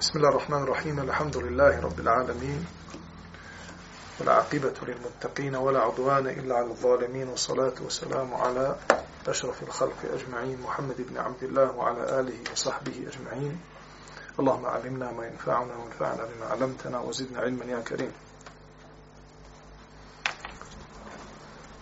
بسم 0.00 0.18
الله 0.18 0.28
الرحمن 0.28 0.62
الرحيم 0.62 0.98
الحمد 1.00 1.36
لله 1.36 1.80
رب 1.80 2.00
العالمين 2.00 2.66
والعاقبة 4.20 4.74
للمتقين 4.82 5.56
ولا 5.56 5.80
عدوان 5.80 6.26
إلا 6.26 6.54
على 6.54 6.66
الظالمين 6.66 7.28
والصلاة 7.28 7.72
والسلام 7.80 8.34
على 8.34 8.76
أشرف 9.26 9.62
الخلق 9.62 9.96
أجمعين 10.14 10.60
محمد 10.60 10.96
بن 10.98 11.16
عبد 11.18 11.42
الله 11.42 11.70
وعلى 11.76 12.20
آله 12.20 12.38
وصحبه 12.52 13.06
أجمعين 13.08 13.60
اللهم 14.40 14.66
علمنا 14.66 15.12
ما 15.12 15.26
ينفعنا 15.26 15.76
وانفعنا 15.76 16.24
بما 16.24 16.46
علمتنا 16.46 17.00
وزدنا 17.00 17.40
علما 17.40 17.64
يا 17.64 17.80
كريم 17.80 18.12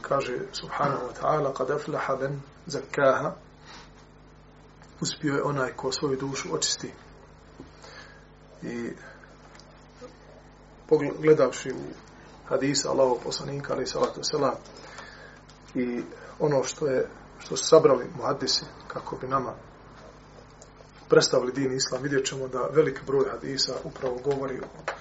kaže 0.04 0.52
subhanahu 0.52 1.06
wa 1.08 1.12
ta'ala 1.16 1.52
kad 1.56 1.70
aflaha 1.70 2.16
ben 2.20 2.40
zakaha 2.68 3.34
uspio 5.00 5.34
je 5.34 5.42
onaj 5.42 5.72
ko 5.76 5.88
i 8.64 8.90
pogledavši 10.88 11.70
u 11.72 11.82
hadisa 12.48 12.90
Allahog 12.90 13.18
poslanika 13.24 13.72
ali 13.72 13.86
salatu 13.86 14.20
selam 14.22 14.54
i 15.74 16.02
ono 16.38 16.64
što 16.64 16.86
je 16.86 17.08
što 17.38 17.56
su 17.56 17.66
sabrali 17.66 18.06
muhadisi 18.16 18.64
kako 18.88 19.16
bi 19.16 19.28
nama 19.28 19.52
predstavili 21.08 21.52
din 21.52 21.72
islam 21.72 22.02
vidjet 22.02 22.26
ćemo 22.26 22.48
da 22.48 22.68
velik 22.72 23.00
broj 23.06 23.30
hadisa 23.30 23.72
upravo 23.84 24.18
govori 24.24 24.60
o 24.60 24.92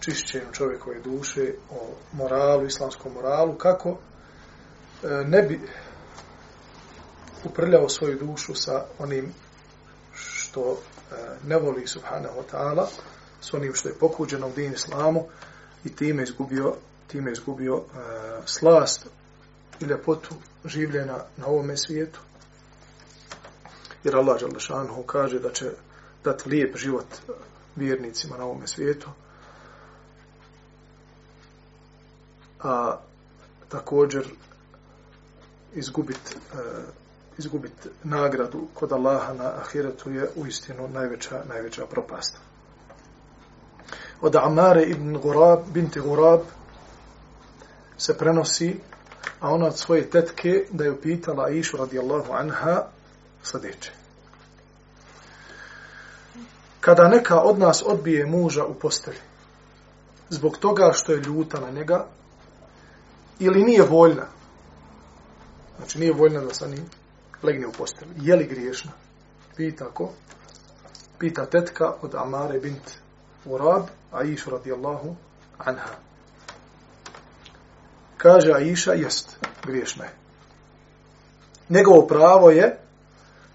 čišćenju 0.00 0.52
čovjekove 0.52 1.00
duše 1.00 1.54
o 1.70 1.94
moralu, 2.12 2.66
islamskom 2.66 3.12
moralu 3.12 3.54
kako 3.54 3.88
e, 3.88 3.96
ne 5.08 5.42
bi 5.42 5.60
uprljao 7.44 7.88
svoju 7.88 8.18
dušu 8.18 8.54
sa 8.54 8.84
onim 8.98 9.32
što 10.14 10.78
Eh, 11.12 11.48
ne 11.48 11.56
voli 11.56 11.86
subhanahu 11.86 12.40
wa 12.40 12.44
ta'ala 12.52 12.86
s 13.40 13.54
onim 13.54 13.74
što 13.74 13.88
je 13.88 13.98
pokuđeno 13.98 14.46
u 14.48 14.52
din 14.56 14.72
islamu 14.72 15.24
i 15.84 15.96
time 15.96 16.22
izgubio 16.22 16.74
time 17.08 17.32
izgubio 17.32 17.76
uh, 17.76 17.84
slast 18.44 19.06
i 19.80 19.84
ljepotu 19.84 20.34
življenja 20.64 21.18
na 21.36 21.46
ovome 21.46 21.76
svijetu. 21.76 22.20
Jer 24.04 24.16
Allah 24.16 24.40
Đalešanhu 24.40 25.02
kaže 25.02 25.38
da 25.38 25.52
će 25.52 25.70
dati 26.24 26.48
lijep 26.48 26.76
život 26.76 27.06
eh, 27.14 27.32
vjernicima 27.76 28.36
na 28.36 28.44
ovome 28.44 28.66
svijetu. 28.66 29.08
A 32.62 32.98
također 33.68 34.24
izgubiti 35.74 36.34
uh, 36.36 36.58
izgubiti 37.38 37.88
nagradu 38.04 38.66
kod 38.74 38.92
Allaha 38.92 39.34
na 39.34 39.52
ahiretu 39.60 40.10
je 40.10 40.30
u 40.36 40.46
istinu 40.46 40.88
najveća, 40.88 41.42
najveća 41.48 41.86
propast. 41.86 42.36
Od 44.20 44.36
Amare 44.36 44.82
ibn 44.82 45.18
Gurab, 45.18 45.60
binti 45.72 46.00
Gurab, 46.00 46.40
se 47.96 48.18
prenosi, 48.18 48.80
a 49.40 49.50
ona 49.50 49.66
od 49.66 49.78
svoje 49.78 50.10
tetke 50.10 50.66
da 50.70 50.84
je 50.84 50.92
upitala 50.92 51.44
Aishu 51.44 51.76
radijallahu 51.76 52.32
anha 52.32 52.82
sljedeće. 53.42 53.92
Kada 56.80 57.08
neka 57.08 57.40
od 57.40 57.58
nas 57.58 57.82
odbije 57.86 58.26
muža 58.26 58.64
u 58.64 58.74
postelji, 58.74 59.18
zbog 60.28 60.58
toga 60.58 60.90
što 60.92 61.12
je 61.12 61.20
ljuta 61.20 61.60
na 61.60 61.70
njega, 61.70 62.06
ili 63.38 63.64
nije 63.64 63.82
voljna, 63.82 64.26
znači 65.76 65.98
nije 65.98 66.12
voljna 66.12 66.40
da 66.40 66.54
sa 66.54 66.66
njim 66.66 66.84
legne 67.42 67.66
u 67.66 67.72
postelju. 67.72 68.12
Je 68.16 68.36
li 68.36 68.46
griješna? 68.46 68.92
Pita 69.56 69.84
ko? 69.84 70.12
Pita 71.18 71.46
tetka 71.46 71.94
od 72.02 72.14
Amare 72.14 72.60
bint 72.60 72.98
Urab, 73.44 73.82
Aisha 74.12 74.50
radijallahu 74.50 75.16
anha. 75.58 75.90
Kaže 78.16 78.52
Aisha, 78.52 78.92
jest, 78.92 79.36
griješna 79.66 80.04
je. 80.04 80.10
Njegovo 81.68 82.06
pravo 82.06 82.50
je 82.50 82.78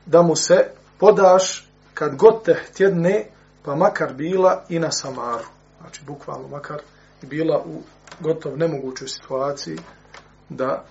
da 0.05 0.21
mu 0.21 0.35
se 0.35 0.69
podaš 0.99 1.69
kad 1.93 2.15
god 2.15 2.43
te 2.43 2.53
htjedne, 2.53 3.25
pa 3.63 3.75
makar 3.75 4.13
bila 4.13 4.65
i 4.69 4.79
na 4.79 4.91
samaru. 4.91 5.45
Znači, 5.81 6.01
bukvalno 6.05 6.47
makar 6.47 6.81
bila 7.21 7.63
u 7.65 7.81
gotov 8.19 8.57
nemogućoj 8.57 9.07
situaciji 9.07 9.77
da 10.49 10.85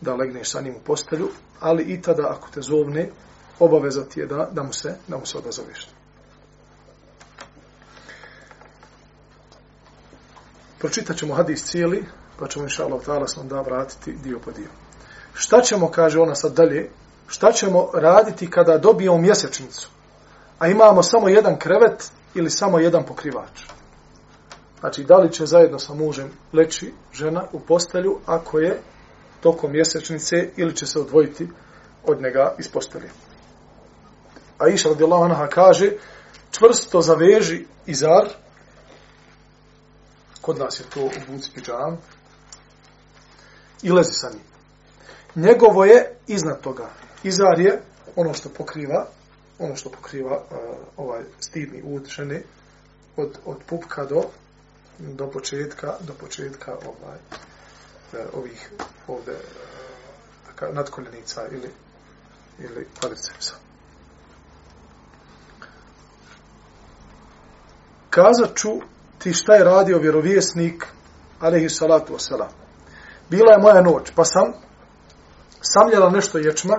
da 0.00 0.14
legneš 0.14 0.50
sa 0.50 0.60
njim 0.60 0.74
u 0.76 0.80
postelju, 0.84 1.28
ali 1.60 1.82
i 1.82 2.02
tada 2.02 2.28
ako 2.30 2.48
te 2.50 2.60
zovne, 2.62 3.10
obaveza 3.58 4.04
ti 4.04 4.20
je 4.20 4.26
da, 4.26 4.48
da, 4.52 4.62
mu, 4.62 4.72
se, 4.72 4.96
da 5.08 5.16
mu 5.16 5.26
se 5.26 5.38
odazoveš. 5.38 5.88
Pročitat 10.78 11.16
ćemo 11.16 11.34
hadis 11.34 11.64
cijeli, 11.64 12.04
pa 12.38 12.48
ćemo 12.48 12.64
inša 12.64 12.84
Allah 12.84 13.00
ta'ala 13.06 13.26
se 13.26 13.40
da 13.42 13.60
vratiti 13.60 14.12
dio 14.12 14.38
po 14.44 14.50
dio. 14.50 14.68
Šta 15.34 15.60
ćemo, 15.60 15.90
kaže 15.90 16.20
ona 16.20 16.34
sad 16.34 16.52
dalje, 16.52 16.90
šta 17.26 17.52
ćemo 17.52 17.90
raditi 17.94 18.50
kada 18.50 18.78
dobijemo 18.78 19.18
mjesečnicu, 19.18 19.90
a 20.58 20.68
imamo 20.68 21.02
samo 21.02 21.28
jedan 21.28 21.58
krevet 21.58 22.10
ili 22.34 22.50
samo 22.50 22.78
jedan 22.78 23.06
pokrivač? 23.06 23.64
Znači, 24.80 25.04
da 25.04 25.16
li 25.16 25.32
će 25.32 25.46
zajedno 25.46 25.78
sa 25.78 25.94
mužem 25.94 26.30
leći 26.52 26.92
žena 27.12 27.44
u 27.52 27.60
postelju 27.60 28.18
ako 28.26 28.58
je 28.58 28.80
tokom 29.40 29.72
mjesečnice 29.72 30.36
ili 30.56 30.76
će 30.76 30.86
se 30.86 30.98
odvojiti 30.98 31.48
od 32.04 32.22
njega 32.22 32.54
iz 32.58 32.68
postelje. 32.68 33.10
A 34.58 34.68
iša 34.68 34.88
radijallahu 34.88 35.24
anha 35.24 35.46
kaže 35.46 35.92
čvrsto 36.50 37.00
zaveži 37.00 37.64
izar 37.86 38.28
kod 40.40 40.58
nas 40.58 40.80
je 40.80 40.84
to 40.94 41.04
u 41.04 41.32
buci 41.32 41.50
pijam 41.54 41.98
i 43.82 43.90
lezi 43.92 44.12
sa 44.12 44.30
njim. 44.30 44.42
Njegovo 45.34 45.84
je 45.84 46.16
iznad 46.26 46.60
toga. 46.60 46.90
Izar 47.22 47.60
je 47.60 47.82
ono 48.16 48.34
što 48.34 48.48
pokriva 48.48 49.06
ono 49.58 49.76
što 49.76 49.90
pokriva 49.90 50.36
uh, 50.36 50.58
ovaj 50.96 51.22
stidni 51.40 51.82
ud 51.84 52.06
žene 52.06 52.42
od, 53.16 53.38
od 53.44 53.56
pupka 53.66 54.04
do 54.04 54.22
do 54.98 55.30
početka 55.30 55.94
do 56.00 56.12
početka 56.20 56.72
ovaj 56.72 57.18
Eh, 58.12 58.26
ovih 58.32 58.70
ovde 59.08 59.32
eh, 59.32 60.72
nadkoljenica 60.72 61.42
ili 61.50 61.70
ili 62.58 62.88
kvadricepsa. 63.00 63.54
Kazat 68.10 68.56
ću 68.56 68.68
ti 69.18 69.32
šta 69.32 69.54
je 69.54 69.64
radio 69.64 69.98
vjerovjesnik 69.98 70.86
alaihi 71.40 71.68
salatu 71.68 72.14
wasalam. 72.14 72.48
Bila 73.30 73.52
je 73.52 73.62
moja 73.62 73.82
noć, 73.82 74.12
pa 74.14 74.24
sam 74.24 74.52
samljala 75.60 76.10
nešto 76.10 76.38
ječma 76.38 76.76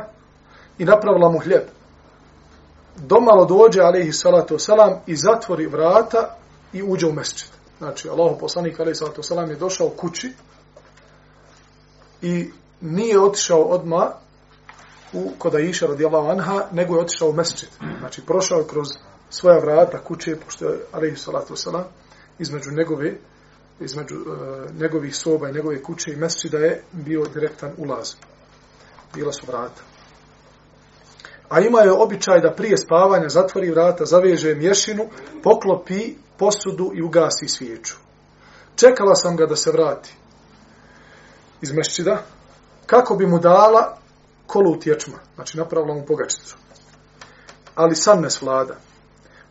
i 0.78 0.86
napravila 0.86 1.32
mu 1.32 1.40
hljeb. 1.40 1.64
Domalo 2.96 3.46
dođe 3.46 3.82
alaihi 3.82 4.12
salatu 4.12 4.56
wasalam 4.56 4.98
i 5.08 5.16
zatvori 5.16 5.68
vrata 5.68 6.36
i 6.74 6.84
uđe 6.84 7.08
u 7.08 7.14
mesčit. 7.14 7.52
Znači, 7.78 8.10
Allah 8.10 8.38
poslanik 8.40 8.80
alaihi 8.80 8.96
salatu 8.96 9.22
wasalam 9.22 9.50
je 9.50 9.56
došao 9.56 9.90
kući 9.90 10.34
i 12.22 12.52
nije 12.82 13.22
otišao 13.22 13.62
odma 13.62 14.12
u 15.14 15.32
kod 15.38 15.56
Aisha 15.56 15.86
radijallahu 15.86 16.30
anha, 16.30 16.64
nego 16.72 16.96
je 16.96 17.02
otišao 17.02 17.30
u 17.30 17.34
mesčit. 17.34 17.70
Znači, 18.00 18.22
prošao 18.26 18.64
kroz 18.64 18.88
svoja 19.30 19.60
vrata 19.60 20.04
kuće, 20.04 20.36
pošto 20.36 20.66
je 20.66 20.80
alaihi 20.92 21.16
salatu 21.16 21.54
wasalam, 21.54 21.84
između 22.40 22.70
njegove, 22.72 23.14
između 23.80 24.16
e, 24.16 24.74
njegovih 24.74 25.16
soba 25.16 25.50
i 25.50 25.54
njegove 25.54 25.84
kuće 25.84 26.14
i 26.14 26.16
mesčida 26.16 26.58
je 26.58 26.84
bio 26.92 27.24
direktan 27.34 27.72
ulaz. 27.78 28.14
Bila 29.14 29.32
su 29.32 29.46
vrata. 29.48 29.82
A 31.50 31.60
ima 31.60 31.80
je 31.80 31.92
običaj 31.92 32.42
da 32.42 32.54
prije 32.54 32.78
spavanja 32.78 33.30
zatvori 33.30 33.72
vrata, 33.72 34.06
zaveže 34.06 34.56
mješinu, 34.56 35.10
poklopi 35.44 36.16
posudu 36.38 36.92
i 36.96 37.02
ugasi 37.02 37.48
svijeću. 37.48 37.96
Čekala 38.76 39.16
sam 39.16 39.36
ga 39.36 39.46
da 39.46 39.56
se 39.56 39.72
vrati 39.72 40.14
iz 41.62 41.72
mešćida, 41.72 42.24
kako 42.86 43.16
bi 43.16 43.28
mu 43.28 43.40
dala 43.40 43.98
kolu 44.48 44.80
tječma, 44.80 45.18
znači 45.36 45.58
napravila 45.58 45.96
mu 45.96 46.06
pogačicu. 46.06 46.58
Ali 47.76 47.96
sam 47.96 48.22
ne 48.22 48.30
svlada. 48.30 48.76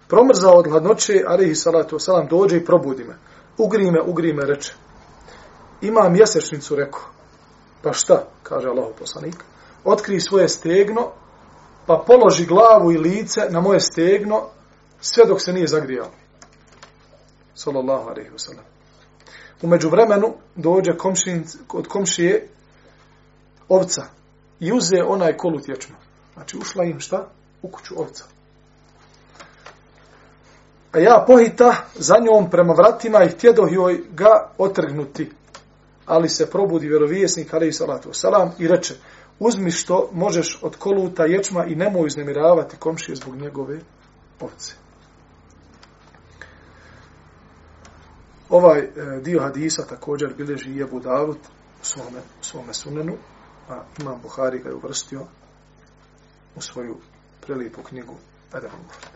Promrzao 0.08 0.54
od 0.54 0.70
hladnoće, 0.70 1.24
alihi 1.26 1.54
salatu 1.54 1.96
wasalam, 1.96 2.28
dođe 2.28 2.56
i 2.56 2.64
probudi 2.64 3.04
me. 3.04 3.14
Ugri 3.58 3.90
me, 3.90 4.02
ugri 4.02 4.32
me, 4.32 4.44
reče. 4.44 4.74
Ima 5.80 6.08
mjesečnicu, 6.08 6.76
rekao. 6.76 7.00
Pa 7.82 7.92
šta, 7.92 8.24
kaže 8.42 8.68
Allah 8.68 8.88
poslanik. 8.98 9.44
Otkri 9.84 10.20
svoje 10.20 10.48
stegno, 10.48 11.12
pa 11.86 12.04
položi 12.06 12.46
glavu 12.46 12.92
i 12.92 12.98
lice 12.98 13.40
na 13.50 13.60
moje 13.60 13.80
stegno, 13.80 14.42
sve 15.00 15.24
dok 15.26 15.42
se 15.42 15.52
nije 15.52 15.66
zagrijalo. 15.66 16.10
Sallallahu 17.54 18.08
alaihi 18.08 18.30
wasalam. 18.30 18.77
Umeđu 19.62 19.88
vremenu 19.88 20.34
dođe 20.56 20.96
komšin, 20.98 21.44
od 21.72 21.88
komšije 21.88 22.48
ovca 23.68 24.02
i 24.60 24.72
uze 24.72 25.02
onaj 25.06 25.36
kolut 25.36 25.68
ječma. 25.68 25.96
Znači 26.34 26.56
ušla 26.56 26.84
im 26.84 27.00
šta? 27.00 27.28
U 27.62 27.68
kuću 27.68 28.00
ovca. 28.00 28.24
A 30.92 30.98
ja 30.98 31.24
pohita 31.26 31.76
za 31.94 32.14
njom 32.18 32.50
prema 32.50 32.72
vratima 32.72 33.24
i 33.24 33.28
htjedoh 33.28 33.68
joj 33.72 34.00
ga 34.10 34.50
otrgnuti. 34.58 35.30
Ali 36.06 36.28
se 36.28 36.50
probudi 36.50 36.88
vjerovijesnik, 36.88 37.54
ali 37.54 37.68
i 37.68 37.72
salatu 37.72 38.12
salam, 38.12 38.52
i 38.58 38.68
reče, 38.68 38.94
uzmi 39.38 39.70
što 39.70 40.10
možeš 40.12 40.58
od 40.62 40.76
koluta 40.76 41.24
ječma 41.24 41.64
i 41.64 41.74
nemoj 41.74 42.06
uznemiravati 42.06 42.76
komšije 42.76 43.16
zbog 43.16 43.36
njegove 43.36 43.78
ovce. 44.40 44.74
Ovaj 48.50 48.78
e, 48.78 49.20
dio 49.22 49.40
hadisa 49.40 49.86
također 49.86 50.34
bileži 50.34 50.70
i 50.70 50.80
Ebu 50.80 51.00
Davud 51.00 51.38
u 51.82 51.84
svome, 51.84 52.18
u 52.40 52.44
svome 52.44 52.74
sunenu, 52.74 53.16
a 53.68 53.82
Imam 54.00 54.20
Buhari 54.22 54.58
ga 54.58 54.68
je 54.68 54.74
uvrstio 54.74 55.26
u 56.56 56.60
svoju 56.60 56.96
prelipu 57.40 57.82
knjigu 57.82 58.14
Adem 58.52 58.70
Mufred. 58.70 59.12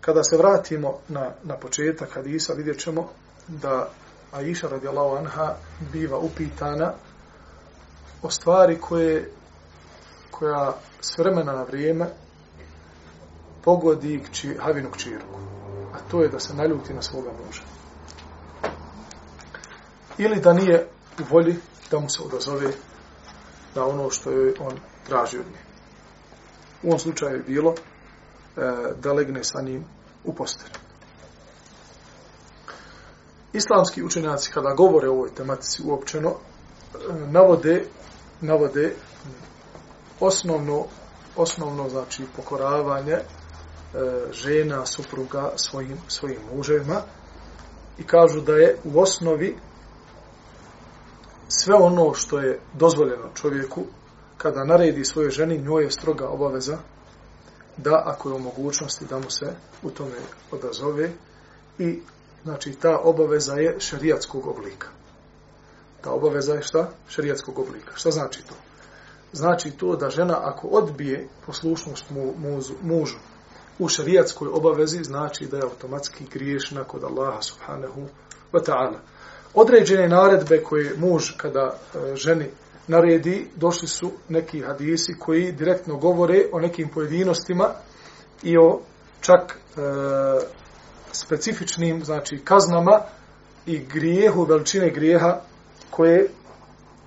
Kada 0.00 0.24
se 0.24 0.36
vratimo 0.36 0.98
na, 1.08 1.30
na 1.42 1.56
početak 1.56 2.14
hadisa, 2.14 2.52
vidjet 2.52 2.78
ćemo 2.78 3.08
da 3.48 3.88
Aisha 4.32 4.68
radijallahu 4.68 5.16
anha 5.16 5.54
biva 5.92 6.18
upitana 6.18 6.92
o 8.22 8.30
stvari 8.30 8.78
koje 8.80 9.30
koja 10.30 10.72
s 11.00 11.18
vremena 11.18 11.52
na 11.52 11.62
vrijeme 11.62 12.06
pogodi 13.64 14.22
kći, 14.30 14.56
Havinu 14.60 14.90
kćirku. 14.90 15.38
A 15.94 15.98
to 16.10 16.22
je 16.22 16.28
da 16.28 16.40
se 16.40 16.54
naljuti 16.54 16.94
na 16.94 17.02
svoga 17.02 17.30
muža. 17.46 17.62
Ili 20.18 20.40
da 20.40 20.52
nije 20.52 20.86
u 21.20 21.22
volji 21.30 21.56
da 21.90 21.98
mu 22.00 22.08
se 22.08 22.22
odazove 22.22 22.72
na 23.74 23.86
ono 23.86 24.10
što 24.10 24.30
je 24.30 24.54
on 24.60 24.72
traži 25.06 25.38
od 25.38 25.46
nje. 25.46 25.58
U 26.82 26.86
ovom 26.86 26.98
slučaju 26.98 27.36
je 27.36 27.42
bilo 27.42 27.74
e, 27.74 28.60
da 29.02 29.12
legne 29.12 29.44
sa 29.44 29.62
njim 29.62 29.84
u 30.24 30.34
postelju. 30.34 30.74
Islamski 33.52 34.04
učenjaci 34.04 34.50
kada 34.50 34.74
govore 34.74 35.08
o 35.08 35.12
ovoj 35.12 35.34
tematici 35.34 35.82
uopćeno 35.84 36.30
e, 36.30 36.34
navode 37.30 37.84
navode 38.40 38.94
osnovno 40.20 40.84
osnovno 41.36 41.88
znači 41.88 42.24
pokoravanje 42.36 43.18
E, 43.94 44.32
žena 44.32 44.86
supruga 44.86 45.52
svojim 45.56 45.98
svojim 46.08 46.38
muževima 46.54 47.02
i 47.98 48.02
kažu 48.06 48.40
da 48.40 48.52
je 48.52 48.76
u 48.84 49.00
osnovi 49.00 49.56
sve 51.48 51.74
ono 51.74 52.14
što 52.14 52.38
je 52.38 52.60
dozvoljeno 52.72 53.30
čovjeku 53.34 53.84
kada 54.38 54.64
naredi 54.64 55.04
svojoj 55.04 55.30
ženi 55.30 55.58
njoj 55.58 55.84
je 55.84 55.90
stroga 55.90 56.28
obaveza 56.28 56.78
da 57.76 58.02
ako 58.06 58.28
je 58.28 58.34
u 58.34 58.38
mogućnosti 58.38 59.04
da 59.04 59.18
mu 59.18 59.30
se 59.30 59.54
u 59.82 59.90
tome 59.90 60.18
odazove 60.50 61.10
i 61.78 62.00
znači 62.42 62.72
ta 62.72 62.98
obaveza 62.98 63.54
je 63.54 63.80
šerijatskog 63.80 64.46
oblika. 64.46 64.88
Ta 66.00 66.10
obaveza 66.10 66.54
je 66.54 66.62
šta? 66.62 66.88
Šerijatskog 67.08 67.58
oblika. 67.58 67.92
Šta 67.94 68.10
znači 68.10 68.42
to? 68.46 68.54
Znači 69.32 69.70
to 69.70 69.96
da 69.96 70.10
žena 70.10 70.40
ako 70.42 70.68
odbije 70.68 71.28
poslušnost 71.46 72.10
mu, 72.10 72.34
muzu, 72.38 72.74
mužu 72.82 73.18
u 73.78 73.88
šerijatskoj 73.88 74.48
obavezi, 74.52 75.04
znači 75.04 75.46
da 75.46 75.56
je 75.56 75.62
automatski 75.62 76.24
griješna 76.32 76.84
kod 76.84 77.04
Allaha 77.04 77.42
subhanahu 77.42 78.02
wa 78.52 78.64
ta'ala. 78.66 78.98
Određene 79.54 80.08
naredbe 80.08 80.62
koje 80.62 80.96
muž 80.96 81.30
kada 81.36 81.74
e, 81.94 82.16
ženi 82.16 82.46
naredi, 82.86 83.46
došli 83.56 83.88
su 83.88 84.10
neki 84.28 84.60
hadisi 84.60 85.14
koji 85.18 85.52
direktno 85.52 85.96
govore 85.96 86.44
o 86.52 86.60
nekim 86.60 86.88
pojedinostima 86.88 87.68
i 88.42 88.58
o 88.58 88.80
čak 89.20 89.58
e, 89.76 89.80
specifičnim 91.12 92.04
znači 92.04 92.40
kaznama 92.44 93.00
i 93.66 93.78
grijehu, 93.78 94.44
veličine 94.44 94.90
grijeha 94.90 95.40
koje, 95.90 96.28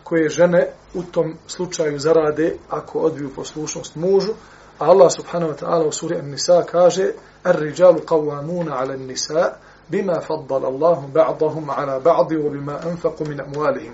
koje 0.03 0.29
žene 0.29 0.67
u 0.93 1.03
tom 1.03 1.35
slučaju 1.47 1.99
zarade 1.99 2.55
ako 2.69 2.99
odbiju 2.99 3.29
poslušnost 3.35 3.95
mužu. 3.95 4.31
A 4.79 4.85
Allah 4.85 5.09
subhanahu 5.09 5.51
wa 5.51 5.57
ta'ala 5.57 5.85
u 5.85 5.91
suri 5.91 6.19
An-Nisa 6.19 6.63
kaže 6.63 7.13
Ar-rijalu 7.43 8.05
qawamuna 8.05 8.77
'ala 8.77 8.97
nisa 8.97 9.57
bima 9.89 10.21
faddal 10.21 10.65
Allahu 10.65 11.07
ba'dahum 11.13 11.69
'ala 11.69 11.99
ba'di 11.99 12.37
wa 12.37 12.49
bima 12.49 12.79
anfaqu 12.85 13.25
min 13.27 13.41
amwalihim. 13.41 13.93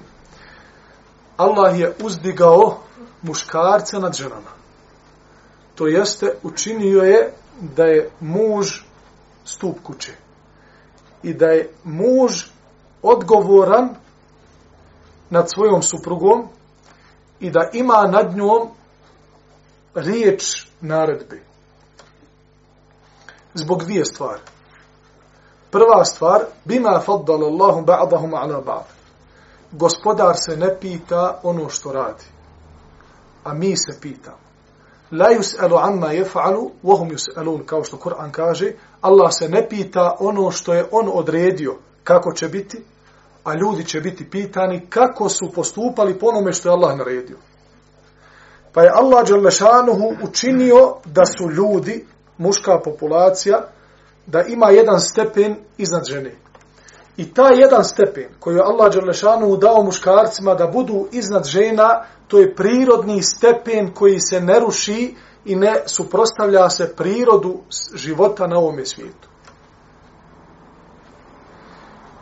Allah 1.37 1.79
je 1.79 1.93
uzdigao 2.03 2.77
muškarce 3.21 3.99
nad 3.99 4.13
ženama. 4.13 4.51
To 5.75 5.87
jeste, 5.87 6.35
učinio 6.43 7.01
je 7.01 7.33
da 7.61 7.83
je 7.83 8.09
muž 8.19 8.83
stup 9.45 9.77
kuće. 9.83 10.11
I 11.23 11.33
da 11.33 11.45
je 11.45 11.73
muž 11.83 12.43
odgovoran 13.01 13.95
nad 15.29 15.49
svojom 15.53 15.81
suprugom 15.81 16.47
i 17.39 17.51
da 17.51 17.69
ima 17.73 18.03
nad 18.11 18.35
njom 18.35 18.69
riječ 19.95 20.72
naredbi. 20.83 21.41
Zbog 23.53 23.83
dvije 23.83 24.05
stvari. 24.05 24.41
Prva 25.71 26.05
stvar, 26.05 26.41
bima 26.65 27.01
faddala 27.05 27.47
Allahu 27.47 27.85
ba'dahum 27.85 28.33
ala 28.35 28.61
ba'd 28.61 29.03
gospodar 29.73 30.35
se 30.35 30.57
ne 30.57 30.79
pita 30.79 31.39
ono 31.43 31.69
što 31.69 31.91
radi. 31.91 32.23
A 33.43 33.53
mi 33.53 33.77
se 33.77 33.99
pitamo. 34.01 34.37
La 35.11 35.29
yus'alu 35.29 35.79
amma 35.81 36.07
yaf'alu 36.07 36.69
wa 36.83 36.97
hum 36.99 37.09
yus'alun 37.09 37.65
kao 37.65 37.83
što 37.83 37.97
Kur'an 37.97 38.31
kaže, 38.31 38.71
Allah 39.01 39.29
se 39.31 39.49
ne 39.49 39.69
pita 39.69 40.15
ono 40.19 40.51
što 40.51 40.73
je 40.73 40.85
on 40.91 41.09
odredio 41.13 41.75
kako 42.03 42.33
će 42.33 42.47
biti, 42.47 42.83
a 43.43 43.53
ljudi 43.55 43.85
će 43.85 44.01
biti 44.01 44.29
pitani 44.29 44.85
kako 44.89 45.29
su 45.29 45.51
postupali 45.55 46.19
po 46.19 46.25
onome 46.27 46.53
što 46.53 46.69
je 46.69 46.73
Allah 46.73 46.97
naredio. 46.97 47.37
Pa 48.73 48.81
je 48.81 48.91
Allah 48.93 49.25
dželle 49.25 49.49
učinio 50.23 50.95
da 51.05 51.25
su 51.25 51.49
ljudi, 51.51 52.05
muška 52.37 52.79
populacija, 52.83 53.67
da 54.25 54.41
ima 54.41 54.69
jedan 54.69 54.99
stepen 54.99 55.55
iznad 55.77 56.05
žene. 56.09 56.35
I 57.17 57.33
ta 57.33 57.47
jedan 57.49 57.83
stepen 57.83 58.29
koji 58.39 58.55
je 58.55 58.61
Allah 58.61 58.93
Đerlešanu 58.93 59.57
dao 59.57 59.83
muškarcima 59.83 60.55
da 60.55 60.67
budu 60.67 61.07
iznad 61.11 61.45
žena, 61.45 62.05
to 62.27 62.39
je 62.39 62.55
prirodni 62.55 63.21
stepen 63.21 63.93
koji 63.93 64.19
se 64.19 64.41
ne 64.41 64.59
ruši 64.59 65.15
i 65.45 65.55
ne 65.55 65.83
suprostavlja 65.85 66.69
se 66.69 66.95
prirodu 66.95 67.59
života 67.95 68.47
na 68.47 68.57
ovom 68.57 68.85
svijetu. 68.85 69.29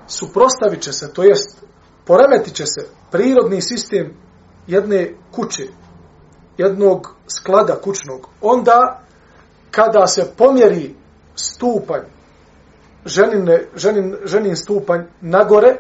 Suprostavit 0.08 0.82
će 0.82 0.94
se, 0.94 1.14
to 1.14 1.24
jest 1.24 1.64
poremetit 2.06 2.54
će 2.54 2.66
se 2.66 2.88
prirodni 3.12 3.62
sistem 3.62 4.14
jedne 4.68 5.14
kuće, 5.32 5.68
jednog 6.58 7.16
sklada 7.28 7.76
kućnog, 7.76 8.28
onda 8.42 9.02
kada 9.72 10.08
se 10.08 10.34
pomjeri 10.38 10.96
stupanj 11.36 12.02
ženine, 13.06 13.68
ženin, 13.76 14.16
ženin 14.26 14.56
stupanj 14.56 15.02
nagore 15.22 15.78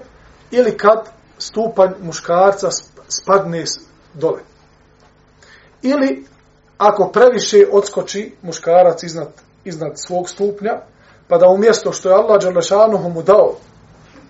ili 0.51 0.77
kad 0.77 1.09
stupanj 1.37 1.91
muškarca 2.01 2.69
spadne 3.07 3.63
dole. 4.13 4.39
Ili 5.81 6.25
ako 6.77 7.11
previše 7.13 7.65
odskoči 7.71 8.35
muškarac 8.41 9.03
iznad, 9.03 9.27
iznad 9.63 9.91
svog 9.95 10.29
stupnja, 10.29 10.81
pa 11.27 11.37
da 11.37 11.47
umjesto 11.47 11.91
što 11.91 12.09
je 12.09 12.15
Allah 12.15 12.41
Đalešanuhu 12.41 13.09
mu 13.09 13.23
dao 13.23 13.55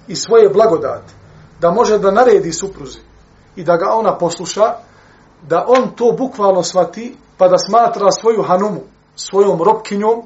i 0.08 0.16
svoje 0.16 0.50
blagodati, 0.50 1.14
da 1.60 1.72
može 1.72 2.00
da 2.00 2.12
naredi 2.12 2.54
supruzi 2.54 3.00
i 3.56 3.64
da 3.64 3.78
ga 3.78 3.86
ona 3.94 4.18
posluša, 4.18 4.74
da 5.48 5.66
on 5.68 5.90
to 5.96 6.16
bukvalno 6.18 6.64
svati, 6.64 7.16
pa 7.38 7.48
da 7.48 7.58
smatra 7.58 8.12
svoju 8.12 8.44
hanumu, 8.44 8.82
svojom 9.16 9.64
robkinjom, 9.64 10.24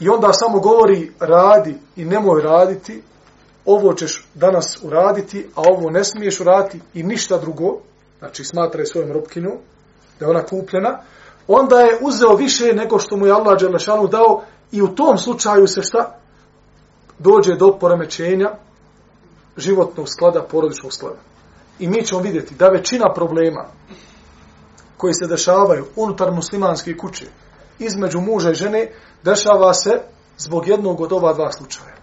I 0.00 0.08
onda 0.08 0.32
samo 0.32 0.60
govori 0.60 1.12
radi 1.20 1.74
i 1.96 2.04
nemoj 2.04 2.42
raditi, 2.42 3.02
ovo 3.64 3.94
ćeš 3.94 4.28
danas 4.34 4.78
uraditi, 4.82 5.48
a 5.54 5.62
ovo 5.68 5.90
ne 5.90 6.04
smiješ 6.04 6.40
uraditi 6.40 6.80
i 6.94 7.02
ništa 7.02 7.38
drugo, 7.38 7.78
znači 8.18 8.44
smatra 8.44 8.80
je 8.80 8.86
svojom 8.86 9.12
robkinju, 9.12 9.50
da 10.20 10.26
je 10.26 10.30
ona 10.30 10.42
kupljena, 10.42 10.98
onda 11.48 11.80
je 11.80 11.98
uzeo 12.00 12.34
više 12.36 12.72
nego 12.72 12.98
što 12.98 13.16
mu 13.16 13.26
je 13.26 13.32
Allah 13.32 13.60
Đelešanu 13.60 14.06
dao 14.06 14.42
i 14.72 14.82
u 14.82 14.88
tom 14.88 15.18
slučaju 15.18 15.66
se 15.66 15.82
šta? 15.82 16.18
Dođe 17.18 17.54
do 17.54 17.78
poremećenja 17.80 18.50
životnog 19.56 20.08
sklada, 20.08 20.42
porodičnog 20.42 20.92
sklada. 20.92 21.18
I 21.78 21.88
mi 21.88 22.04
ćemo 22.04 22.20
vidjeti 22.20 22.54
da 22.54 22.68
većina 22.68 23.12
problema 23.14 23.64
koji 24.96 25.14
se 25.14 25.26
dešavaju 25.26 25.86
unutar 25.96 26.30
muslimanske 26.30 26.96
kuće, 26.96 27.26
između 27.78 28.20
muža 28.20 28.50
i 28.50 28.54
žene, 28.54 28.92
dešava 29.22 29.74
se 29.74 30.00
zbog 30.38 30.68
jednog 30.68 31.00
od 31.00 31.12
ova 31.12 31.32
dva 31.32 31.52
slučaja. 31.52 31.96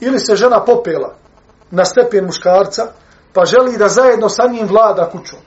Ili 0.00 0.18
se 0.18 0.36
žena 0.36 0.64
popela 0.64 1.14
na 1.70 1.84
stepen 1.84 2.24
muškarca, 2.24 2.92
pa 3.32 3.44
želi 3.44 3.78
da 3.78 3.88
zajedno 3.88 4.28
sa 4.28 4.42
njim 4.52 4.66
vlada 4.66 5.10
kućom. 5.10 5.38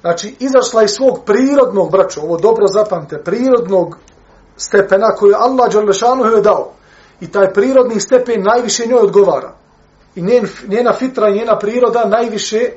Znači, 0.00 0.36
izašla 0.38 0.82
iz 0.82 0.90
svog 0.90 1.24
prirodnog, 1.26 1.90
braćo, 1.90 2.20
ovo 2.20 2.36
dobro 2.36 2.66
zapamte, 2.66 3.22
prirodnog 3.24 3.98
stepena 4.56 5.06
koju 5.16 5.34
Allah 5.38 5.72
Đalešanu 5.72 6.24
je 6.24 6.42
dao. 6.42 6.72
I 7.20 7.30
taj 7.32 7.52
prirodni 7.52 8.00
stepen 8.00 8.42
najviše 8.42 8.86
njoj 8.86 9.00
odgovara. 9.00 9.57
I 10.18 10.22
njen, 10.22 10.46
njena 10.68 10.92
fitra 10.92 11.28
i 11.28 11.34
njena 11.34 11.58
priroda 11.58 12.04
najviše 12.04 12.70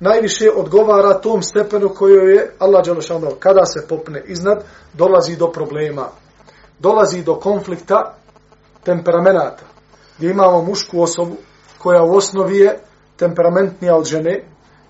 najviše 0.00 0.50
odgovara 0.56 1.20
tom 1.20 1.42
stepenu 1.42 1.88
koju 1.88 2.28
je 2.28 2.54
Allah 2.58 2.84
Đalešanu. 2.84 3.30
Kada 3.38 3.64
se 3.64 3.86
popne 3.88 4.22
iznad, 4.26 4.64
dolazi 4.92 5.36
do 5.36 5.52
problema. 5.52 6.08
Dolazi 6.78 7.22
do 7.22 7.34
konflikta 7.34 8.14
temperamenata. 8.84 9.62
Gdje 10.18 10.30
imamo 10.30 10.62
mušku 10.62 11.02
osobu 11.02 11.36
koja 11.78 12.02
u 12.02 12.16
osnovi 12.16 12.58
je 12.58 12.78
temperamentnija 13.16 13.96
od 13.96 14.04
žene, 14.04 14.44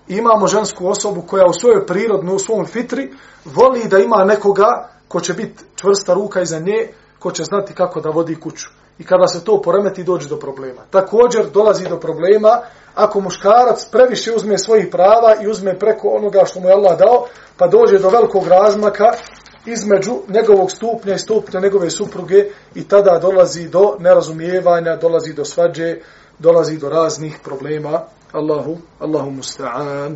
imamo 0.07 0.47
žensku 0.47 0.87
osobu 0.87 1.21
koja 1.21 1.45
u 1.45 1.53
svojoj 1.53 1.85
prirodnoj, 1.85 2.35
u 2.35 2.39
svom 2.39 2.65
fitri, 2.65 3.11
voli 3.45 3.87
da 3.87 3.99
ima 3.99 4.23
nekoga 4.23 4.89
ko 5.07 5.21
će 5.21 5.33
biti 5.33 5.63
čvrsta 5.75 6.13
ruka 6.13 6.41
iza 6.41 6.59
nje, 6.59 6.87
ko 7.19 7.31
će 7.31 7.43
znati 7.43 7.73
kako 7.73 8.01
da 8.01 8.09
vodi 8.09 8.35
kuću. 8.35 8.69
I 8.99 9.03
kada 9.05 9.27
se 9.27 9.43
to 9.45 9.61
poremeti, 9.61 10.03
dođe 10.03 10.29
do 10.29 10.39
problema. 10.39 10.81
Također 10.91 11.49
dolazi 11.49 11.89
do 11.89 11.99
problema 11.99 12.61
ako 12.95 13.21
muškarac 13.21 13.85
previše 13.91 14.31
uzme 14.35 14.57
svojih 14.57 14.87
prava 14.91 15.35
i 15.43 15.47
uzme 15.47 15.79
preko 15.79 16.07
onoga 16.07 16.45
što 16.45 16.59
mu 16.59 16.67
je 16.67 16.73
Allah 16.73 16.97
dao, 16.97 17.25
pa 17.57 17.67
dođe 17.67 17.99
do 17.99 18.09
velikog 18.09 18.47
razmaka 18.47 19.05
između 19.65 20.13
njegovog 20.27 20.71
stupnja 20.71 21.13
i 21.13 21.19
stupnja 21.19 21.59
njegove 21.59 21.89
supruge 21.89 22.45
i 22.75 22.87
tada 22.87 23.19
dolazi 23.19 23.69
do 23.69 23.95
nerazumijevanja, 23.99 24.95
dolazi 24.95 25.33
do 25.33 25.45
svađe, 25.45 25.97
dolazi 26.39 26.77
do 26.77 26.89
raznih 26.89 27.39
problema. 27.43 28.01
Allahu, 28.31 28.77
Allahu 28.99 29.31
musta'an. 29.31 30.15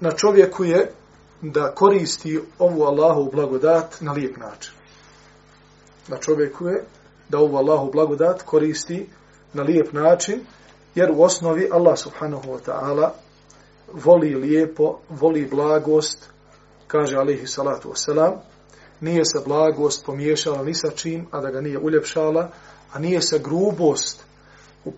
Na 0.00 0.12
čovjeku 0.12 0.64
je 0.64 0.92
da 1.42 1.72
koristi 1.74 2.40
ovu 2.58 2.82
Allahu 2.82 3.30
blagodat 3.32 4.00
na 4.00 4.12
lijep 4.12 4.36
način. 4.36 4.72
Na 6.08 6.16
čovjeku 6.16 6.68
je 6.68 6.84
da 7.28 7.38
ovu 7.38 7.56
Allahu 7.56 7.90
blagodat 7.92 8.42
koristi 8.42 9.08
na 9.52 9.62
lijep 9.62 9.92
način, 9.92 10.40
jer 10.94 11.10
u 11.10 11.22
osnovi 11.22 11.68
Allah 11.72 11.98
subhanahu 11.98 12.48
wa 12.48 12.58
ta'ala 12.66 13.10
voli 13.92 14.34
lijepo, 14.34 14.98
voli 15.08 15.48
blagost, 15.50 16.28
kaže 16.86 17.16
alihi 17.16 17.46
salatu 17.46 17.88
wasalam, 17.88 18.32
nije 19.00 19.24
se 19.24 19.40
blagost 19.46 20.06
pomiješala 20.06 20.62
ni 20.64 20.74
sa 20.74 20.90
čim, 20.90 21.26
a 21.30 21.40
da 21.40 21.50
ga 21.50 21.60
nije 21.60 21.78
uljepšala, 21.78 22.50
a 22.92 22.98
nije 22.98 23.22
se 23.22 23.38
grubost 23.38 24.24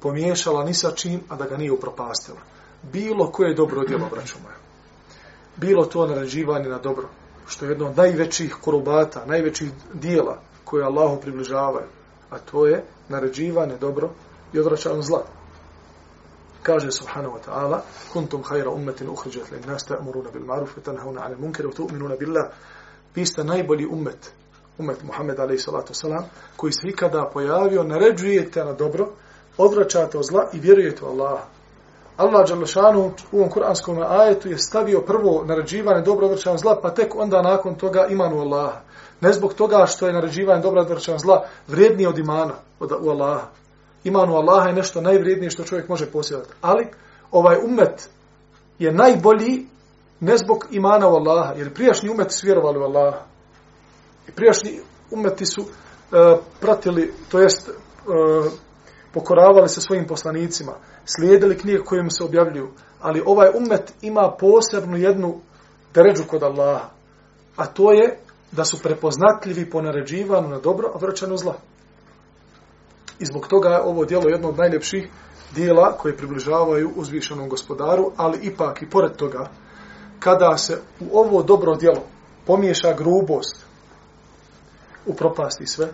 pomiješala 0.01 0.65
ni 0.65 0.75
sa 0.75 0.91
čim, 0.91 1.21
a 1.29 1.37
da 1.37 1.45
ga 1.45 1.57
nije 1.57 1.73
upropastila. 1.73 2.39
Bilo 2.93 3.31
koje 3.33 3.55
dobro 3.55 3.85
djelo, 3.85 4.09
braćo 4.11 4.37
moja. 4.43 4.62
Bilo 5.57 5.85
to 5.85 6.07
naređivanje 6.07 6.69
na 6.69 6.79
dobro, 6.79 7.09
što 7.47 7.65
je 7.65 7.71
jedno 7.71 7.87
od 7.87 7.97
najvećih 7.97 8.57
korobata, 8.61 9.27
najvećih 9.27 9.71
dijela 9.93 10.39
koje 10.65 10.85
Allahu 10.85 11.21
približavaju, 11.21 11.87
a 12.31 12.39
to 12.39 12.67
je 12.67 12.85
naređivanje 13.09 13.77
dobro 13.77 14.11
i 14.53 14.59
odvraćanje 14.59 15.03
zla. 15.03 15.25
Kaže 16.63 16.91
subhanahu 16.91 17.37
wa 17.37 17.41
ta'ala, 17.47 17.81
kuntum 18.13 18.43
hajra 18.43 18.71
ummetin 18.71 19.09
uhriđat 19.09 19.51
lin 19.51 19.63
nas 19.67 19.83
ta'muruna 19.89 20.33
bil 20.33 20.45
maruf, 20.45 20.71
tanhauna 20.85 21.21
'anil-munkar 21.21 21.67
wa 21.67 21.77
tu'minuna 21.77 22.19
billah, 22.19 22.47
vi 23.15 23.27
ste 23.27 23.45
najbolji 23.45 23.87
ummet, 23.87 24.33
ummet 24.79 25.03
Muhammed 25.03 25.41
a.s. 25.41 26.05
koji 26.57 26.73
se 26.73 26.89
ikada 26.89 27.31
pojavio, 27.33 27.83
naređujete 27.83 28.65
na 28.65 28.73
dobro, 28.73 29.09
odvraćate 29.59 30.19
od 30.19 30.25
zla 30.25 30.51
i 30.53 30.61
vjerujete 30.61 31.05
u 31.05 31.09
Allaha. 31.09 31.45
Allah 32.17 32.49
Đalešanu 32.49 33.13
u 33.33 33.37
ovom 33.39 33.51
kuranskom 33.51 33.99
ajetu 34.09 34.49
je 34.49 34.59
stavio 34.59 35.01
prvo 35.01 35.45
naređivanje 35.47 36.03
dobro 36.03 36.27
odvrćan 36.27 36.59
zla, 36.59 36.81
pa 36.83 36.91
tek 36.91 37.15
onda 37.15 37.43
nakon 37.43 37.75
toga 37.75 38.07
imanu 38.11 38.41
Allaha. 38.41 38.81
Ne 39.21 39.33
zbog 39.33 39.55
toga 39.55 39.87
što 39.87 40.07
je 40.07 40.13
naređivanje 40.13 40.63
dobro 40.63 40.81
odvrćan 40.81 41.19
zla 41.19 41.45
vrijednije 41.69 42.09
od 42.09 42.19
imana 42.19 42.55
od, 42.81 42.93
u 43.01 43.11
Allaha. 43.11 43.47
Imanu 44.05 44.35
Allaha 44.35 44.69
je 44.69 44.75
nešto 44.75 45.01
najvrijednije 45.01 45.51
što 45.51 45.65
čovjek 45.65 45.89
može 45.89 46.07
posjedati. 46.07 46.51
Ali 46.61 46.87
ovaj 47.31 47.57
ummet 47.65 48.09
je 48.79 48.93
najbolji 48.93 49.67
ne 50.21 50.37
zbog 50.37 50.67
imana 50.71 51.09
u 51.09 51.15
Allaha, 51.15 51.53
jer 51.57 51.75
prijašnji 51.75 52.09
umeti 52.09 52.35
su 52.35 52.47
vjerovali 52.47 52.79
u 52.79 52.83
Allaha. 52.83 53.19
I 54.29 54.33
prijašnji 54.33 54.71
umeti 55.11 55.47
su 55.47 55.61
uh, 55.61 55.69
pratili, 56.61 57.13
to 57.31 57.41
jest 57.41 57.69
uh, 57.69 58.53
pokoravali 59.13 59.69
se 59.69 59.81
svojim 59.81 60.07
poslanicima, 60.07 60.73
slijedili 61.05 61.59
knjige 61.59 61.79
kojim 61.79 62.11
se 62.11 62.25
objavljuju, 62.25 62.69
ali 63.01 63.23
ovaj 63.27 63.51
umet 63.55 63.95
ima 64.03 64.35
posebnu 64.39 64.97
jednu 64.97 65.41
deređu 65.95 66.23
kod 66.29 66.43
Allaha, 66.43 66.89
a 67.57 67.67
to 67.67 67.93
je 67.93 68.19
da 68.53 68.65
su 68.65 68.83
prepoznatljivi 68.83 69.71
po 69.71 69.83
naređivanju 69.83 70.49
na 70.49 70.59
dobro, 70.59 70.93
a 70.95 70.99
vraćanu 70.99 71.37
zla. 71.37 71.55
I 73.19 73.25
zbog 73.27 73.47
toga 73.47 73.69
je 73.69 73.83
ovo 73.83 74.05
dijelo 74.05 74.29
jedno 74.29 74.49
od 74.49 74.59
najljepših 74.59 75.09
dijela 75.55 75.97
koje 75.97 76.17
približavaju 76.17 76.93
uzvišenom 76.97 77.49
gospodaru, 77.49 78.13
ali 78.17 78.39
ipak 78.43 78.83
i 78.83 78.91
pored 78.91 79.17
toga, 79.17 79.51
kada 80.19 80.57
se 80.57 80.81
u 81.01 81.19
ovo 81.19 81.43
dobro 81.43 81.77
djelo 81.77 82.03
pomiješa 82.47 82.93
grubost, 82.93 83.67
upropasti 85.07 85.67
sve 85.67 85.89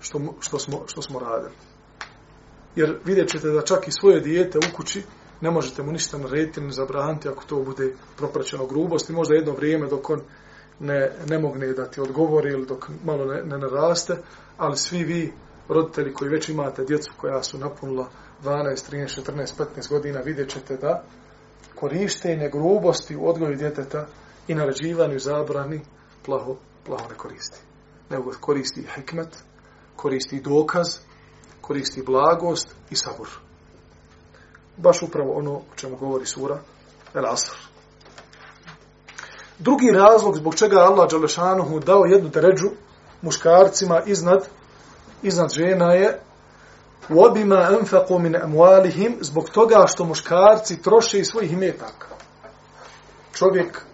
što, 0.00 0.20
što, 0.40 0.58
smo, 0.58 0.82
što 0.86 1.02
smo 1.02 1.18
radili. 1.18 1.67
Jer 2.78 2.98
vidjet 3.04 3.28
ćete 3.28 3.48
da 3.48 3.62
čak 3.62 3.88
i 3.88 3.92
svoje 4.00 4.20
dijete 4.20 4.58
u 4.58 4.76
kući 4.76 5.02
ne 5.40 5.50
možete 5.50 5.82
mu 5.82 5.92
ništa 5.92 6.18
narediti, 6.18 6.60
ni 6.60 6.72
zabraniti 6.72 7.28
ako 7.28 7.44
to 7.44 7.62
bude 7.62 7.92
propraćeno 8.16 8.66
grubosti. 8.66 9.12
Možda 9.12 9.34
jedno 9.34 9.52
vrijeme 9.52 9.86
dok 9.86 10.10
on 10.10 10.20
ne, 10.80 11.12
ne 11.28 11.38
mogne 11.38 11.72
da 11.72 11.86
ti 11.86 12.00
odgovori 12.00 12.52
ili 12.52 12.66
dok 12.66 12.88
malo 13.04 13.24
ne, 13.24 13.42
ne 13.42 13.58
naraste, 13.58 14.16
ali 14.56 14.76
svi 14.76 15.04
vi, 15.04 15.32
roditelji 15.68 16.14
koji 16.14 16.30
već 16.30 16.48
imate 16.48 16.84
djecu 16.84 17.12
koja 17.16 17.42
su 17.42 17.58
napunila 17.58 18.08
12, 18.44 18.92
13, 18.92 19.22
14, 19.22 19.64
15 19.76 19.88
godina, 19.88 20.20
vidjet 20.20 20.48
ćete 20.48 20.76
da 20.76 21.02
korištenje 21.74 22.48
grubosti 22.48 23.16
u 23.16 23.28
odgoju 23.28 23.56
djeteta 23.56 24.06
i 24.48 24.54
naređivanju 24.54 25.18
zabrani 25.18 25.80
plaho, 26.24 26.56
plaho 26.86 27.08
ne 27.08 27.14
koristi. 27.14 27.58
Nego 28.10 28.32
koristi 28.40 28.86
hikmet, 28.94 29.42
koristi 29.96 30.40
dokaz, 30.40 31.07
koristi 31.61 32.03
blagost 32.05 32.75
i 32.89 32.95
sabur. 32.95 33.27
Baš 34.77 35.01
upravo 35.01 35.33
ono 35.33 35.51
o 35.51 35.63
čemu 35.75 35.95
govori 35.95 36.25
sura 36.25 36.59
El 37.13 37.25
Asr. 37.25 37.55
Drugi 39.59 39.91
razlog 39.91 40.35
zbog 40.35 40.55
čega 40.55 40.77
Allah 40.77 41.09
Đalešanuhu 41.11 41.79
dao 41.79 42.05
jednu 42.05 42.31
teređu 42.31 42.69
muškarcima 43.21 44.01
iznad, 44.05 44.47
iznad 45.23 45.49
žena 45.53 45.93
je 45.93 46.19
وَبِمَا 47.09 47.69
أَنْفَقُوا 47.69 48.19
مِنْ 48.19 48.35
أَمْوَالِهِمْ 48.35 49.17
zbog 49.21 49.49
toga 49.49 49.85
što 49.87 50.05
muškarci 50.05 50.81
troše 50.81 51.19
iz 51.19 51.27
svojih 51.27 51.51
imetaka. 51.51 52.07
Čovjek 53.33 53.85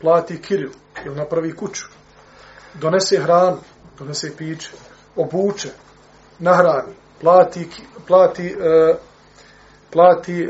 plati 0.00 0.42
kiriju 0.42 0.70
ili 1.06 1.16
napravi 1.16 1.56
kuću, 1.56 1.84
donese 2.74 3.18
hranu, 3.18 3.58
donese 3.98 4.36
piće, 4.36 4.70
obuče, 5.16 5.68
nahrani, 6.38 6.92
plati, 7.21 7.69
plati, 8.07 8.47
e, 8.47 8.95
plati 9.91 10.43
e, 10.43 10.47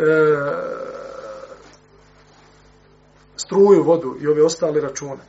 struju, 3.36 3.84
vodu 3.84 4.16
i 4.20 4.28
ove 4.28 4.44
ostale 4.44 4.82
račune. 4.82 5.24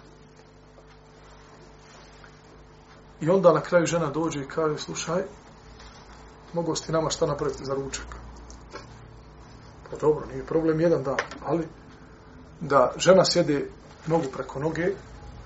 I 3.20 3.30
onda 3.30 3.52
na 3.52 3.60
kraju 3.60 3.86
žena 3.86 4.10
dođe 4.10 4.40
i 4.40 4.48
kaže, 4.48 4.78
slušaj, 4.78 5.22
mogu 6.52 6.74
ti 6.74 6.92
nama 6.92 7.10
šta 7.10 7.26
napraviti 7.26 7.64
za 7.64 7.74
ručak. 7.74 8.06
Pa 9.90 9.96
dobro, 9.96 10.26
nije 10.26 10.46
problem 10.46 10.80
jedan 10.80 11.02
dan, 11.02 11.16
ali 11.44 11.68
da 12.60 12.92
žena 12.96 13.24
sjede 13.24 13.70
nogu 14.06 14.24
preko 14.32 14.58
noge 14.58 14.86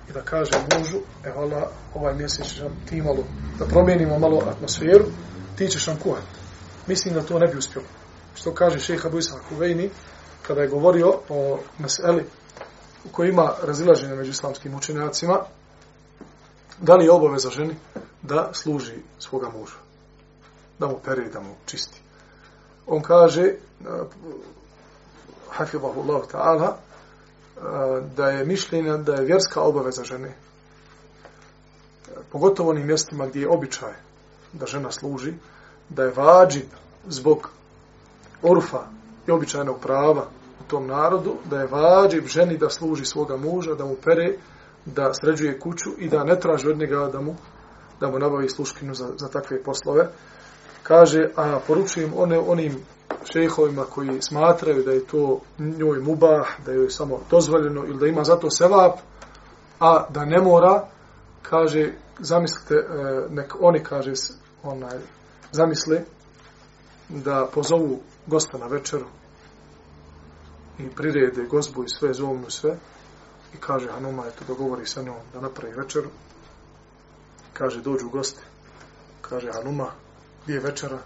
i 0.08 0.12
da 0.12 0.22
kaže 0.22 0.52
mužu, 0.76 0.98
evo 1.24 1.40
Allah, 1.40 1.62
ovaj 1.94 2.14
mjesec 2.14 2.46
će 2.46 2.68
ti 2.88 3.02
malo, 3.02 3.24
da 3.58 3.64
promijenimo 3.64 4.18
malo 4.18 4.42
atmosferu, 4.50 5.04
ti 5.56 5.68
ćeš 5.68 5.86
nam 5.86 5.96
kuhat. 5.96 6.24
Mislim 6.86 7.14
da 7.14 7.22
to 7.22 7.38
ne 7.38 7.48
bi 7.48 7.58
uspio. 7.58 7.82
što 8.34 8.54
kaže 8.54 8.80
šeha 8.80 9.08
Bujsa 9.08 9.38
Kuvejni, 9.48 9.90
kada 10.42 10.62
je 10.62 10.68
govorio 10.68 11.14
o 11.28 11.58
meseli 11.78 12.24
u 13.04 13.08
kojoj 13.12 13.30
ima 13.30 13.52
razilaženje 13.62 14.14
među 14.14 14.30
islamskim 14.30 14.74
učenjacima, 14.74 15.40
da 16.80 16.94
li 16.94 17.04
je 17.04 17.10
obaveza 17.10 17.50
ženi 17.50 17.74
da 18.22 18.50
služi 18.52 18.94
svoga 19.18 19.48
muža, 19.48 19.76
da 20.78 20.86
mu 20.86 20.98
pere 21.04 21.28
da 21.28 21.40
mu 21.40 21.54
čisti. 21.66 22.00
On 22.86 23.02
kaže, 23.02 23.42
eh, 23.42 23.56
hafidhahullahu 25.50 26.26
ta'ala, 26.32 26.68
eh, 26.72 27.60
da 28.16 28.30
je 28.30 28.44
mišljenja 28.44 28.96
da 28.96 29.14
je 29.14 29.24
vjerska 29.24 29.60
obaveza 29.60 30.04
žene, 30.04 30.34
pogotovo 32.32 32.70
onim 32.70 32.86
mjestima 32.86 33.26
gdje 33.26 33.40
je 33.40 33.48
običaj 33.48 33.92
da 34.52 34.66
žena 34.66 34.90
služi, 34.90 35.32
da 35.88 36.02
je 36.02 36.12
vađib 36.16 36.66
zbog 37.08 37.50
orfa 38.42 38.82
i 39.26 39.30
običajnog 39.30 39.80
prava 39.80 40.26
u 40.60 40.70
tom 40.70 40.86
narodu, 40.86 41.34
da 41.50 41.60
je 41.60 41.66
vađib 41.66 42.26
ženi 42.26 42.56
da 42.56 42.70
služi 42.70 43.04
svoga 43.04 43.36
muža, 43.36 43.74
da 43.74 43.84
mu 43.84 43.96
pere, 44.04 44.36
da 44.84 45.14
sređuje 45.14 45.58
kuću 45.60 45.90
i 45.98 46.08
da 46.08 46.24
ne 46.24 46.40
traži 46.40 46.68
od 46.68 46.78
njega 46.78 47.08
da 47.12 47.20
mu, 47.20 47.34
da 48.00 48.10
mu 48.10 48.18
nabavi 48.18 48.48
sluškinu 48.48 48.94
za, 48.94 49.08
za 49.16 49.28
takve 49.28 49.62
poslove. 49.62 50.08
Kaže, 50.82 51.28
a 51.36 51.58
poručujem 51.66 52.12
one, 52.16 52.38
onim 52.38 52.76
šehovima 53.32 53.84
koji 53.84 54.22
smatraju 54.22 54.82
da 54.84 54.92
je 54.92 55.06
to 55.06 55.40
njoj 55.58 56.00
mubah, 56.00 56.46
da 56.66 56.72
je 56.72 56.90
samo 56.90 57.20
dozvoljeno 57.30 57.84
ili 57.84 57.98
da 57.98 58.06
ima 58.06 58.24
zato 58.24 58.50
sevap, 58.50 58.98
a 59.80 60.04
da 60.10 60.24
ne 60.24 60.40
mora, 60.40 60.86
kaže, 61.42 61.92
zamislite, 62.18 62.74
e, 62.74 63.26
nek 63.30 63.56
oni, 63.60 63.84
kaže, 63.84 64.12
onaj, 64.62 64.98
zamisli 65.52 66.00
da 67.08 67.48
pozovu 67.54 68.00
gosta 68.26 68.58
na 68.58 68.66
večeru 68.66 69.06
i 70.78 70.90
prirede 70.90 71.44
gozbu 71.44 71.84
i 71.84 71.88
sve, 71.88 72.14
zovnu 72.14 72.50
sve 72.50 72.76
i 73.54 73.56
kaže 73.56 73.90
Hanuma, 73.90 74.26
eto, 74.26 74.44
dogovori 74.48 74.86
sa 74.86 75.02
njom 75.02 75.16
da 75.32 75.40
napravi 75.40 75.74
večeru. 75.74 76.08
Kaže, 77.52 77.82
dođu 77.82 78.08
gosti. 78.08 78.42
Kaže, 79.20 79.52
Hanuma, 79.52 79.90
gdje 80.44 80.54
je 80.54 80.60
večera? 80.60 80.98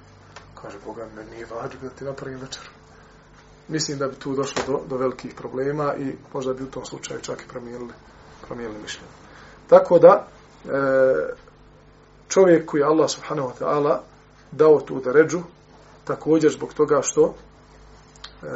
Kaže, 0.63 0.79
Boga, 0.85 1.09
me 1.17 1.25
nije 1.25 1.47
vađu 1.47 1.79
da 1.83 1.89
ti 1.89 2.05
napravim 2.05 2.41
večeru. 2.41 2.71
Mislim 3.69 3.99
da 3.99 4.09
bi 4.09 4.17
tu 4.17 4.35
došlo 4.35 4.63
do, 4.67 4.81
do 4.89 4.97
velikih 4.97 5.35
problema 5.35 5.95
i 5.95 6.15
možda 6.33 6.55
bi 6.55 6.65
u 6.65 6.71
tom 6.71 6.85
slučaju 6.85 7.21
čak 7.21 7.43
i 7.43 7.49
promijenili, 7.49 7.93
promijenili 8.47 8.83
mišljenje. 8.83 9.26
Tako 9.69 9.99
da, 9.99 10.27
e, 10.65 10.71
čovjek 12.29 12.67
koji 12.67 12.83
Allah 12.83 13.11
subhanahu 13.11 13.49
wa 13.49 13.55
ta'ala 13.61 13.99
dao 14.51 14.81
tu 14.81 15.01
da 15.01 15.13
ređu, 15.13 15.41
također 16.05 16.53
zbog 16.53 16.75
toga 16.75 17.01
što 17.03 17.35
e, 18.43 18.47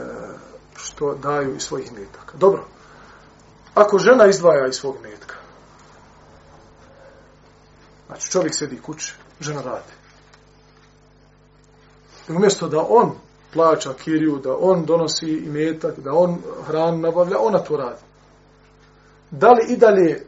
što 0.77 1.15
daju 1.15 1.57
iz 1.57 1.63
svojih 1.63 1.93
metaka. 1.93 2.37
Dobro, 2.37 2.65
ako 3.75 3.99
žena 3.99 4.27
izdvaja 4.27 4.67
iz 4.67 4.75
svog 4.75 4.97
metka, 5.03 5.35
znači 8.07 8.31
čovjek 8.31 8.55
sedi 8.55 8.81
kući, 8.83 9.15
žena 9.41 9.63
radi. 9.63 9.93
I 12.29 12.33
umjesto 12.33 12.69
da 12.69 12.85
on 12.89 13.13
plaća 13.53 13.95
kiriju, 13.95 14.39
da 14.39 14.57
on 14.61 14.85
donosi 14.85 15.31
i 15.31 15.51
metak, 15.51 15.99
da 15.99 16.13
on 16.13 16.39
hran 16.67 17.01
nabavlja, 17.01 17.37
ona 17.41 17.59
to 17.59 17.77
radi. 17.77 18.01
Da 19.31 19.51
li 19.51 19.73
i 19.73 19.77
dalje 19.77 20.27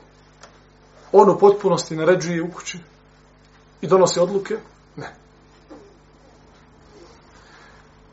on 1.13 1.31
u 1.31 1.39
potpunosti 1.39 1.97
naređuje 1.97 2.43
u 2.43 2.51
kući 2.51 2.79
i 3.81 3.87
donosi 3.87 4.21
odluke? 4.21 4.57
Ne 4.97 5.23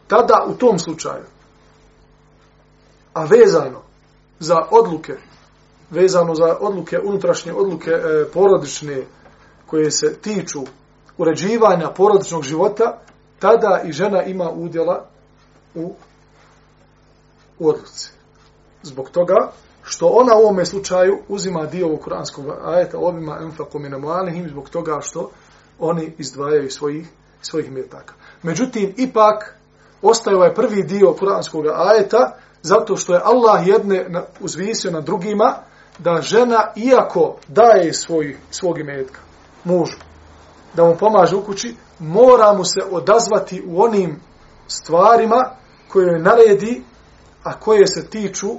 tada 0.09 0.45
u 0.47 0.53
tom 0.53 0.79
slučaju, 0.79 1.23
a 3.13 3.23
vezano 3.25 3.81
za 4.39 4.55
odluke, 4.71 5.13
vezano 5.89 6.35
za 6.35 6.57
odluke, 6.59 6.99
unutrašnje 7.03 7.53
odluke 7.53 7.91
e, 7.91 8.25
porodične, 8.33 9.03
koje 9.65 9.91
se 9.91 10.17
tiču 10.21 10.59
uređivanja 11.17 11.89
porodičnog 11.89 12.43
života, 12.43 12.99
tada 13.39 13.81
i 13.85 13.91
žena 13.91 14.23
ima 14.23 14.49
udjela 14.51 15.05
u, 15.75 15.93
u 17.59 17.69
odluci. 17.69 18.11
Zbog 18.83 19.09
toga 19.09 19.51
što 19.89 20.07
ona 20.07 20.35
u 20.35 20.39
ovome 20.39 20.65
slučaju 20.65 21.19
uzima 21.27 21.65
dio 21.65 21.87
ovog 21.87 21.99
kuranskog 22.01 22.45
ajeta 22.63 22.97
ovima 22.97 23.37
enfaku 23.41 23.79
i 24.45 24.49
zbog 24.49 24.69
toga 24.69 24.99
što 25.01 25.31
oni 25.79 26.13
izdvajaju 26.17 26.71
svojih, 26.71 27.07
svojih 27.41 27.71
metaka. 27.71 28.13
Međutim, 28.43 28.93
ipak, 28.97 29.55
ostaje 30.01 30.37
ovaj 30.37 30.53
prvi 30.53 30.83
dio 30.83 31.13
kuranskog 31.13 31.65
ajeta, 31.75 32.35
zato 32.61 32.97
što 32.97 33.13
je 33.13 33.21
Allah 33.23 33.67
jedne 33.67 34.23
uzvisio 34.39 34.91
na 34.91 35.01
drugima, 35.01 35.53
da 35.99 36.21
žena, 36.21 36.71
iako 36.75 37.35
daje 37.47 37.93
svoj, 37.93 38.37
svog 38.51 38.79
imetka, 38.79 39.19
mužu, 39.63 39.97
da 40.73 40.83
mu 40.83 40.95
pomaže 40.95 41.35
u 41.35 41.43
kući, 41.43 41.75
mora 41.99 42.53
mu 42.53 42.65
se 42.65 42.81
odazvati 42.91 43.63
u 43.67 43.81
onim 43.81 44.19
stvarima 44.67 45.51
koje 45.87 46.05
joj 46.05 46.19
naredi, 46.19 46.83
a 47.43 47.59
koje 47.59 47.87
se 47.87 48.07
tiču 48.09 48.49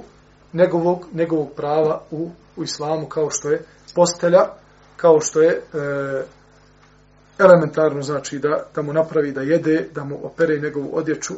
njegovog, 0.53 1.05
njegovog 1.13 1.49
prava 1.55 2.01
u, 2.11 2.29
u 2.55 2.63
islamu, 2.63 3.05
kao 3.05 3.29
što 3.29 3.49
je 3.49 3.65
postelja, 3.95 4.45
kao 4.97 5.21
što 5.21 5.41
je 5.41 5.49
e, 5.51 5.61
elementarno 7.39 8.01
znači 8.01 8.39
da, 8.39 8.63
da 8.75 8.81
mu 8.81 8.93
napravi 8.93 9.31
da 9.31 9.41
jede, 9.41 9.87
da 9.95 10.03
mu 10.03 10.19
opere 10.23 10.59
njegovu 10.59 10.89
odjeću 10.93 11.33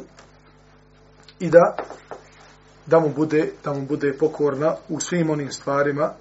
i 1.40 1.50
da 1.50 1.76
da 2.86 3.00
mu 3.00 3.08
bude 3.08 3.50
da 3.64 3.72
mu 3.72 3.86
bude 3.86 4.12
pokorna 4.18 4.74
u 4.88 5.00
svim 5.00 5.30
onim 5.30 5.52
stvarima 5.52 6.12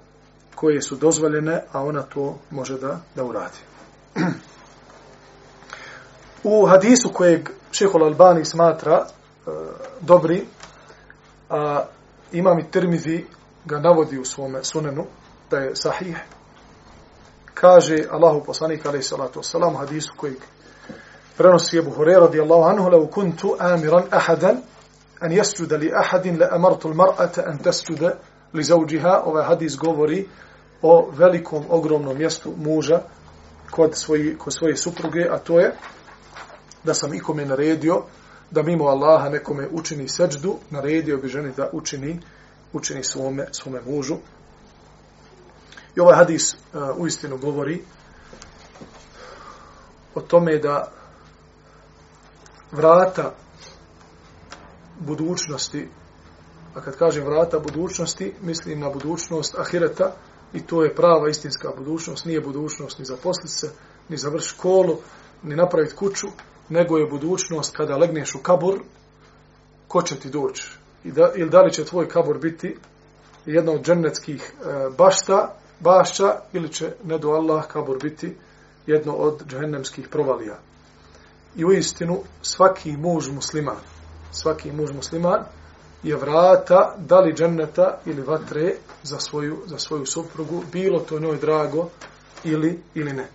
koje 0.56 0.82
su 0.82 0.96
dozvoljene, 0.96 1.64
a 1.72 1.84
ona 1.84 2.02
to 2.02 2.38
može 2.52 2.78
da 2.78 3.00
da 3.16 3.24
uradi. 3.24 3.58
u 6.44 6.66
hadisu 6.66 7.10
kojeg 7.14 7.50
Šehol 7.72 8.04
Albani 8.04 8.46
smatra 8.46 9.06
e, 9.06 9.52
dobri, 10.02 10.46
a 11.50 11.86
imam 12.34 12.60
i 12.60 12.72
Tirmizi 12.72 13.26
ga 13.66 13.80
navodi 13.80 14.20
u 14.20 14.26
svome 14.26 14.64
sunenu, 14.64 15.06
da 15.50 15.58
je 15.58 15.76
sahih, 15.76 16.18
kaže 17.54 17.98
Allahu 18.12 18.44
poslanik 18.46 18.86
alejhi 18.86 19.04
salatu 19.04 19.40
wasalam 19.40 19.78
hadisu 19.78 20.14
koji 20.18 20.36
prenosi 21.38 21.78
Ebu 21.78 21.92
Hurajra 21.92 22.20
radijallahu 22.20 22.64
anhu 22.64 22.90
lau 22.90 23.08
kuntu 23.08 23.56
amiran 23.60 24.04
ahadan 24.12 24.58
an 25.20 25.32
yasjuda 25.32 25.78
li 25.78 25.92
ahadin 25.96 26.38
le 26.40 26.48
amartu 26.52 26.90
l'mar'ata 26.90 27.44
an 27.46 27.58
tasjuda 27.58 28.18
li 28.54 28.64
zauđiha 28.64 29.22
ovaj 29.26 29.46
hadis 29.46 29.78
govori 29.78 30.28
o 30.82 31.10
velikom 31.12 31.64
ogromnom 31.70 32.18
mjestu 32.18 32.54
muža 32.58 33.02
kod 33.72 33.96
svoji, 33.96 34.38
kod 34.38 34.54
svoje 34.54 34.78
supruge 34.78 35.28
a 35.32 35.38
to 35.38 35.60
je 35.60 35.76
da 36.84 36.94
sam 36.94 37.14
ikome 37.14 37.46
naredio 37.46 38.04
da 38.52 38.64
mimo 38.64 38.86
Allaha 38.86 39.30
nekome 39.30 39.68
učini 39.72 40.10
sećdu 40.10 40.56
naredio 40.70 41.18
bi 41.18 41.28
ženi 41.28 41.52
da 41.58 41.70
učini 41.74 42.20
učini 42.74 43.04
svome 43.04 43.48
svome 43.52 43.82
mužu. 43.82 44.16
I 45.96 46.00
ovaj 46.00 46.16
hadis 46.16 46.54
uh, 46.54 46.82
uistinu 46.98 47.38
govori 47.38 47.84
o 50.16 50.22
tome 50.22 50.58
da 50.58 50.92
vrata 52.72 53.34
budućnosti, 55.00 55.90
a 56.76 56.82
kad 56.82 56.98
kažem 56.98 57.26
vrata 57.26 57.60
budućnosti, 57.60 58.34
mislim 58.42 58.80
na 58.80 58.90
budućnost 58.90 59.56
ahireta 59.60 60.16
i 60.54 60.62
to 60.66 60.84
je 60.84 60.96
prava 60.96 61.30
istinska 61.30 61.70
budućnost, 61.78 62.26
nije 62.26 62.42
budućnost 62.42 63.00
ni 63.00 63.06
za 63.06 63.18
se, 63.46 63.72
ni 64.10 64.18
završiti 64.18 64.56
školu, 64.56 64.98
ni 65.44 65.56
napraviti 65.56 65.96
kuću, 65.96 66.28
nego 66.70 66.98
je 66.98 67.08
budućnost 67.08 67.78
kada 67.78 67.98
legneš 67.98 68.36
u 68.36 68.40
kabur, 68.40 68.80
ko 69.88 70.02
će 70.02 70.16
ti 70.16 70.30
doći? 70.30 70.72
I 71.04 71.12
da, 71.12 71.32
ili 71.36 71.50
da 71.50 71.62
li 71.62 71.74
će 71.74 71.86
tvoj 71.86 72.10
kabur 72.10 72.38
biti 72.40 72.78
jedna 73.46 73.72
od 73.72 73.86
džennetskih 73.86 74.54
e, 74.54 74.66
bašta 74.98 75.56
bašća 75.80 76.40
ili 76.54 76.74
će, 76.74 76.94
ne 77.04 77.18
do 77.18 77.30
Allah, 77.30 77.68
kabur 77.68 77.98
biti 78.02 78.36
jedno 78.88 79.14
od 79.14 79.44
džahennemskih 79.48 80.08
provalija. 80.08 80.60
I 81.56 81.66
u 81.66 81.72
istinu, 81.72 82.20
svaki 82.42 82.98
muž 82.98 83.30
musliman, 83.30 83.82
svaki 84.32 84.72
muž 84.72 84.92
musliman 84.92 85.44
je 86.04 86.16
vrata 86.16 86.96
da 86.98 87.20
li 87.20 87.34
dženneta 87.34 88.00
ili 88.06 88.22
vatre 88.22 88.76
za 89.04 89.20
svoju, 89.20 89.58
za 89.66 89.78
svoju 89.78 90.06
suprugu, 90.06 90.64
bilo 90.72 91.00
to 91.00 91.20
njoj 91.20 91.38
drago 91.38 91.90
ili, 92.44 92.80
ili 92.96 93.14
ne. 93.14 93.28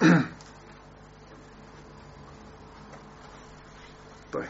to 4.30 4.38
je. 4.38 4.48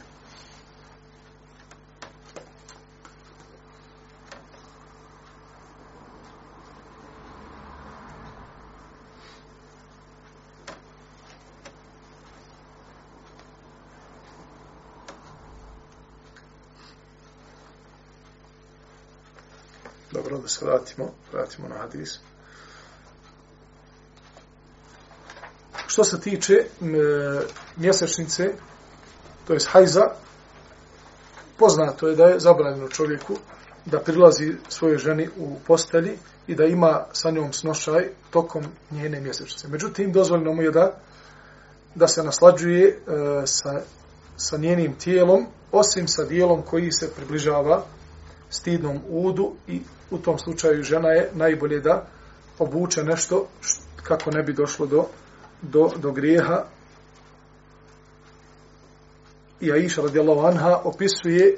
Dobro, 20.13 20.39
da 20.39 20.49
se 20.49 20.65
vratimo, 20.65 21.11
vratimo 21.33 21.69
na 21.69 21.75
hadis. 21.79 22.21
Što 25.95 26.05
se 26.05 26.21
tiče 26.21 26.55
e, 26.55 26.67
mjesečnice, 27.77 28.53
to 29.47 29.53
je 29.53 29.59
hajza, 29.69 30.03
poznato 31.59 32.09
je 32.09 32.17
da 32.17 32.25
je 32.25 32.41
zabranjeno 32.41 32.89
čovjeku 32.89 33.37
da 33.85 34.01
prilazi 34.01 34.53
svojoj 34.69 34.99
ženi 34.99 35.29
u 35.39 35.57
postelji 35.67 36.19
i 36.47 36.55
da 36.55 36.65
ima 36.65 37.05
sa 37.13 37.31
njom 37.31 37.53
snošaj 37.53 38.09
tokom 38.31 38.65
njene 38.91 39.21
mjesečnice. 39.21 39.69
Međutim, 39.69 40.13
dozvoljeno 40.13 40.53
mu 40.53 40.63
je 40.63 40.71
da, 40.71 40.99
da 41.95 42.09
se 42.09 42.23
naslađuje 42.23 42.89
e, 42.89 42.97
sa, 43.47 43.81
sa 44.37 44.57
njenim 44.57 44.95
tijelom, 44.99 45.47
osim 45.73 46.09
sa 46.09 46.25
dijelom 46.25 46.63
koji 46.63 46.93
se 46.93 47.15
približava 47.17 47.85
stidnom 48.51 48.99
udu 49.09 49.53
i 49.69 49.81
u 50.11 50.19
tom 50.19 50.39
slučaju 50.39 50.83
žena 50.83 51.09
je 51.09 51.31
najbolje 51.35 51.81
da 51.81 52.07
obuče 52.59 53.03
nešto 53.03 53.47
kako 54.03 54.31
ne 54.31 54.43
bi 54.43 54.53
došlo 54.53 54.87
do, 54.87 55.07
do, 55.63 55.91
do 55.97 56.13
grijeha. 56.13 56.65
I 59.61 59.73
Aisha 59.73 60.03
radijallahu 60.03 60.47
anha 60.47 60.81
opisuje 60.85 61.47
e, 61.47 61.57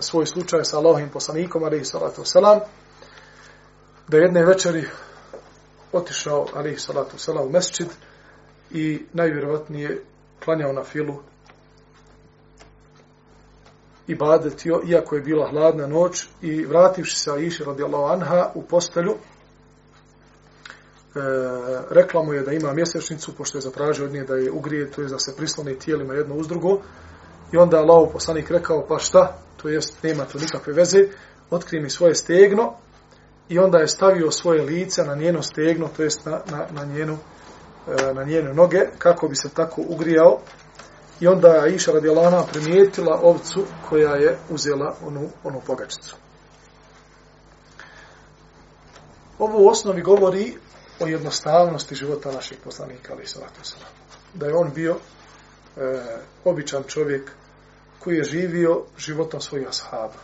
svoj 0.00 0.26
slučaj 0.26 0.64
sa 0.64 0.78
Allahovim 0.78 1.08
poslanikom, 1.08 1.64
alaihi 1.64 1.84
salatu 1.84 2.22
wasalam, 2.22 2.60
da 4.08 4.16
jedne 4.16 4.44
večeri 4.44 4.84
otišao, 5.92 6.46
alaihi 6.54 6.78
salatu 6.78 7.16
wasalam, 7.16 7.46
u 7.46 7.50
mesčid 7.50 7.88
i 8.70 9.06
najvjerovatnije 9.12 10.02
klanjao 10.44 10.72
na 10.72 10.84
filu 10.84 11.22
i 14.06 14.14
badetio, 14.14 14.82
iako 14.86 15.14
je 15.14 15.22
bila 15.22 15.48
hladna 15.50 15.86
noć, 15.86 16.26
i 16.42 16.64
vrativši 16.64 17.16
se 17.16 17.30
Aisha 17.30 17.64
radijallahu 17.64 18.04
anha 18.04 18.50
u 18.54 18.62
postelju, 18.62 19.14
e, 21.14 21.20
rekla 21.90 22.22
mu 22.22 22.32
je 22.32 22.42
da 22.42 22.52
ima 22.52 22.72
mjesečnicu, 22.72 23.34
pošto 23.34 23.58
je 23.58 23.62
zatražio 23.62 24.04
od 24.04 24.12
nje 24.12 24.24
da 24.24 24.34
je 24.34 24.50
ugrije, 24.50 24.90
to 24.90 25.02
je 25.02 25.08
da 25.08 25.18
se 25.18 25.36
prisloni 25.36 25.78
tijelima 25.78 26.14
jedno 26.14 26.34
uz 26.34 26.48
drugo, 26.48 26.80
i 27.52 27.56
onda 27.56 27.76
je 27.76 27.82
Allah 27.82 28.08
poslanik 28.12 28.50
rekao, 28.50 28.86
pa 28.88 28.98
šta, 28.98 29.38
to 29.62 29.68
jest, 29.68 30.02
nema 30.02 30.24
to 30.24 30.38
nikakve 30.38 30.72
veze, 30.72 30.98
otkri 31.50 31.80
mi 31.80 31.90
svoje 31.90 32.14
stegno, 32.14 32.74
i 33.48 33.58
onda 33.58 33.78
je 33.78 33.88
stavio 33.88 34.30
svoje 34.30 34.62
lice 34.62 35.04
na 35.04 35.14
njeno 35.14 35.42
stegno, 35.42 35.88
to 35.96 36.02
jest 36.02 36.26
na, 36.26 36.40
na, 36.50 36.66
na 36.70 36.84
njenu 36.84 37.18
e, 37.88 38.14
na 38.14 38.24
njene 38.24 38.54
noge, 38.54 38.80
kako 38.98 39.28
bi 39.28 39.36
se 39.36 39.48
tako 39.48 39.82
ugrijao, 39.88 40.40
I 41.20 41.26
onda 41.26 41.48
je 41.48 41.74
Iša 41.74 41.92
radijalana 41.92 42.44
primijetila 42.52 43.20
ovcu 43.22 43.64
koja 43.88 44.14
je 44.16 44.38
uzela 44.50 44.96
onu, 45.06 45.28
onu 45.44 45.60
pogačicu. 45.66 46.16
Ovo 49.38 49.58
u 49.58 49.68
osnovi 49.68 50.02
govori 50.02 50.54
o 51.00 51.06
jednostavnosti 51.06 51.94
života 51.94 52.32
naših 52.32 52.58
poslanika, 52.64 53.12
ali 53.12 53.24
da 54.34 54.46
je 54.46 54.54
on 54.54 54.70
bio 54.74 54.96
e, 55.76 56.02
običan 56.44 56.82
čovjek 56.86 57.30
koji 57.98 58.16
je 58.16 58.24
živio 58.24 58.84
životom 58.98 59.40
svojih 59.40 59.68
ashaba 59.68 60.20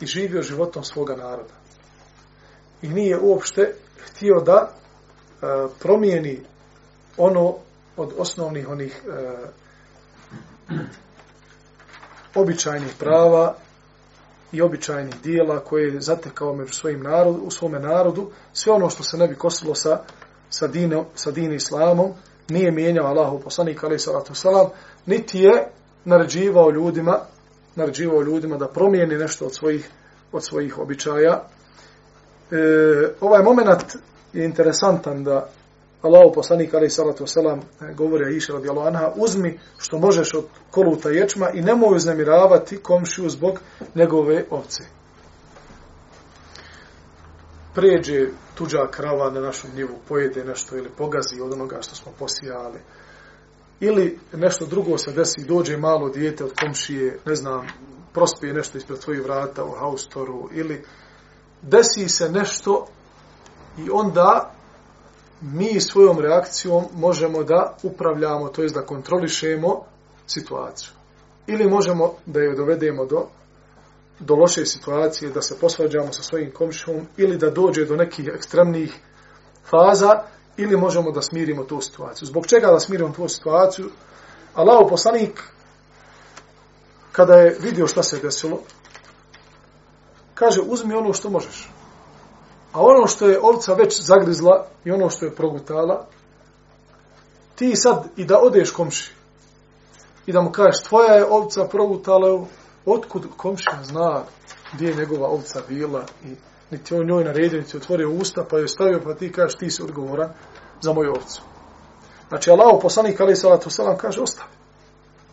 i 0.00 0.06
živio 0.06 0.42
životom 0.42 0.84
svoga 0.84 1.16
naroda. 1.16 1.54
I 2.82 2.88
nije 2.88 3.18
uopšte 3.18 3.74
htio 4.06 4.40
da 4.40 4.70
e, 4.70 5.46
promijeni 5.78 6.40
ono 7.16 7.56
od 7.96 8.12
osnovnih 8.18 8.68
onih 8.68 9.02
e, 9.06 9.36
običajnih 12.34 12.94
prava 12.98 13.56
i 14.56 14.62
običajnih 14.62 15.14
dijela 15.22 15.60
koje 15.60 15.84
je 15.84 16.00
zatekao 16.00 16.54
među 16.54 16.72
svojim 16.72 17.02
narodu, 17.02 17.38
u 17.38 17.50
svome 17.50 17.78
narodu, 17.78 18.30
sve 18.52 18.72
ono 18.72 18.90
što 18.90 19.02
se 19.02 19.16
ne 19.16 19.28
bi 19.28 19.34
kosilo 19.34 19.74
sa, 19.74 19.98
sa, 20.50 20.66
dine, 20.66 21.04
sa 21.14 21.30
dine 21.30 21.54
islamom, 21.54 22.12
nije 22.48 22.70
mijenjao 22.70 23.06
Allahu 23.06 23.40
poslanik, 23.40 23.84
ali 23.84 23.98
salatu 23.98 24.34
salam, 24.34 24.66
niti 25.06 25.38
je 25.38 25.68
naređivao 26.04 26.70
ljudima, 26.70 27.18
naređivao 27.74 28.22
ljudima 28.22 28.56
da 28.56 28.68
promijeni 28.68 29.16
nešto 29.16 29.46
od 29.46 29.54
svojih, 29.54 29.90
od 30.32 30.44
svojih 30.44 30.78
običaja. 30.78 31.42
E, 32.50 32.56
ovaj 33.20 33.42
moment 33.42 33.82
je 34.32 34.44
interesantan 34.44 35.24
da 35.24 35.48
Allahu 36.06 36.32
poslanik 36.34 36.74
ali 36.74 36.90
salatu 36.90 37.24
vesselam 37.24 37.58
e, 37.58 37.94
govori 37.94 38.24
Aisha 38.24 38.52
radijallahu 38.52 38.88
anha 38.88 39.12
uzmi 39.16 39.58
što 39.78 39.98
možeš 39.98 40.34
od 40.34 40.44
koluta 40.70 41.10
ječma 41.10 41.50
i 41.50 41.62
nemoj 41.62 41.96
uznemiravati 41.96 42.76
komšiju 42.76 43.28
zbog 43.28 43.60
njegove 43.94 44.44
ovce. 44.50 44.84
Pređe 47.74 48.28
tuđa 48.54 48.86
krava 48.90 49.30
na 49.30 49.40
našu 49.40 49.66
njivu, 49.74 49.94
pojede 50.08 50.44
nešto 50.44 50.76
ili 50.76 50.90
pogazi 50.98 51.40
od 51.42 51.52
onoga 51.52 51.82
što 51.82 51.94
smo 51.94 52.12
posijali. 52.18 52.78
Ili 53.80 54.18
nešto 54.32 54.66
drugo 54.66 54.98
se 54.98 55.12
desi, 55.12 55.44
dođe 55.48 55.76
malo 55.76 56.08
dijete 56.08 56.44
od 56.44 56.52
komšije, 56.60 57.18
ne 57.26 57.34
znam, 57.34 57.66
prospije 58.12 58.54
nešto 58.54 58.78
ispred 58.78 58.98
tvojih 58.98 59.22
vrata 59.22 59.64
u 59.64 59.70
haustoru, 59.70 60.48
ili 60.52 60.84
desi 61.62 62.08
se 62.08 62.30
nešto 62.30 62.86
i 63.78 63.90
onda 63.92 64.55
mi 65.40 65.80
svojom 65.80 66.18
reakcijom 66.18 66.84
možemo 66.94 67.42
da 67.42 67.76
upravljamo, 67.82 68.48
to 68.48 68.62
jest 68.62 68.74
da 68.74 68.86
kontrolišemo 68.86 69.84
situaciju. 70.26 70.90
Ili 71.46 71.70
možemo 71.70 72.14
da 72.26 72.40
je 72.40 72.54
dovedemo 72.54 73.06
do, 73.06 73.26
do 74.18 74.34
loše 74.34 74.66
situacije, 74.66 75.30
da 75.30 75.42
se 75.42 75.58
posvađamo 75.58 76.12
sa 76.12 76.22
svojim 76.22 76.50
komšom, 76.50 77.06
ili 77.16 77.38
da 77.38 77.50
dođe 77.50 77.84
do 77.84 77.96
nekih 77.96 78.28
ekstremnih 78.34 78.94
faza, 79.70 80.22
ili 80.56 80.76
možemo 80.76 81.10
da 81.10 81.22
smirimo 81.22 81.64
tu 81.64 81.80
situaciju. 81.80 82.26
Zbog 82.26 82.46
čega 82.46 82.66
da 82.66 82.80
smirimo 82.80 83.12
tu 83.12 83.28
situaciju? 83.28 83.90
Allah 84.54 84.86
poslanik, 84.90 85.42
kada 87.12 87.34
je 87.34 87.56
vidio 87.60 87.86
šta 87.86 88.02
se 88.02 88.18
desilo, 88.18 88.60
kaže, 90.34 90.60
uzmi 90.60 90.94
ono 90.94 91.12
što 91.12 91.30
možeš. 91.30 91.75
A 92.76 92.80
ono 92.80 93.06
što 93.06 93.26
je 93.26 93.40
ovca 93.40 93.74
već 93.74 94.02
zagrizla 94.02 94.66
i 94.84 94.90
ono 94.90 95.10
što 95.10 95.24
je 95.24 95.34
progutala, 95.34 96.06
ti 97.54 97.76
sad 97.76 98.04
i 98.16 98.24
da 98.24 98.38
odeš 98.38 98.70
komši 98.70 99.12
i 100.26 100.32
da 100.32 100.40
mu 100.40 100.52
kažeš 100.52 100.82
tvoja 100.82 101.14
je 101.14 101.26
ovca 101.26 101.64
progutala, 101.64 102.44
otkud 102.86 103.26
komšija 103.36 103.78
zna 103.82 104.22
gdje 104.72 104.88
je 104.88 104.94
njegova 104.94 105.28
ovca 105.28 105.62
bila 105.68 106.04
i 106.24 106.28
niti 106.70 106.94
on 106.94 107.06
njoj 107.06 107.24
naredio, 107.24 107.60
niti 107.60 107.76
otvorio 107.76 108.10
usta 108.10 108.44
pa 108.50 108.58
je 108.58 108.68
stavio 108.68 109.00
pa 109.04 109.14
ti 109.14 109.32
kažeš 109.32 109.58
ti 109.58 109.70
si 109.70 109.82
odgovoran 109.82 110.30
za 110.80 110.92
moju 110.92 111.10
ovcu. 111.10 111.42
Znači 112.28 112.50
Allah 112.50 112.78
poslanik 112.82 113.20
ali 113.20 113.36
salatu 113.36 113.70
selam 113.70 113.96
kaže 113.98 114.20
ostavi. 114.20 114.50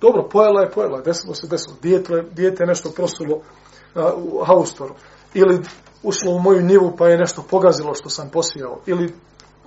Dobro, 0.02 0.30
pojela 0.30 0.62
je, 0.62 0.72
pojela 0.72 0.98
je, 0.98 1.04
desilo 1.04 1.36
se, 1.36 1.48
desilo. 1.48 1.76
Dijete, 1.82 2.24
dijete 2.32 2.66
nešto 2.66 2.90
prosulo 2.90 3.36
uh, 3.36 3.44
u 4.16 4.44
haustoru. 4.46 4.96
Ili 5.34 5.60
ušlo 6.04 6.32
u 6.32 6.40
moju 6.40 6.62
njivu 6.62 6.96
pa 6.98 7.08
je 7.08 7.18
nešto 7.18 7.44
pogazilo 7.50 7.96
što 7.96 8.10
sam 8.10 8.30
posijao 8.30 8.80
ili 8.86 9.14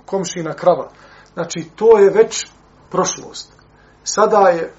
komšina 0.05 0.53
krava. 0.53 0.89
Znači, 1.33 1.69
to 1.75 1.99
je 1.99 2.09
već 2.09 2.47
prošlost. 2.89 3.51
Sada 4.03 4.49
je 4.49 4.73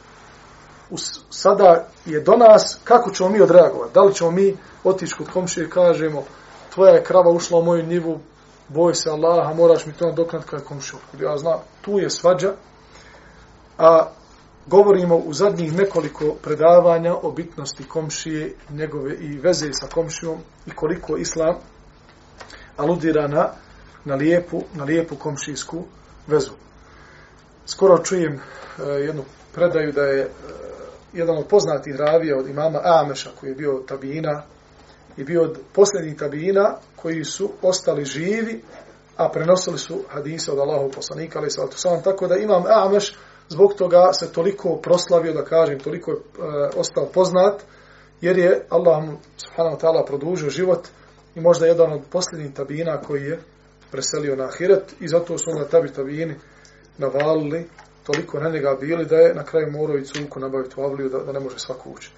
sada 1.31 1.87
je 2.07 2.21
do 2.21 2.33
nas 2.33 2.81
kako 2.85 3.11
ćemo 3.11 3.29
mi 3.29 3.41
odreagovati. 3.41 3.95
Da 3.95 4.01
li 4.01 4.15
ćemo 4.15 4.31
mi 4.31 4.57
otići 4.85 5.15
kod 5.15 5.31
komšije 5.31 5.67
i 5.67 5.71
kažemo 5.71 6.25
tvoja 6.75 6.95
je 6.95 7.05
krava 7.05 7.31
ušla 7.31 7.59
u 7.59 7.63
moju 7.63 7.87
njivu, 7.87 8.21
boj 8.69 8.95
se 8.95 9.11
Allaha, 9.11 9.55
moraš 9.55 9.87
mi 9.87 9.93
to 9.93 10.07
nadoknat 10.07 10.45
kada 10.45 10.63
je 10.63 10.67
komšija. 10.67 11.01
Ja 11.21 11.37
znam, 11.37 11.59
tu 11.81 11.99
je 11.99 12.11
svađa. 12.11 12.53
A 13.79 14.09
govorimo 14.69 15.17
u 15.17 15.33
zadnjih 15.35 15.77
nekoliko 15.77 16.35
predavanja 16.43 17.15
o 17.23 17.31
bitnosti 17.33 17.85
komšije 17.85 18.55
njegove 18.71 19.15
i 19.15 19.39
veze 19.39 19.73
sa 19.73 19.87
komšijom 19.87 20.39
i 20.67 20.71
koliko 20.71 21.17
islam 21.17 21.57
aludira 22.77 23.29
na, 23.29 23.49
na, 24.05 24.15
lijepu, 24.15 24.63
na 24.75 24.85
lijepu 24.85 25.17
komšijsku 25.17 25.85
vezu. 26.27 26.53
Skoro 27.67 27.99
čujem 27.99 28.33
e, 28.33 28.83
jednu 28.83 29.25
predaju 29.55 29.93
da 29.93 30.03
je 30.03 30.21
e, 30.21 30.29
jedan 31.13 31.39
od 31.39 31.47
poznatih 31.47 31.97
ravija 31.97 32.39
od 32.39 32.49
imama 32.49 32.81
Ameša 32.85 33.31
koji 33.41 33.51
je 33.51 33.57
bio 33.57 33.83
tabina 33.87 34.43
i 35.17 35.25
bio 35.25 35.43
od 35.43 35.59
posljednjih 35.73 36.17
tabina 36.17 36.77
koji 36.97 37.25
su 37.25 37.51
ostali 37.63 38.05
živi 38.05 38.63
a 39.17 39.29
prenosili 39.29 39.79
su 39.79 40.03
hadise 40.09 40.53
od 40.53 40.59
Allahov 40.59 40.91
poslanika 40.91 41.39
ali 41.39 41.51
sa 41.51 42.03
tako 42.05 42.27
da 42.27 42.37
imam 42.37 42.63
Ameš 42.67 43.15
zbog 43.49 43.75
toga 43.75 44.13
se 44.13 44.33
toliko 44.33 44.77
proslavio, 44.77 45.33
da 45.33 45.45
kažem, 45.45 45.79
toliko 45.79 46.11
je 46.11 46.17
e, 46.17 46.21
ostao 46.77 47.07
poznat, 47.07 47.63
jer 48.21 48.39
je 48.39 48.67
Allah 48.69 49.05
mu, 49.05 49.19
subhanahu 49.37 49.77
wa 49.77 49.81
ta'ala, 49.81 50.07
produžio 50.07 50.51
život 50.51 50.89
i 51.35 51.41
možda 51.41 51.67
jedan 51.67 51.93
od 51.93 52.01
posljednjih 52.11 52.55
tabina 52.55 53.01
koji 53.01 53.23
je 53.23 53.41
preselio 53.91 54.37
na 54.37 54.45
Ahiret 54.45 54.95
i 55.01 55.09
zato 55.09 55.39
su 55.39 55.45
onda 55.51 55.69
tabi 55.69 55.93
tabini 55.93 56.35
navalili, 56.99 57.69
toliko 58.07 58.41
na 58.41 58.51
njega 58.51 58.77
bili 58.81 59.07
da 59.07 59.17
je 59.17 59.35
na 59.35 59.45
kraju 59.45 59.73
morao 59.73 59.99
i 59.99 60.05
cunku 60.05 60.41
nabaviti 60.41 60.75
u 60.81 60.85
avliju 60.85 61.09
da, 61.09 61.19
da 61.19 61.33
ne 61.33 61.41
može 61.41 61.59
svako 61.59 61.91
ući. 61.91 62.11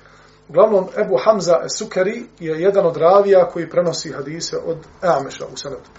Uglavnom, 0.49 0.89
Ebu 1.05 1.17
Hamza 1.25 1.69
Sukari 1.79 2.25
je 2.39 2.61
jedan 2.61 2.87
od 2.87 2.97
ravija 2.97 3.49
koji 3.49 3.71
prenosi 3.71 4.13
hadise 4.13 4.57
od 4.67 4.77
Ameša 5.03 5.47
u 5.53 5.57
Senetu. 5.57 5.91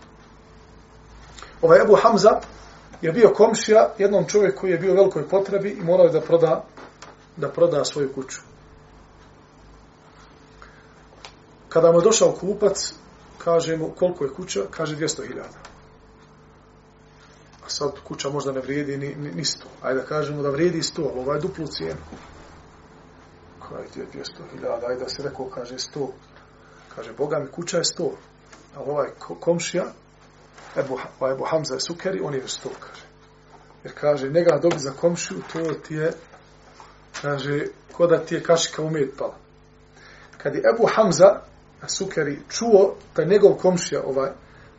Ovaj 1.61 1.81
Ebu 1.81 1.95
Hamza 1.95 2.39
je 3.01 3.11
bio 3.11 3.33
komšija 3.33 3.93
jednom 3.97 4.27
čovjek 4.27 4.59
koji 4.59 4.71
je 4.71 4.77
bio 4.77 4.91
u 4.91 4.95
velikoj 4.95 5.29
potrebi 5.29 5.69
i 5.69 5.83
morao 5.83 6.05
je 6.05 6.11
da 6.11 6.21
proda, 6.21 6.65
da 7.37 7.49
proda 7.49 7.85
svoju 7.85 8.13
kuću. 8.13 8.39
Kada 11.69 11.91
mu 11.91 11.99
je 11.99 12.03
došao 12.03 12.31
kupac, 12.31 12.93
kaže 13.37 13.77
mu 13.77 13.91
koliko 13.99 14.23
je 14.23 14.33
kuća, 14.33 14.61
kaže 14.71 14.95
200.000. 14.95 15.41
A 17.65 17.69
sad 17.69 17.91
kuća 18.07 18.29
možda 18.29 18.51
ne 18.51 18.59
vrijedi 18.59 18.97
ni, 18.97 19.15
ni, 19.15 19.31
ni 19.31 19.43
100. 19.43 19.63
Ajde 19.81 19.99
da 19.99 20.05
kažemo 20.05 20.41
da 20.41 20.49
vrijedi 20.49 20.81
100, 20.81 21.09
ali 21.11 21.19
ovaj 21.19 21.39
duplu 21.39 21.67
cijenu. 21.67 21.99
Kaj 23.69 23.85
ti 23.93 23.99
je 23.99 24.05
200.000, 24.13 24.89
ajde 24.89 25.03
da 25.03 25.09
se 25.09 25.23
rekao, 25.23 25.45
kaže 25.45 25.75
100. 25.75 26.07
Kaže, 26.95 27.13
Boga 27.13 27.39
mi 27.39 27.51
kuća 27.51 27.77
je 27.77 27.83
100. 27.83 28.09
A 28.75 28.79
ovaj 28.79 29.09
komšija, 29.39 29.85
Ebu, 30.77 30.99
ovaj 31.19 31.33
Ebu 31.33 31.43
Hamza 31.43 31.73
je 31.73 31.79
sukeri, 31.79 32.21
on 32.23 32.33
je 32.33 32.41
100, 32.41 32.67
kaže. 32.79 33.05
Jer 33.83 33.93
kaže, 33.93 34.29
njega 34.29 34.59
dobi 34.61 34.79
za 34.79 34.91
komšiju, 34.91 35.41
to 35.53 35.73
ti 35.73 35.95
je, 35.95 36.11
kaže, 37.21 37.65
ko 37.93 38.07
da 38.07 38.17
ti 38.17 38.35
je 38.35 38.43
kašika 38.43 38.81
umet 38.81 39.17
pala. 39.17 39.35
Kad 40.37 40.55
je 40.55 40.63
Ebu 40.73 40.87
Hamza, 40.95 41.41
Sukeri 41.87 42.39
čuo 42.49 42.95
da 43.15 43.23
njegov 43.23 43.53
komšija 43.53 44.01
ovaj 44.05 44.31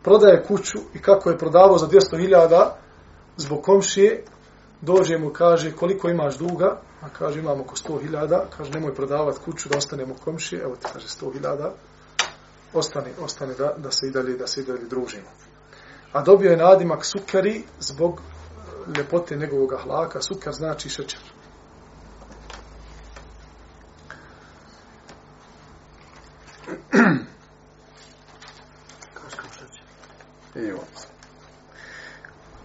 prodaje 0.02 0.44
kuću 0.44 0.78
i 0.94 0.98
kako 0.98 1.30
je 1.30 1.38
prodavao 1.38 1.78
za 1.78 1.86
200.000 1.86 2.70
zbog 3.36 3.62
komšije, 3.62 4.24
dođe 4.80 5.18
mu 5.18 5.30
kaže 5.30 5.72
koliko 5.72 6.08
imaš 6.08 6.38
duga, 6.38 6.80
a 7.00 7.08
kaže 7.08 7.38
imam 7.38 7.60
oko 7.60 7.76
100.000, 7.76 8.40
kaže 8.56 8.70
nemoj 8.70 8.94
prodavati 8.94 9.38
kuću 9.44 9.68
da 9.68 9.78
ostanemo 9.78 10.14
komšije, 10.24 10.62
evo 10.62 10.76
ti 10.76 10.86
kaže 10.92 11.06
100.000, 11.06 11.70
ostane, 12.74 13.10
ostane 13.20 13.54
da, 13.54 13.74
da 13.76 13.90
se 13.90 14.06
i 14.06 14.10
dalje, 14.10 14.36
da 14.36 14.46
se 14.46 14.60
i 14.60 14.64
dalje 14.64 14.84
družimo. 14.90 15.28
A 16.12 16.22
dobio 16.22 16.50
je 16.50 16.56
nadimak 16.56 17.04
Sukeri 17.04 17.64
zbog 17.80 18.20
ljepote 18.96 19.36
njegovog 19.36 19.74
hlaka, 19.84 20.22
Suker 20.22 20.52
znači 20.52 20.88
šećer. 20.88 21.20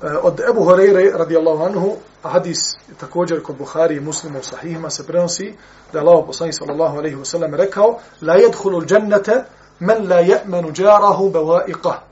E, 0.01 0.17
od 0.21 0.39
Ebu 0.49 0.63
Horeire 0.63 1.11
radijallahu 1.13 1.63
anhu 1.63 1.95
hadis 2.23 2.77
također 2.99 3.43
kod 3.43 3.57
Buhari 3.57 3.95
i 3.95 3.99
muslima 3.99 4.39
u 4.39 4.43
sahihima 4.43 4.89
se 4.89 5.07
prenosi 5.07 5.55
da 5.93 5.99
je 5.99 6.05
Allah 6.05 6.23
poslani 6.25 6.53
sallallahu 6.53 6.97
alaihi 6.97 7.15
wasallam 7.15 7.55
rekao 7.55 7.99
la 8.21 8.33
jedhulu 8.33 8.85
džennete 8.85 9.43
men 9.79 10.09
la 10.09 10.19
je'menu 10.19 10.71
džarahu 10.71 11.31
bevaiqah 11.31 12.06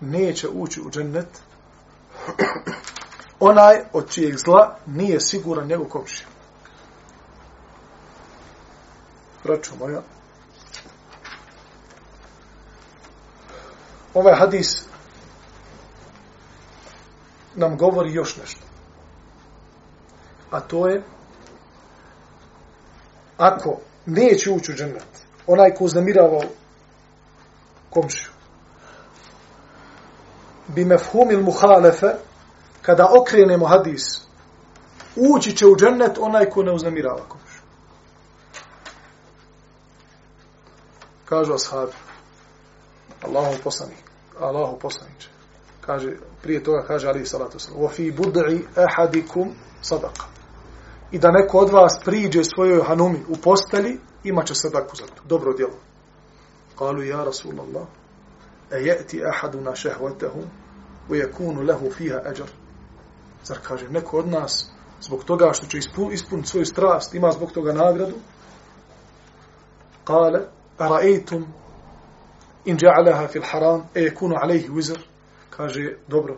neće 0.00 0.48
ući 0.48 0.80
u 0.80 0.90
džennet 0.90 1.28
onaj 3.40 3.80
od 3.92 4.10
čijeg 4.10 4.36
zla 4.36 4.76
nije 4.86 5.20
siguran 5.20 5.66
njegov 5.66 5.86
komšija. 5.86 6.28
Braćo 9.44 9.72
moja, 9.78 10.02
ovaj 14.14 14.34
hadis 14.34 14.84
nam 17.54 17.76
govori 17.76 18.14
još 18.14 18.36
nešto. 18.36 18.60
A 20.50 20.60
to 20.60 20.88
je 20.88 21.02
ako 23.36 23.78
neće 24.06 24.50
ući 24.50 24.72
u 24.72 24.74
džennet, 24.74 25.06
onaj 25.46 25.74
ko 25.74 25.84
uznamiravao 25.84 26.42
komšiju, 27.90 28.29
bi 30.74 30.84
mefhumil 30.84 31.42
muhalefe, 31.42 32.14
kada 32.82 33.08
okrenemo 33.20 33.66
hadis, 33.66 34.02
ući 35.16 35.56
će 35.56 35.66
u 35.66 35.76
džennet 35.76 36.18
onaj 36.18 36.50
ko 36.50 36.62
ne 36.62 36.72
uznemirava 36.72 37.24
komšu. 37.28 37.60
Kažu 41.24 41.54
ashabi, 41.54 41.92
Allahu 43.22 43.54
poslanik, 43.64 44.10
Allahu 44.40 44.78
poslaniče. 44.78 45.28
Kaže, 45.80 46.16
prije 46.42 46.64
toga 46.64 46.82
kaže 46.86 47.08
Ali 47.08 47.26
salatu 47.26 47.58
sallam, 47.58 47.82
wa 47.82 47.90
fi 47.90 48.12
bud'i 48.12 48.62
ahadikum 48.76 49.48
sadaqa. 49.82 50.24
I 51.10 51.18
da 51.18 51.30
neko 51.30 51.58
od 51.58 51.70
vas 51.70 52.00
priđe 52.04 52.44
svojoj 52.44 52.82
hanumi 52.82 53.20
u 53.28 53.36
posteli, 53.36 54.00
imaće 54.24 54.54
sadaku 54.54 54.96
za 54.96 55.06
to. 55.06 55.22
Dobro 55.24 55.52
djelo. 55.52 55.76
Kalu, 56.78 57.02
ja 57.02 57.24
Rasulallah, 57.24 57.86
e 58.70 58.76
je'ti 58.76 59.22
ahaduna 59.24 59.74
šehvatehu, 59.76 60.42
yakunu 61.10 61.62
lahu 61.62 61.90
fiha 61.90 62.20
ajr. 62.24 62.50
Zar 63.44 63.58
kaže, 63.62 63.88
neko 63.88 64.18
od 64.18 64.28
nas, 64.28 64.70
zbog 65.00 65.24
toga 65.24 65.52
što 65.52 65.66
će 65.66 65.78
ispuniti 66.12 66.48
svoju 66.48 66.66
strast, 66.66 67.14
ima 67.14 67.32
zbog 67.32 67.52
toga 67.52 67.72
nagradu? 67.72 68.14
Kale, 70.04 70.40
ra'aytum 70.78 71.44
in 72.64 72.76
ja'alaha 72.76 73.28
fil 73.28 73.42
haram 73.42 73.88
e 73.94 74.00
yakunu 74.00 74.34
alayhi 74.36 74.68
wizr 74.68 74.98
kaže 75.50 75.96
dobro 76.08 76.36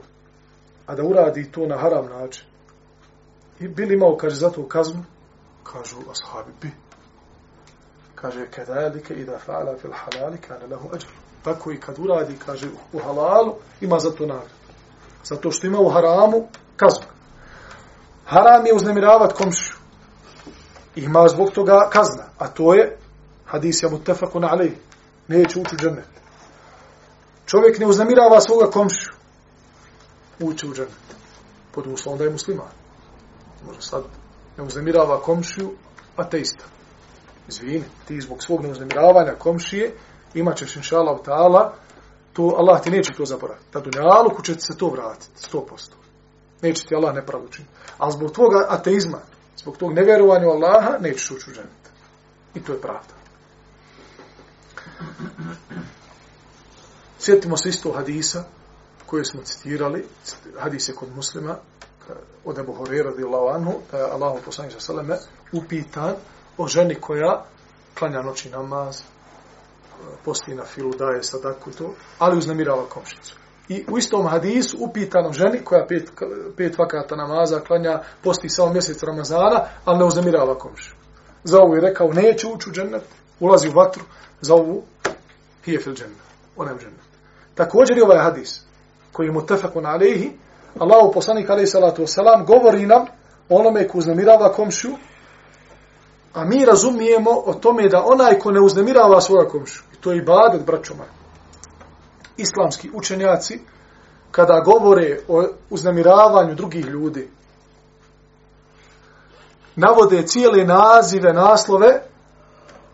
a 0.87 0.95
da 0.95 1.03
uradi 1.03 1.53
to 1.53 1.66
na 1.66 1.77
haram 1.79 2.07
način 2.07 2.45
i 3.61 3.68
bili 3.68 3.95
imao 3.95 4.16
kaže 4.16 4.37
zato 4.37 4.68
kaznu 4.68 5.05
kažu 5.64 5.97
ashabi 6.11 6.53
bi 6.62 6.71
kaže 8.14 8.47
kadalika 8.51 9.14
idha 9.14 9.38
fa'ala 9.47 9.79
fil 9.81 9.92
halal 9.92 10.37
kana 10.49 10.66
lahu 10.66 10.88
ajr 10.95 11.07
tako 11.45 11.73
i 11.73 11.81
kad 11.81 11.99
uradi 11.99 12.39
kaže 12.47 12.67
u 12.93 12.99
halalu 12.99 13.55
ima 13.81 13.99
za 13.99 14.11
to 14.11 14.27
nagradu 14.27 14.55
zato 15.25 15.51
što 15.51 15.67
ima 15.67 15.79
u 15.79 15.89
haramu 15.89 16.49
kaznu 16.77 17.07
haram 18.27 18.67
je 18.67 18.75
uznemiravat 18.75 19.33
komšiju 19.33 19.77
ima 20.97 21.29
zbog 21.29 21.51
toga 21.51 21.89
kazna 21.93 22.25
a 22.39 22.49
to 22.49 22.75
je 22.75 22.99
hadis 23.47 23.83
je 23.83 23.91
mutafakun 23.91 24.45
alejhi 24.45 24.77
neće 25.29 25.61
ući 25.61 25.75
u 25.75 25.79
džennet. 25.79 26.09
Čovjek 27.47 27.79
ne 27.79 27.87
uznemirava 27.87 28.41
svoga 28.41 28.71
komšiju. 28.71 29.13
Ući 30.41 30.67
u 30.67 30.75
džennet. 30.75 31.17
Pod 31.73 31.87
uslovom 31.87 32.19
da 32.19 32.25
je 32.25 32.31
musliman. 32.31 32.73
Može 33.67 33.81
sad 33.81 34.03
ne 34.59 34.65
uznemirava 34.65 35.21
komšiju, 35.21 35.73
ateista. 36.17 36.65
Izvini, 37.49 37.85
ti 38.09 38.21
zbog 38.21 38.43
svog 38.43 38.63
neuznamiravanja 38.63 39.33
komšije 39.39 39.95
imat 40.35 40.57
ćeš 40.57 40.77
inša 40.77 40.97
ta'ala, 40.97 41.71
to 42.33 42.55
Allah 42.59 42.83
ti 42.83 42.90
neće 42.90 43.12
to 43.16 43.25
zaboraviti. 43.25 43.66
Na 43.75 43.81
dunjaluku 43.81 44.42
će 44.42 44.55
ti 44.55 44.61
se 44.61 44.79
to 44.79 44.88
vratiti, 44.88 45.49
100%. 45.53 45.62
Neće 46.62 46.87
ti 46.87 46.95
Allah 46.95 47.14
nepravdu 47.14 47.49
činiti. 47.49 47.75
Ali 47.99 48.12
zbog 48.12 48.33
tvoga 48.33 48.66
ateizma, 48.68 49.18
zbog 49.57 49.77
tog 49.77 49.92
nevjerovanja 49.92 50.47
u 50.47 50.51
Allaha, 50.51 50.99
nećeš 51.01 51.31
ući 51.31 51.51
u 51.51 51.55
dženet. 51.55 51.83
I 52.55 52.61
to 52.61 52.73
je 52.73 52.81
pravda. 52.81 53.14
Sjetimo 57.18 57.57
se 57.57 57.68
isto 57.68 57.92
hadisa 57.92 58.45
koje 59.07 59.25
smo 59.25 59.42
citirali, 59.42 60.05
hadis 60.59 60.88
je 60.88 60.95
kod 60.95 61.16
muslima, 61.16 61.57
od 62.45 62.59
Ebu 62.59 62.73
Horeira 62.73 63.11
radijallahu 63.11 63.49
anhu, 63.49 63.73
da 63.90 63.99
je 63.99 64.05
Allah 64.05 64.42
poslanik 64.45 64.73
sa 64.73 64.81
salame 64.81 65.18
upitan 65.53 66.14
o 66.59 66.68
ženi 66.68 66.95
koja 66.95 67.45
klanja 67.99 68.23
noći 68.23 68.51
namaz, 68.51 69.03
posti 70.25 70.55
na 70.55 70.65
filu, 70.65 70.93
daje 70.99 71.23
sadaku 71.23 71.71
i 71.71 71.73
to, 71.73 71.95
ali 72.19 72.38
uznamirava 72.38 72.87
komšnicu. 72.88 73.37
I 73.69 73.85
u 73.91 73.99
istom 73.99 74.27
hadisu 74.27 74.77
upitan 74.81 75.33
ženi 75.33 75.65
koja 75.65 75.87
pet, 75.87 76.11
pet 76.57 76.79
vakata 76.79 77.17
namaza 77.17 77.61
klanja, 77.61 78.01
posti 78.23 78.49
samo 78.49 78.73
mjesec 78.73 79.03
Ramazana, 79.03 79.65
ali 79.85 79.99
ne 79.99 80.05
uznamirava 80.05 80.59
komšicu. 80.59 80.95
Za 81.45 81.59
ovu 81.59 81.75
je 81.75 81.81
rekao, 81.81 82.12
neće 82.12 82.47
ući 82.47 82.71
u 82.71 82.73
džennet, 82.73 83.03
ulazi 83.41 83.69
u 83.69 83.73
vatru, 83.73 84.03
za 84.41 84.55
ovu 84.55 84.83
hije 85.65 85.81
fil 85.81 85.95
džennet, 85.95 86.19
ona 86.57 86.71
je 86.71 86.77
u 86.77 86.79
džennet. 86.79 87.01
Također 87.55 87.97
je 87.97 88.05
ovaj 88.05 88.19
hadis, 88.19 88.61
koji 89.12 89.27
je 89.27 89.33
mutefakun 89.33 89.87
alaihi, 89.87 90.33
Allahu 90.79 91.12
poslanik 91.12 91.51
alaihi 91.51 91.67
salatu 91.67 92.03
wasalam, 92.03 92.47
govori 92.47 92.87
nam 92.87 93.07
onome 93.49 93.88
ko 93.88 93.99
uznemirava 93.99 94.53
komšiju, 94.53 94.97
a 96.35 96.45
mi 96.45 96.64
razumijemo 96.64 97.31
o 97.47 97.55
tome 97.55 97.88
da 97.88 98.05
onaj 98.05 98.38
ko 98.38 98.51
ne 98.51 98.61
uznemirava 98.61 99.21
svoja 99.21 99.49
komšu, 99.49 99.85
i 99.92 99.97
to 99.97 100.12
je 100.12 100.18
ibadet, 100.18 100.66
braćo 100.66 100.95
moje, 100.95 101.11
islamski 102.37 102.90
učenjaci, 102.95 103.61
kada 104.31 104.62
govore 104.64 105.21
o 105.29 105.45
uznemiravanju 105.71 106.55
drugih 106.55 106.87
ljudi, 106.87 107.29
navode 109.77 110.27
cijele 110.27 110.64
nazive, 110.64 111.33
naslove, 111.33 112.03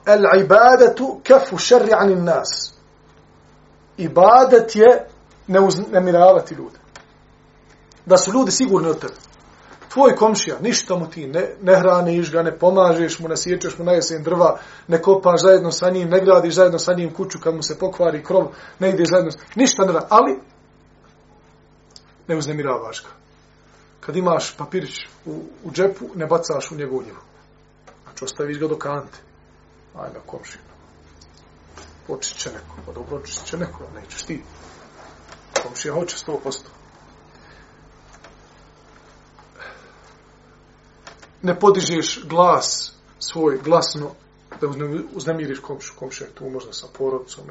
el 0.07 0.41
ibadetu 0.41 1.21
kefu 1.23 1.59
šerri 1.59 1.93
anin 1.93 2.25
nas. 2.25 2.73
Ibadet 3.97 4.77
je 4.77 5.09
ne 5.47 5.61
uznemiravati 5.61 6.55
ljude. 6.55 6.79
Da 8.07 8.17
su 8.17 8.33
ljudi 8.33 8.51
sigurni 8.51 8.89
od 8.89 9.01
tebe 9.01 9.28
tvoj 9.99 10.17
komšija, 10.17 10.57
ništa 10.61 10.97
mu 10.97 11.11
ti 11.11 11.27
ne, 11.27 11.49
ne 11.63 11.77
hraniš 11.77 12.31
ga, 12.33 12.43
ne 12.43 12.59
pomažeš 12.59 13.19
mu, 13.19 13.29
ne 13.29 13.37
sjećeš 13.37 13.79
mu 13.79 13.85
na 13.85 13.93
jesen 13.93 14.23
drva, 14.23 14.59
ne 14.89 15.03
kopaš 15.03 15.41
zajedno 15.43 15.73
sa 15.73 15.91
njim, 15.91 16.09
ne 16.09 16.21
gradiš 16.21 16.55
zajedno 16.55 16.79
sa 16.79 16.93
njim 16.93 17.15
kuću 17.15 17.39
kad 17.41 17.55
mu 17.55 17.63
se 17.63 17.79
pokvari 17.79 18.23
krov, 18.25 18.47
ne 18.79 18.91
ideš 18.91 19.09
zajedno, 19.09 19.31
ništa 19.55 19.85
ne 19.85 19.93
radi, 19.93 20.07
ali 20.09 20.39
ne 22.29 22.37
uznemiravaš 22.37 23.03
ga. 23.03 23.09
Kad 24.01 24.17
imaš 24.17 24.57
papirić 24.57 25.07
u, 25.27 25.43
u 25.65 25.73
džepu, 25.73 26.05
ne 26.15 26.27
bacaš 26.27 26.71
u 26.71 26.77
njegovu 26.77 27.03
njivu. 27.03 27.23
Znači, 28.05 28.25
ostaviš 28.25 28.59
ga 28.59 28.69
do 28.69 28.79
kante. 28.79 29.19
Ajme, 29.95 30.21
komšija. 30.27 30.63
Očit 32.09 32.39
će 32.39 32.51
neko. 32.51 32.77
Pa 32.87 32.93
dobro, 32.93 33.17
očit 33.17 33.45
će 33.45 33.57
neko, 33.57 33.85
nećeš 33.95 34.23
ti. 34.23 34.43
Komšija 35.63 35.95
hoće 35.95 36.17
100%. 36.27 36.78
Ne 41.43 41.59
podižeš 41.61 42.25
glas 42.25 42.93
svoj 43.19 43.59
glasno 43.65 44.11
da 44.61 44.67
uznemiriš 45.15 45.61
komšu. 45.61 45.93
komšu 45.99 46.25
je 46.25 46.31
tu 46.31 46.51
možda 46.51 46.73
sa 46.73 46.87
porodcom. 46.99 47.45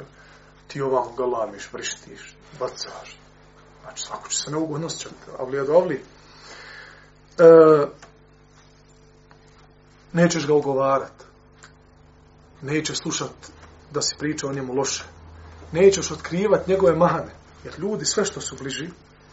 Ti 0.67 0.81
ovamo 0.81 1.13
galamiš, 1.17 1.69
vrištiš, 1.73 2.35
bacaš. 2.59 3.19
Znači, 3.81 4.03
svako 4.03 4.29
će 4.29 4.37
se 4.37 4.51
neugodno 4.51 4.87
osjećati. 4.87 5.15
Avlija 5.39 5.63
do 5.63 5.73
avlija. 5.73 5.99
E, 7.37 7.87
nećeš 10.13 10.47
ga 10.47 10.53
ogovarat. 10.53 11.23
Nećeš 12.61 12.97
slušat 12.97 13.31
da 13.91 14.01
si 14.01 14.15
priča 14.19 14.47
o 14.47 14.53
njemu 14.53 14.73
loše. 14.73 15.03
Nećeš 15.71 16.11
otkrivat 16.11 16.67
njegove 16.67 16.95
mahane. 16.95 17.31
Jer 17.63 17.79
ljudi 17.79 18.05
sve 18.05 18.25
što 18.25 18.41
su 18.41 18.55
bliži, 18.59 18.89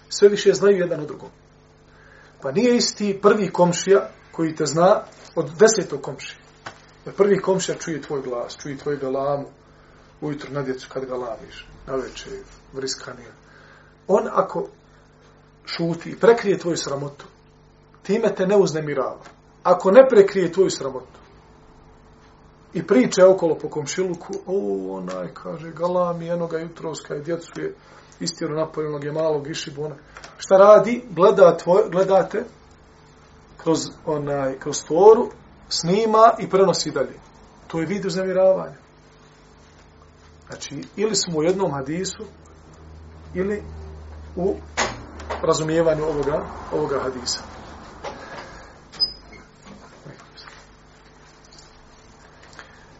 sve 0.08 0.28
više 0.28 0.52
znaju 0.52 0.78
jedan 0.78 1.00
od 1.00 1.06
drugom. 1.06 1.28
Pa 2.42 2.52
nije 2.52 2.76
isti 2.76 3.18
prvi 3.22 3.52
komšija 3.52 4.10
koji 4.36 4.54
te 4.54 4.66
zna 4.66 5.02
od 5.36 5.50
desetog 5.58 6.00
komšija. 6.02 6.38
Jer 7.04 7.14
prvi 7.14 7.38
komšija 7.38 7.78
čuje 7.78 8.02
tvoj 8.02 8.22
glas, 8.22 8.56
čuje 8.62 8.78
tvoj 8.78 8.96
galamu 8.96 9.46
ujutro 10.20 10.50
na 10.52 10.62
djecu 10.62 10.88
kad 10.92 11.04
ga 11.04 11.14
lamiš, 11.14 11.66
na 11.86 11.94
večer, 11.94 12.32
vriskanije. 12.72 13.32
On 14.08 14.28
ako 14.32 14.66
šuti 15.64 16.10
i 16.10 16.16
prekrije 16.16 16.58
tvoju 16.58 16.76
sramotu, 16.76 17.24
time 18.02 18.34
te 18.34 18.46
ne 18.46 18.56
uznemirava. 18.56 19.20
Ako 19.62 19.90
ne 19.90 20.06
prekrije 20.10 20.52
tvoju 20.52 20.70
sramotu 20.70 21.24
i 22.72 22.86
priče 22.86 23.24
okolo 23.24 23.58
po 23.58 23.68
komšiluku, 23.68 24.34
o, 24.46 24.56
onaj, 24.96 25.28
kaže, 25.34 25.70
galami, 25.70 26.26
jednoga 26.26 26.58
jutroska 26.58 27.16
i 27.16 27.22
djecu 27.22 27.50
je 27.56 27.74
istino 28.20 28.56
napojenog 28.56 29.04
je 29.04 29.12
malog 29.12 29.50
išibona. 29.50 29.96
Šta 30.38 30.56
radi? 30.56 31.04
Gleda 31.10 31.56
tvoj, 31.56 31.82
gledate 31.90 32.44
kroz, 33.63 33.79
onaj, 34.05 34.59
kroz 34.59 34.83
tvoru, 34.83 35.29
snima 35.69 36.33
i 36.39 36.49
prenosi 36.49 36.91
dalje. 36.91 37.19
To 37.67 37.79
je 37.79 37.85
vid 37.85 38.05
uznemiravanja. 38.05 38.75
Znači, 40.47 40.83
ili 40.95 41.15
smo 41.15 41.39
u 41.39 41.43
jednom 41.43 41.71
hadisu, 41.71 42.23
ili 43.33 43.63
u 44.35 44.55
razumijevanju 45.41 46.03
ovoga, 46.03 46.45
ovoga 46.73 46.99
hadisa. 46.99 47.39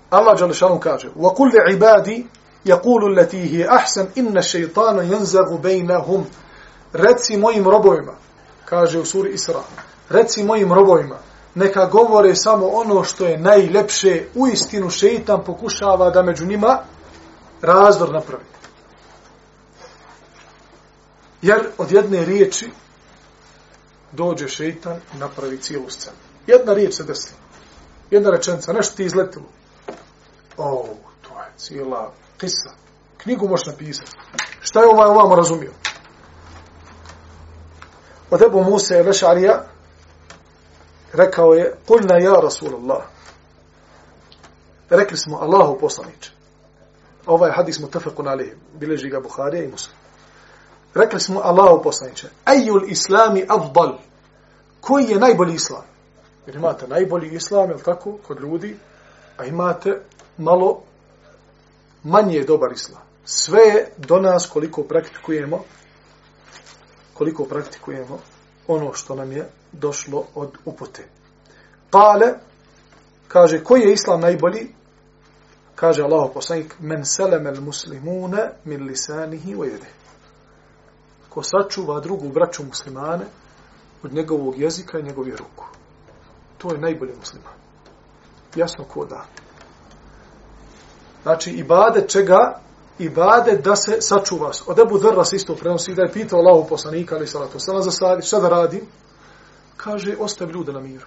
Allah 0.10 0.40
Đalešanu 0.40 0.80
kaže 0.80 1.10
وَقُلْ 1.16 1.52
لِعِبَادِ 1.54 2.26
يَقُولُ 2.66 3.04
الَّتِي 3.14 3.44
هِيَ 3.44 3.68
أَحْسَنْ 3.70 4.08
إِنَّ 4.18 4.38
الشَّيْطَانَ 4.38 4.98
يَنْزَغُ 5.12 5.58
بَيْنَهُمْ 5.58 6.24
Reci 6.94 7.38
mojim 7.38 7.64
robovima, 7.64 8.14
kaže 8.66 9.00
u 9.00 9.06
suri 9.06 9.34
Isra, 9.34 9.62
reci 10.09 10.45
mojim 10.45 10.73
robovima, 10.73 11.19
neka 11.55 11.87
govore 11.87 12.35
samo 12.35 12.67
ono 12.67 13.05
što 13.05 13.27
je 13.27 13.39
najlepše, 13.39 14.27
u 14.35 14.47
istinu 14.47 14.91
šeitan 14.91 15.45
pokušava 15.45 16.11
da 16.11 16.23
među 16.23 16.47
njima 16.47 16.79
razdor 17.63 18.13
napravi. 18.13 18.45
Jer 21.43 21.67
od 21.79 21.93
jedne 21.93 22.25
riječi 22.25 22.71
dođe 24.13 24.49
šeitan 24.49 24.97
i 25.15 25.19
napravi 25.19 25.59
cijelu 25.59 25.91
scenu. 25.91 26.17
Jedna 26.47 26.75
riječ 26.75 26.95
se 26.95 27.05
desi. 27.05 27.33
Jedna 28.11 28.31
rečenica, 28.31 28.73
nešto 28.73 28.97
ti 28.97 29.05
izletilo. 29.05 29.45
O, 30.57 30.87
to 31.23 31.41
je 31.41 31.53
cijela 31.57 32.13
kisa. 32.39 32.71
Knjigu 33.17 33.49
možeš 33.49 33.67
napisati. 33.67 34.11
Šta 34.61 34.81
je 34.81 34.87
ovaj 34.87 35.09
ovamo 35.09 35.35
razumio? 35.35 35.71
Od 38.31 38.43
Ebu 38.43 38.65
Musa 38.65 38.95
je 38.95 39.03
Vešarija 39.03 39.65
rekao 41.15 41.55
je, 41.55 41.75
Kulna 41.87 42.19
ja 42.19 42.35
Rasulullah. 42.43 43.03
Rekli 44.91 45.17
smo 45.17 45.39
Allahu 45.39 45.79
poslaniče. 45.79 46.31
Ovaj 47.27 47.51
hadis 47.57 47.81
mu 47.81 47.91
tefekun 47.91 48.29
alihi. 48.29 48.53
Bileži 48.75 49.09
ga 49.09 49.21
Buharija 49.21 49.65
i 49.65 49.69
Muslim. 49.69 49.97
Rekli 50.95 51.21
smo 51.21 51.41
Allahu 51.41 51.83
poslaniče. 51.83 52.29
Ejul 52.47 52.83
islami 52.89 53.47
afdal. 53.49 53.99
Koji 54.81 55.05
je 55.05 55.19
najbolji 55.19 55.55
islam? 55.55 55.85
Jer 56.47 56.57
imate 56.57 56.89
najbolji 56.89 57.35
islam, 57.35 57.71
je 57.71 57.79
tako, 57.79 58.19
kod 58.27 58.41
ljudi, 58.41 58.77
a 59.37 59.45
imate 59.45 60.01
malo 60.39 60.83
manje 62.03 62.45
dobar 62.45 62.73
islam. 62.73 63.03
Sve 63.25 63.61
je 63.63 63.93
do 63.97 64.21
nas 64.21 64.47
koliko 64.53 64.83
praktikujemo 64.83 65.65
koliko 67.15 67.45
praktikujemo 67.45 68.19
ono 68.69 68.93
što 68.93 69.15
nam 69.15 69.33
je 69.33 69.49
došlo 69.73 70.27
od 70.35 70.59
upute. 70.65 71.05
Kale, 71.91 72.35
kaže, 73.29 73.65
koji 73.65 73.81
je 73.81 73.93
islam 73.93 74.21
najbolji? 74.21 74.75
Kaže 75.75 76.03
Allah 76.03 76.31
poslanik, 76.35 76.75
men 76.81 77.05
seleme 77.05 77.51
al 77.51 77.61
muslimune 77.61 78.51
min 78.65 78.83
lisanihi 78.83 79.55
wa 79.55 79.65
jede. 79.65 79.91
Ko 81.29 81.43
sačuva 81.43 82.01
drugu 82.01 82.29
braću 82.29 82.65
muslimane 82.65 83.25
od 84.03 84.13
njegovog 84.13 84.59
jezika 84.59 84.99
i 84.99 85.03
njegovih 85.03 85.35
ruku. 85.35 85.65
To 86.59 86.73
je 86.73 86.81
najbolji 86.81 87.13
musliman. 87.19 87.53
Jasno 88.57 88.85
ko 88.85 89.05
da. 89.05 89.25
Znači, 91.23 91.51
ibade 91.51 92.09
čega? 92.09 92.64
Ibadet 92.99 93.65
da 93.65 93.77
se 93.77 93.97
sačuva. 94.01 94.51
Od 94.67 94.79
Ebu 94.79 94.99
Dhrva 94.99 95.25
se 95.25 95.37
isto 95.37 95.55
prenosi 95.55 95.95
da 95.95 96.03
je 96.03 96.13
pitao 96.13 96.39
Allahu 96.39 96.69
poslanika, 96.69 97.15
ali 97.15 97.27
salatu 97.27 97.59
sana 97.59 97.83
za 97.83 97.91
savjet, 97.91 98.27
šta 98.27 98.41
da 98.41 98.49
radi? 98.49 98.83
Kaže, 99.77 100.17
ostavi 100.21 100.53
ljude 100.53 100.73
na 100.73 100.81
miru. 100.81 101.07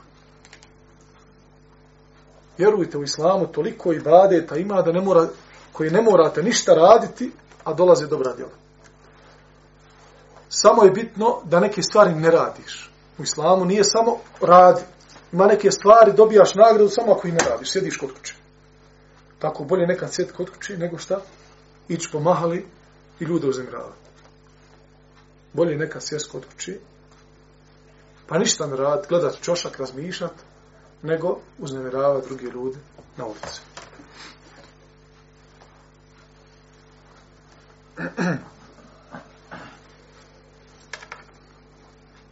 Vjerujte 2.58 2.97
u 2.97 3.04
islamu, 3.04 3.47
toliko 3.47 3.93
ibadeta 3.93 4.56
ima 4.56 4.82
da 4.82 4.91
ne 4.91 5.02
mora, 5.02 5.28
koji 5.71 5.89
ne 5.89 6.02
morate 6.02 6.43
ništa 6.43 6.73
raditi, 6.73 7.32
a 7.63 7.73
dolaze 7.73 8.08
dobra 8.08 8.34
djela. 8.34 8.52
Samo 10.50 10.84
je 10.84 10.91
bitno 10.91 11.41
da 11.43 11.60
neke 11.60 11.82
stvari 11.82 12.15
ne 12.15 12.32
radiš. 12.32 12.91
U 13.17 13.23
islamu 13.23 13.65
nije 13.65 13.84
samo 13.84 14.17
radi. 14.41 14.82
Ima 15.32 15.45
neke 15.45 15.71
stvari, 15.71 16.13
dobijaš 16.13 16.56
nagradu 16.56 16.89
samo 16.89 17.12
ako 17.12 17.28
ih 17.28 17.34
ne 17.34 17.39
radiš, 17.50 17.71
sjediš 17.71 17.97
kod 17.97 18.13
kuće. 18.13 18.36
Tako 19.39 19.63
bolje 19.63 19.88
nekad 19.88 20.13
sjeti 20.13 20.34
kod 20.34 20.50
kuće 20.50 20.78
nego 20.78 20.97
šta? 20.97 21.19
Ići 21.88 22.10
pomahali 22.12 22.65
i 23.19 23.23
ljude 23.23 23.47
uzemravati. 23.47 24.08
Bolje 25.54 25.78
neka 25.78 26.02
sjest 26.02 26.32
kod 26.32 26.45
kući, 26.45 26.80
pa 28.28 28.38
ništa 28.38 28.67
ne 28.67 28.76
radi, 28.76 29.08
gledat 29.10 29.38
čošak, 29.41 29.80
razmišljat, 29.80 30.34
nego 31.02 31.39
uznemiravati 31.60 32.28
druge 32.28 32.45
ljude 32.45 32.78
na 33.17 33.26
ulici. 33.26 33.62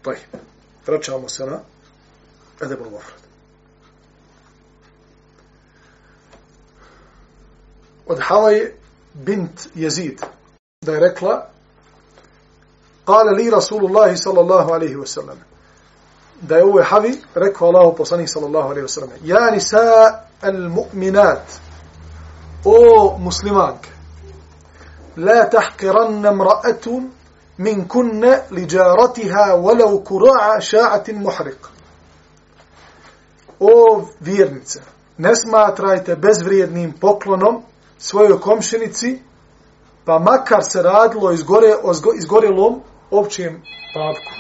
Taj. 0.02 0.18
Vraćamo 0.88 1.30
se 1.30 1.46
na 1.46 1.60
Edebul 2.62 2.90
Mofrad. 2.90 3.20
Od 8.08 8.20
Havaje 8.22 8.76
بنت 9.16 9.60
يزيد 9.76 10.22
da 10.86 10.92
je 10.92 11.42
قال 13.06 13.36
لي 13.38 13.50
رسول 13.50 13.86
الله 13.86 14.16
صلى 14.16 14.40
الله 14.42 14.74
عليه 14.74 14.96
وسلم. 14.96 15.38
Da 16.42 16.58
je 16.58 16.64
ovo 16.64 16.82
havi 16.84 17.22
rekao 17.36 17.68
Allahu 17.70 18.04
صلى 18.04 18.46
الله 18.46 18.70
عليه 18.70 18.84
وسلم. 18.84 19.10
يا 19.24 19.56
نساء 19.56 20.30
المؤمنات 20.44 21.44
أو 22.66 23.18
مسلمانك 23.18 23.90
لا 25.18 25.44
تحقرن 25.44 26.26
امرأة 26.26 27.02
من 27.60 27.86
كن 27.86 28.40
لجارتها 28.52 29.54
ولو 29.54 30.04
كراع 30.04 30.60
شاعة 30.60 31.04
محرق. 31.10 31.72
أو 33.62 34.06
فيرنيتسا 34.24 34.82
نسمع 35.20 35.70
ترايت 35.70 36.12
بزفريدنين 36.12 36.92
بوكلونوم 37.02 37.64
svojoj 37.98 38.40
komšinici, 38.40 39.20
pa 40.06 40.20
makar 40.20 40.64
se 40.70 40.82
radilo 40.82 41.32
izgore, 41.32 41.74
izgorelom 42.18 42.82
općem 43.12 43.62
papku. 43.94 44.32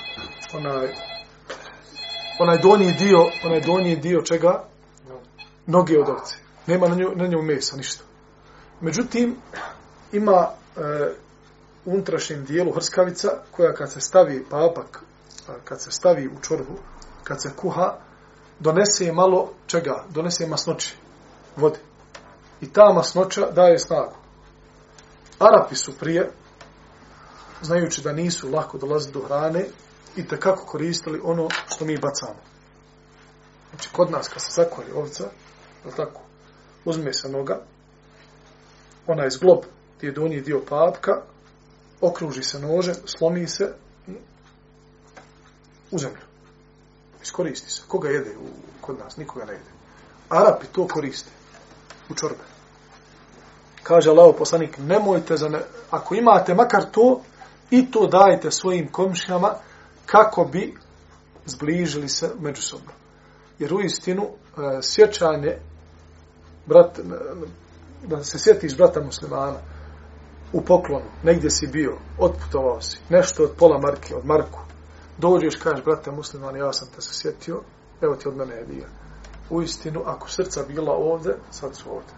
Onaj, 0.53 0.95
onaj 2.39 2.57
donji 2.57 2.91
dio, 2.91 3.25
onaj 3.45 3.61
donji 3.61 3.95
dio 3.95 4.21
čega? 4.21 4.63
Noge 5.67 5.99
od 5.99 6.09
ovce. 6.09 6.35
Nema 6.67 6.87
na, 6.87 6.95
nju, 6.95 7.11
na 7.15 7.27
njemu 7.27 7.43
mesa, 7.43 7.75
ništa. 7.77 8.03
Međutim, 8.81 9.35
ima 10.11 10.47
e, 10.77 10.81
unutrašnjem 11.85 12.45
dijelu 12.45 12.71
hrskavica, 12.71 13.29
koja 13.51 13.73
kad 13.73 13.91
se 13.91 14.01
stavi 14.01 14.45
papak, 14.49 15.01
kad 15.63 15.81
se 15.81 15.91
stavi 15.91 16.27
u 16.27 16.41
čorbu, 16.41 16.73
kad 17.23 17.41
se 17.41 17.49
kuha, 17.55 17.93
donese 18.59 19.05
je 19.05 19.13
malo 19.13 19.51
čega? 19.67 20.03
Donese 20.09 20.43
je 20.43 20.49
masnoće, 20.49 20.95
vode. 21.55 21.79
I 22.61 22.73
ta 22.73 22.93
masnoća 22.93 23.51
daje 23.51 23.79
snagu. 23.79 24.15
Arapi 25.39 25.75
su 25.75 25.97
prije, 25.97 26.31
znajući 27.61 28.01
da 28.01 28.13
nisu 28.13 28.51
lako 28.51 28.77
dolazili 28.77 29.13
do 29.13 29.21
hrane, 29.21 29.65
i 30.15 30.27
kako 30.27 30.65
koristili 30.65 31.21
ono 31.23 31.47
što 31.67 31.85
mi 31.85 31.97
bacamo. 31.97 32.39
Znači, 33.69 33.89
kod 33.91 34.11
nas, 34.11 34.27
kad 34.27 34.41
se 34.41 34.51
zakolje 34.51 34.93
ovca, 34.93 35.23
je 35.85 35.91
tako, 35.95 36.21
uzme 36.85 37.13
se 37.13 37.29
noga, 37.29 37.61
ona 39.07 39.23
je 39.23 39.29
zglob, 39.29 39.59
gdje 39.97 40.07
je 40.07 40.11
donji 40.11 40.41
dio 40.41 40.61
papka, 40.69 41.21
okruži 42.01 42.43
se 42.43 42.59
nože, 42.59 42.93
slomi 43.05 43.47
se 43.47 43.73
i 44.07 44.11
u 45.91 45.97
zemlju. 45.97 46.21
Iskoristi 47.23 47.71
se. 47.71 47.81
Koga 47.87 48.09
jede 48.09 48.37
u, 48.37 48.47
kod 48.81 48.99
nas? 48.99 49.17
Nikoga 49.17 49.45
ne 49.45 49.53
jede. 49.53 49.71
Arapi 50.29 50.65
to 50.67 50.87
koriste 50.87 51.31
u 52.09 52.13
čorbe. 52.13 52.43
Kaže 53.83 54.09
Allah 54.09 54.35
poslanik, 54.37 54.77
nemojte 54.77 55.37
za 55.37 55.49
ne, 55.49 55.59
ako 55.91 56.15
imate 56.15 56.53
makar 56.53 56.83
to, 56.91 57.21
i 57.69 57.91
to 57.91 58.07
dajte 58.07 58.51
svojim 58.51 58.91
komšijama, 58.91 59.53
kako 60.05 60.45
bi 60.45 60.73
zbližili 61.45 62.09
se 62.09 62.31
međusobno. 62.39 62.91
Jer 63.59 63.73
u 63.73 63.81
istinu, 63.81 64.23
e, 64.23 64.79
sjećanje, 64.81 65.57
brat, 66.65 66.99
e, 66.99 67.03
da 68.07 68.23
se 68.23 68.39
sjetiš 68.39 68.77
brata 68.77 69.01
muslimana 69.01 69.57
u 70.53 70.61
poklonu, 70.61 71.05
negdje 71.23 71.49
si 71.49 71.67
bio, 71.67 71.97
otputovao 72.17 72.81
si, 72.81 72.99
nešto 73.09 73.43
od 73.43 73.51
pola 73.57 73.79
marke, 73.79 74.15
od 74.15 74.25
marku, 74.25 74.59
dođeš, 75.17 75.55
kažeš, 75.55 75.85
brate 75.85 76.11
musliman, 76.11 76.55
ja 76.55 76.73
sam 76.73 76.87
te 76.95 77.01
se 77.01 77.13
sjetio, 77.13 77.61
evo 78.01 78.15
ti 78.15 78.27
od 78.27 78.37
mene 78.37 78.55
je 78.55 78.65
U 79.49 79.61
istinu, 79.61 80.03
ako 80.05 80.29
srca 80.29 80.63
bila 80.63 80.93
ovde, 80.93 81.35
sad 81.51 81.75
su 81.75 81.91
ovde. 81.91 82.13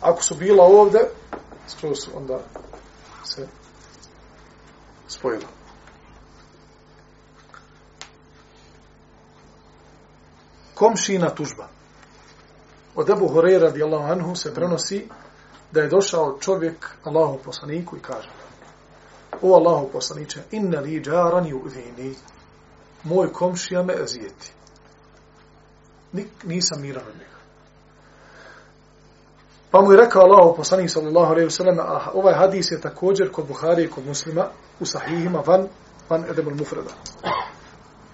Ako 0.00 0.22
su 0.22 0.34
bila 0.34 0.64
ovde, 0.64 1.08
skroz 1.68 1.98
su 2.04 2.10
onda 2.14 2.40
se 3.24 3.48
spojila. 5.08 5.58
komšina 10.78 11.30
tužba. 11.30 11.68
Od 12.94 13.10
Ebu 13.10 13.28
Horeira 13.28 13.66
radijallahu 13.66 14.12
anhu 14.12 14.36
se 14.36 14.54
prenosi 14.54 15.08
da 15.72 15.80
je 15.80 15.88
došao 15.88 16.38
čovjek 16.40 16.90
Allahu 17.04 17.38
poslaniku 17.44 17.96
i 17.96 18.00
kaže 18.00 18.30
O 19.42 19.54
Allahu 19.54 19.88
poslaniče, 19.92 20.42
inna 20.50 20.80
li 20.80 21.00
džarani 21.00 21.54
u 21.54 21.62
vini, 21.64 22.14
moj 23.04 23.32
komšija 23.32 23.82
me 23.82 23.94
ezijeti. 24.02 24.52
Nik, 26.12 26.28
nisam 26.44 26.80
miran 26.80 27.04
od 27.08 27.14
njega. 27.14 27.38
Pa 29.70 29.80
mu 29.80 29.92
je 29.92 29.96
rekao 29.96 30.22
Allahu 30.22 30.56
poslanik 30.56 30.90
sallallahu 30.90 31.32
alaihi 31.32 31.48
wasallam, 31.48 31.80
a 31.80 32.10
ovaj 32.14 32.34
hadis 32.34 32.70
je 32.70 32.80
također 32.80 33.32
kod 33.32 33.46
Buhari 33.46 33.84
i 33.84 33.90
kod 33.90 34.06
muslima 34.06 34.46
u 34.80 34.86
sahihima 34.86 35.42
van, 35.46 35.68
van 36.08 36.24
edemul 36.30 36.54
mufreda 36.54 36.90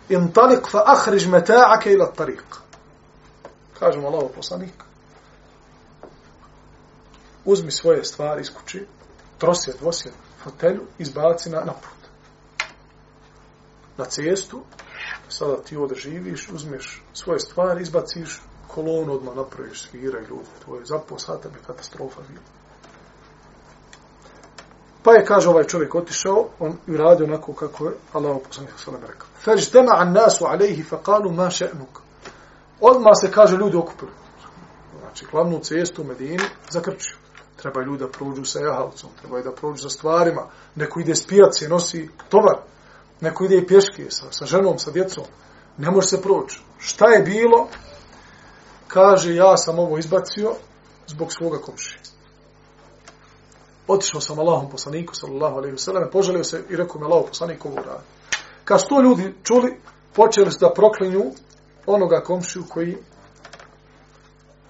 intalik 0.09 0.67
fa 0.71 0.83
ahriž 0.87 1.27
meta'ake 1.27 1.93
ila 1.93 2.13
tariq. 2.17 2.45
Kažemo 3.79 4.09
Allah 4.09 4.31
poslanik. 4.35 4.85
Uzmi 7.45 7.71
svoje 7.71 8.05
stvari 8.05 8.41
iz 8.41 8.51
kući, 8.55 8.87
trosjed, 9.39 9.77
dvosjed, 9.81 10.13
fotelju, 10.45 10.87
izbaci 10.99 11.51
na, 11.51 11.61
na 11.61 11.73
put. 11.73 12.09
Na 13.97 14.05
cestu, 14.05 14.63
sada 15.29 15.57
ti 15.57 15.77
ovdje 15.77 15.97
živiš, 15.97 16.49
uzmeš 16.49 17.03
svoje 17.13 17.41
stvari, 17.41 17.83
izbaciš 17.83 18.43
kolonu, 18.69 19.13
odmah 19.13 19.37
napraviš 19.37 19.83
svira 19.83 20.21
i 20.21 20.25
ljudi 20.25 20.49
tvoje. 20.65 20.85
Zapo 20.85 21.19
sata 21.19 21.49
bi 21.49 21.59
katastrofa 21.67 22.21
bila. 22.29 22.45
Pa 25.03 25.13
je, 25.13 25.25
kaže, 25.25 25.49
ovaj 25.49 25.65
čovjek 25.65 25.95
otišao, 25.95 26.49
on 26.59 26.77
i 26.87 26.97
radi 26.97 27.25
onako 27.25 27.53
kako 27.53 27.87
je 27.87 27.93
Allah 28.13 28.37
poslanik 28.49 28.73
sallam 28.77 29.01
rekao. 29.01 29.27
Feđtema 29.45 29.93
an 29.97 30.13
nasu 30.13 30.45
alejhi 30.45 30.85
faqalu 30.91 31.33
ma 31.33 31.47
še'nuk. 31.51 32.01
Odmah 32.81 33.13
se, 33.21 33.31
kaže, 33.31 33.57
ljudi 33.57 33.77
okupili. 33.77 34.11
Znači, 35.01 35.27
glavnu 35.31 35.59
cestu 35.59 36.03
u 36.03 36.05
Medini 36.05 36.45
zakrčio. 36.71 37.17
Treba 37.57 37.83
ljudi 37.83 38.05
da 38.05 38.09
prođu 38.09 38.45
sa 38.45 38.61
jahalcom, 38.61 39.11
treba 39.21 39.43
da 39.43 39.53
prođu 39.53 39.83
sa 39.83 39.89
stvarima. 39.89 40.47
Neko 40.75 41.01
ide 41.01 41.15
s 41.15 41.27
pijace, 41.27 41.69
nosi 41.69 42.09
tovar. 42.29 42.57
Neko 43.21 43.45
ide 43.45 43.57
i 43.57 43.67
pješke 43.67 44.11
sa, 44.11 44.27
sa 44.31 44.47
ženom, 44.47 44.79
sa 44.79 44.91
djecom. 44.91 45.25
Ne 45.79 45.91
može 45.91 46.09
se 46.09 46.23
proći. 46.23 46.61
Šta 46.79 47.07
je 47.07 47.23
bilo? 47.23 47.69
Kaže, 48.89 49.35
ja 49.35 49.57
sam 49.57 49.79
ovo 49.79 49.99
izbacio 49.99 50.55
zbog 51.07 51.33
svoga 51.33 51.59
komšija 51.59 51.99
otišao 53.89 54.21
sam 54.21 54.39
Allahom 54.39 54.71
poslaniku, 54.71 55.15
sallallahu 55.15 55.57
alaihi 55.57 55.75
vseleme, 55.75 56.11
poželio 56.11 56.45
se 56.45 56.65
i 56.71 56.77
rekao 56.77 57.01
mi 57.01 57.05
Allahom 57.07 57.29
poslaniku 57.29 57.69
ovo 57.69 57.77
radi. 57.77 58.05
Kad 58.65 58.81
sto 58.81 59.01
ljudi 59.01 59.35
čuli, 59.43 59.81
počeli 60.15 60.51
su 60.51 60.59
da 60.61 60.73
proklinju 60.75 61.23
onoga 61.87 62.21
komšiju 62.21 62.65
koji, 62.69 62.97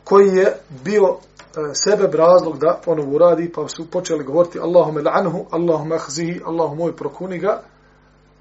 koji 0.05 0.29
je 0.37 0.57
bio 0.85 1.05
e, 1.05 1.17
sebe 1.75 2.17
razlog 2.17 2.59
da 2.59 2.81
ono 2.87 3.05
uradi, 3.05 3.53
pa 3.53 3.69
su 3.69 3.91
počeli 3.91 4.25
govoriti 4.25 4.61
Allahume 4.61 5.03
la'anhu, 5.03 5.45
Allahume 5.51 5.97
ahzihi, 5.97 6.43
Allahu 6.45 6.75
moj 6.75 6.97
prokuni 6.97 7.39
ga, 7.39 7.63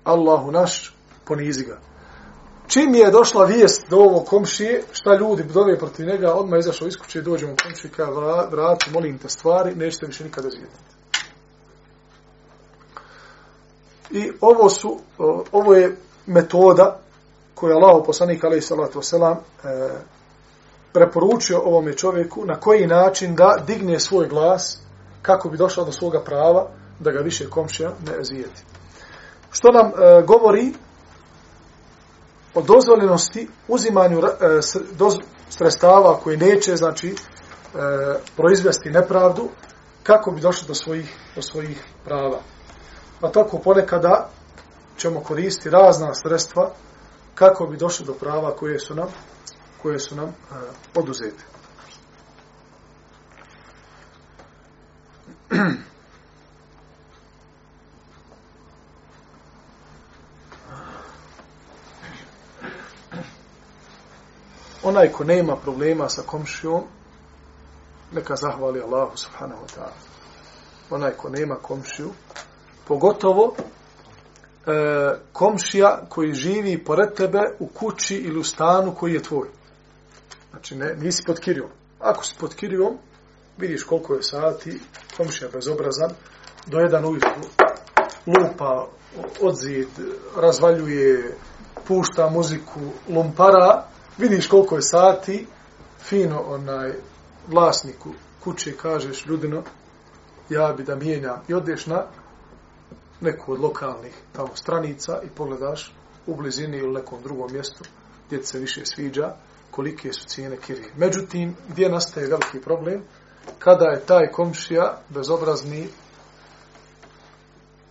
Allahu 0.04 0.52
naš 0.52 0.96
ponizi 1.26 1.66
ga. 1.66 1.80
Čim 2.68 2.96
je 2.96 3.12
došla 3.12 3.46
vijest 3.46 3.90
do 3.90 3.98
ovog 3.98 4.26
komšije, 4.26 4.84
šta 4.92 5.16
ljudi 5.16 5.44
dove 5.44 5.80
protiv 5.80 6.06
njega, 6.06 6.34
odmah 6.34 6.60
izašao 6.60 6.88
iz 6.88 6.98
kuće, 6.98 7.22
dođemo 7.22 7.54
u 7.54 7.56
komšiju, 7.64 7.92
kada 7.96 8.48
vrati, 8.52 8.92
molim 8.92 9.18
te 9.18 9.30
stvari, 9.30 9.76
nećete 9.76 10.06
više 10.06 10.24
nikada 10.24 10.50
zvijetiti. 10.50 10.94
I 14.12 14.32
ovo 14.42 14.70
su, 14.70 15.00
ovo 15.52 15.74
je 15.74 15.96
metoda 16.26 17.00
koju 17.56 17.70
je 17.70 17.76
Allah 17.76 18.04
poslanik, 18.06 18.44
alaih 18.44 18.64
salatu 18.64 19.00
wasalam, 19.00 19.36
e, 19.36 19.90
preporučio 20.94 21.60
ovome 21.60 21.98
čovjeku 21.98 22.46
na 22.46 22.60
koji 22.60 22.88
način 22.88 23.36
da 23.36 23.64
digne 23.68 24.00
svoj 24.00 24.28
glas 24.28 24.80
kako 25.22 25.50
bi 25.50 25.58
došao 25.58 25.86
do 25.86 25.92
svoga 25.92 26.24
prava 26.24 26.68
da 27.00 27.12
ga 27.12 27.20
više 27.20 27.50
komšija 27.50 27.92
ne 28.06 28.24
zijeti. 28.24 28.73
Što 29.54 29.72
nam 29.72 29.88
e, 29.88 29.92
govori 30.28 30.74
o 32.54 32.62
dozvoljenosti 32.62 33.48
uzimanju 33.68 34.20
e, 34.20 34.30
doz, 34.92 35.14
sredstava 35.50 36.20
koje 36.20 36.38
neće, 36.38 36.76
znači, 36.76 37.08
e, 37.08 37.16
proizvesti 38.36 38.90
nepravdu, 38.90 39.50
kako 40.04 40.32
bi 40.32 40.42
došli 40.42 40.68
do 40.68 40.74
svojih, 40.74 41.16
do 41.36 41.42
svojih 41.42 41.84
prava. 42.06 42.40
Pa 43.20 43.32
tako 43.32 43.58
ponekada 43.58 44.30
ćemo 44.98 45.20
koristiti 45.20 45.70
razna 45.70 46.14
sredstva 46.14 46.72
kako 47.36 47.66
bi 47.66 47.78
došli 47.78 48.06
do 48.06 48.14
prava 48.14 48.56
koje 48.56 48.80
su 48.80 48.96
nam, 48.96 49.08
koje 49.82 50.00
su 50.00 50.16
nam 50.16 50.28
e, 50.28 50.34
oduzete. 50.96 51.44
onaj 64.84 65.12
ko 65.12 65.24
nema 65.24 65.56
problema 65.56 66.10
sa 66.10 66.22
komšijom, 66.22 66.84
neka 68.12 68.36
zahvali 68.36 68.82
Allahu 68.82 69.18
subhanahu 69.18 69.62
wa 69.62 69.76
ta'ala. 69.76 69.98
Onaj 70.90 71.12
ko 71.12 71.30
nema 71.30 71.56
komšiju, 71.56 72.10
pogotovo 72.88 73.56
e, 73.56 73.62
komšija 75.34 76.02
koji 76.10 76.34
živi 76.34 76.84
pored 76.84 77.14
tebe 77.14 77.40
u 77.60 77.68
kući 77.68 78.16
ili 78.16 78.40
u 78.40 78.44
stanu 78.44 78.96
koji 78.96 79.14
je 79.14 79.24
tvoj. 79.24 79.48
Znači, 80.50 80.76
ne, 80.76 80.96
nisi 80.96 81.24
pod 81.26 81.40
kirijom. 81.40 81.70
Ako 82.00 82.26
si 82.26 82.36
pod 82.40 82.56
kirijom, 82.56 82.98
vidiš 83.58 83.84
koliko 83.84 84.14
je 84.14 84.24
sati, 84.24 84.80
komšija 85.18 85.50
bezobrazan, 85.54 86.12
do 86.68 86.78
jedan 86.78 87.06
ujutru 87.06 87.44
lupa, 88.28 88.88
odzid, 89.42 89.88
razvaljuje, 90.38 91.36
pušta 91.88 92.30
muziku, 92.30 92.80
lumpara, 93.10 93.84
vidiš 94.18 94.48
koliko 94.48 94.76
je 94.76 94.82
sati, 94.82 95.48
fino 96.00 96.40
onaj 96.40 96.94
vlasniku 97.48 98.10
kuće 98.44 98.78
kažeš 98.78 99.26
ljudino, 99.26 99.64
ja 100.50 100.74
bi 100.78 100.84
da 100.84 100.96
mijenjam 100.96 101.42
i 101.48 101.54
odeš 101.54 101.86
na 101.86 102.06
neku 103.22 103.54
od 103.54 103.60
lokalnih 103.60 104.14
tamo 104.34 104.56
stranica 104.56 105.22
i 105.24 105.30
pogledaš 105.30 105.96
u 106.28 106.36
blizini 106.36 106.78
ili 106.78 106.94
nekom 106.94 107.22
drugom 107.24 107.54
mjestu 107.54 107.84
gdje 108.28 108.44
se 108.44 108.60
više 108.60 108.82
sviđa, 108.86 109.36
kolike 109.72 110.14
su 110.14 110.26
cijene 110.28 110.58
kirije. 110.58 110.92
Međutim, 110.98 111.56
gdje 111.70 111.90
nastaje 111.90 112.28
veliki 112.28 112.62
problem? 112.62 113.02
Kada 113.60 113.86
je 113.86 114.06
taj 114.06 114.32
komšija 114.32 114.98
bezobrazni 115.10 115.88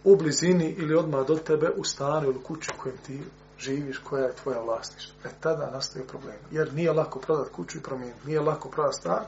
u 0.05 0.17
blizini 0.17 0.75
ili 0.79 0.95
odmah 0.95 1.27
do 1.27 1.35
tebe 1.35 1.71
u 1.77 1.85
stanu 1.85 2.27
ili 2.27 2.43
kući 2.43 2.71
u 2.75 2.83
kojem 2.83 2.97
ti 3.07 3.21
živiš, 3.63 3.99
koja 3.99 4.25
je 4.25 4.37
tvoja 4.43 4.61
vlasništva. 4.61 5.15
E 5.25 5.29
tada 5.41 5.71
nastaje 5.71 6.07
problem. 6.07 6.37
Jer 6.51 6.75
nije 6.75 6.93
lako 6.93 7.19
prodat 7.19 7.49
kuću 7.49 7.79
i 7.79 7.83
promijeniti. 7.83 8.27
Nije 8.27 8.41
lako 8.41 8.69
prodat 8.69 8.95
stan, 8.95 9.25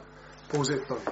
pouzeti 0.52 0.84
novi. 0.90 1.02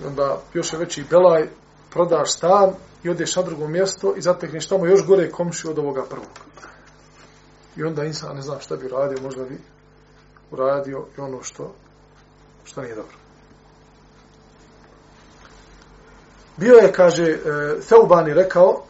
I 0.00 0.04
onda 0.06 0.38
još 0.54 0.72
je 0.72 0.78
veći 0.78 1.04
belaj, 1.10 1.48
prodaš 1.90 2.32
stan 2.32 2.74
i 3.02 3.10
odeš 3.10 3.36
na 3.36 3.42
drugo 3.42 3.68
mjesto 3.68 4.14
i 4.16 4.22
zatekneš 4.22 4.68
tamo 4.68 4.86
još 4.86 5.06
gore 5.06 5.30
komši 5.30 5.68
od 5.68 5.78
ovoga 5.78 6.04
prvog. 6.10 6.28
I 7.76 7.84
onda 7.84 8.04
insan 8.04 8.36
ne 8.36 8.42
zna 8.42 8.60
šta 8.60 8.76
bi 8.76 8.88
radio, 8.88 9.22
možda 9.22 9.44
bi 9.44 9.60
uradio 10.50 11.06
i 11.18 11.20
ono 11.20 11.42
što, 11.42 11.74
što 12.64 12.82
nije 12.82 12.94
dobro. 12.94 13.16
Bio 16.56 16.74
je, 16.74 16.92
kaže, 16.92 17.24
e, 17.24 18.28
je 18.28 18.34
rekao, 18.34 18.82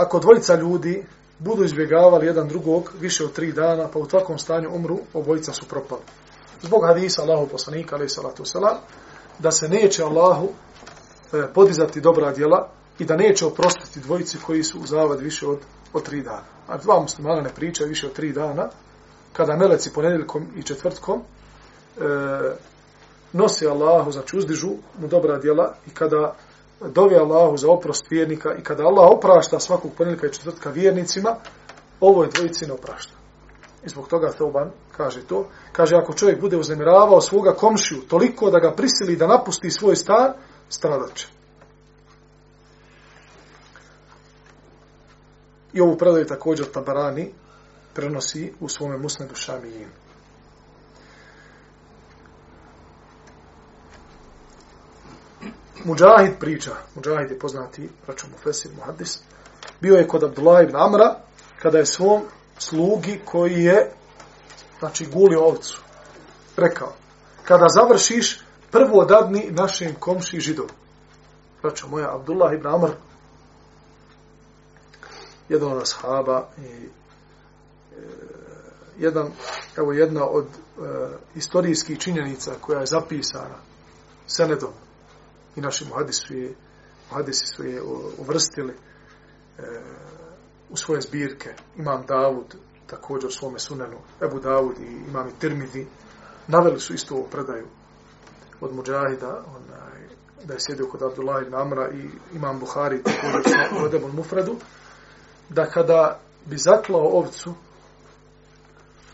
ako 0.00 0.18
dvojica 0.18 0.54
ljudi 0.54 1.04
budu 1.38 1.64
izbjegavali 1.64 2.26
jedan 2.26 2.48
drugog 2.48 2.92
više 3.00 3.24
od 3.24 3.32
tri 3.32 3.52
dana, 3.52 3.88
pa 3.92 3.98
u 3.98 4.06
takvom 4.06 4.38
stanju 4.38 4.70
umru, 4.72 4.98
obojica 5.14 5.52
su 5.52 5.68
propali. 5.68 6.02
Zbog 6.62 6.86
hadisa 6.86 7.22
Allahu 7.22 7.48
poslanika, 7.48 7.96
alaih 7.96 8.10
salatu 8.10 8.44
selam, 8.44 8.76
da 9.38 9.50
se 9.50 9.68
neće 9.68 10.04
Allahu 10.04 10.48
e, 10.48 11.52
podizati 11.54 12.00
dobra 12.00 12.32
djela 12.32 12.68
i 12.98 13.04
da 13.04 13.16
neće 13.16 13.46
oprostiti 13.46 14.00
dvojici 14.00 14.38
koji 14.46 14.62
su 14.62 14.80
u 14.80 14.86
zavad 14.86 15.20
više 15.20 15.46
od, 15.46 15.58
od 15.92 16.02
tri 16.02 16.22
dana. 16.22 16.44
A 16.68 16.76
dva 16.76 17.00
muslimana 17.00 17.40
ne 17.40 17.54
pričaju 17.54 17.88
više 17.88 18.06
od 18.06 18.12
tri 18.12 18.32
dana, 18.32 18.68
kada 19.32 19.56
meleci 19.56 19.92
ponedjeljkom 19.92 20.46
i 20.56 20.62
četvrtkom 20.62 21.20
e, 21.20 21.22
nose 23.32 23.66
Allahu, 23.66 24.12
znači 24.12 24.36
uzdižu 24.36 24.70
mu 24.98 25.08
dobra 25.08 25.38
djela 25.38 25.74
i 25.86 25.90
kada 25.90 26.34
dovi 26.88 27.16
Allahu 27.16 27.56
za 27.56 27.70
oprost 27.70 28.06
vjernika 28.10 28.54
i 28.54 28.62
kada 28.62 28.84
Allah 28.84 29.10
oprašta 29.10 29.60
svakog 29.60 29.90
ponedjeljka 29.96 30.26
i 30.26 30.32
četvrtka 30.32 30.70
vjernicima, 30.70 31.36
ovo 32.00 32.22
je 32.22 32.30
dvojici 32.30 32.66
ne 32.66 32.72
oprašta. 32.72 33.12
I 33.84 33.88
zbog 33.88 34.08
toga 34.08 34.32
Thauban 34.32 34.70
kaže 34.96 35.26
to. 35.26 35.48
Kaže, 35.72 35.96
ako 35.96 36.12
čovjek 36.12 36.40
bude 36.40 36.56
uznemiravao 36.56 37.20
svoga 37.20 37.52
komšiju 37.52 38.00
toliko 38.00 38.50
da 38.50 38.58
ga 38.58 38.72
prisili 38.72 39.16
da 39.16 39.26
napusti 39.26 39.70
svoj 39.70 39.96
stan, 39.96 40.32
stradat 40.68 41.14
će. 41.14 41.26
I 45.72 45.80
ovu 45.80 45.96
predaju 45.98 46.26
također 46.26 46.66
Tabarani 46.66 47.32
prenosi 47.94 48.52
u 48.60 48.68
svome 48.68 48.98
musnedu 48.98 49.34
Šamijinu. 49.34 49.90
Mujahid 55.84 56.38
priča, 56.40 56.70
Mujahid 56.94 57.30
je 57.30 57.38
poznati, 57.38 57.88
račun 58.06 58.30
Mufesir 58.30 58.70
Muhaddis, 58.76 59.18
bio 59.80 59.96
je 59.96 60.08
kod 60.08 60.24
Abdullah 60.24 60.62
ibn 60.62 60.76
Amra, 60.76 61.16
kada 61.62 61.78
je 61.78 61.86
svom 61.86 62.22
slugi 62.58 63.20
koji 63.24 63.64
je, 63.64 63.92
znači, 64.78 65.06
guli 65.06 65.36
ovcu, 65.36 65.80
rekao, 66.56 66.92
kada 67.44 67.66
završiš, 67.68 68.40
prvo 68.70 69.04
dadni 69.04 69.50
našem 69.50 69.94
komši 69.94 70.40
židov. 70.40 70.66
Račun 71.62 71.90
moja, 71.90 72.14
Abdullah 72.14 72.54
ibn 72.54 72.66
Amr, 72.66 72.90
jedan 75.48 75.72
od 75.72 75.82
ashaba 75.82 76.48
i 76.58 76.62
e, 76.62 76.90
jedan, 78.98 79.30
evo 79.76 79.92
jedna 79.92 80.26
od 80.26 80.46
e, 80.46 80.80
istorijskih 81.34 81.98
činjenica 81.98 82.52
koja 82.60 82.80
je 82.80 82.86
zapisana 82.86 83.56
senedom 84.26 84.72
i 85.60 85.62
naši 85.62 85.84
muhadisi 85.84 86.34
je, 86.34 86.54
muhadisi 87.10 87.46
su 87.56 87.64
je 87.64 87.82
uvrstili 88.18 88.72
e, 88.72 89.62
u 90.70 90.76
svoje 90.76 91.00
zbirke. 91.00 91.54
Imam 91.76 92.06
Davud, 92.06 92.56
također 92.86 93.28
u 93.28 93.32
svome 93.32 93.58
sunenu, 93.58 93.98
Ebu 94.22 94.40
Davud 94.40 94.78
i 94.78 95.08
imam 95.08 95.28
i 95.28 95.38
Tirmidi, 95.40 95.86
naveli 96.46 96.80
su 96.80 96.94
isto 96.94 97.14
ovu 97.14 97.28
predaju 97.30 97.66
od 98.60 98.74
Mujahida, 98.74 99.44
onaj, 99.46 100.08
da 100.44 100.54
je 100.54 100.60
sjedio 100.60 100.86
kod 100.86 101.02
Abdullah 101.02 101.42
ibn 101.42 101.54
Amra 101.54 101.90
i 101.90 102.08
imam 102.36 102.58
Buhari, 102.58 103.02
također 103.02 103.82
u 103.82 103.86
Edebu 103.86 104.08
Mufredu, 104.12 104.56
da 105.48 105.66
kada 105.66 106.20
bi 106.46 106.56
zaklao 106.56 107.18
ovcu, 107.18 107.54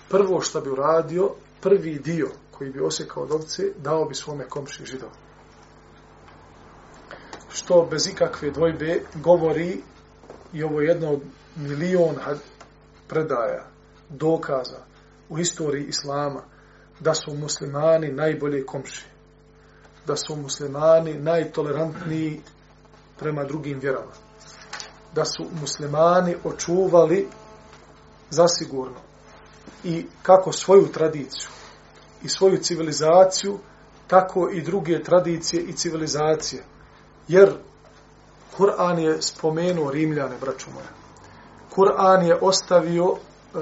prvo 0.09 0.41
što 0.41 0.61
bi 0.61 0.71
uradio, 0.71 1.31
prvi 1.61 1.99
dio 1.99 2.29
koji 2.51 2.71
bi 2.71 2.81
osjekao 2.81 3.23
od 3.23 3.33
ovce, 3.33 3.63
dao 3.77 4.05
bi 4.05 4.15
svome 4.15 4.49
komši 4.49 4.85
židov. 4.85 5.11
Što 7.57 7.89
bez 7.91 8.07
ikakve 8.07 8.51
dvojbe 8.51 9.01
govori 9.15 9.81
i 10.53 10.63
ovo 10.63 10.81
jedno 10.81 11.11
od 11.11 11.21
milion 11.57 12.17
predaja, 13.09 13.65
dokaza 14.09 14.79
u 15.29 15.39
istoriji 15.39 15.87
Islama, 15.87 16.43
da 17.01 17.15
su 17.15 17.35
muslimani 17.35 18.13
najbolje 18.13 18.67
komši. 18.67 19.07
Da 20.07 20.17
su 20.17 20.37
muslimani 20.37 21.15
najtolerantniji 21.15 22.41
prema 23.19 23.45
drugim 23.45 23.79
vjerama 23.81 24.13
da 25.17 25.25
su 25.25 25.47
muslimani 25.61 26.37
očuvali 26.45 27.29
zasigurno 28.31 29.01
i 29.85 30.07
kako 30.23 30.53
svoju 30.53 30.87
tradiciju 30.93 31.49
i 32.23 32.29
svoju 32.29 32.59
civilizaciju, 32.59 33.59
tako 34.07 34.51
i 34.51 34.63
druge 34.63 35.03
tradicije 35.03 35.63
i 35.63 35.73
civilizacije. 35.73 36.63
Jer 37.29 37.53
Kur'an 38.57 38.99
je 38.99 39.23
spomenuo 39.23 39.91
Rimljane, 39.91 40.37
braću 40.41 40.71
moja. 40.75 40.93
Kur'an 41.75 42.23
je 42.23 42.39
ostavio 42.41 43.05
e, 43.15 43.59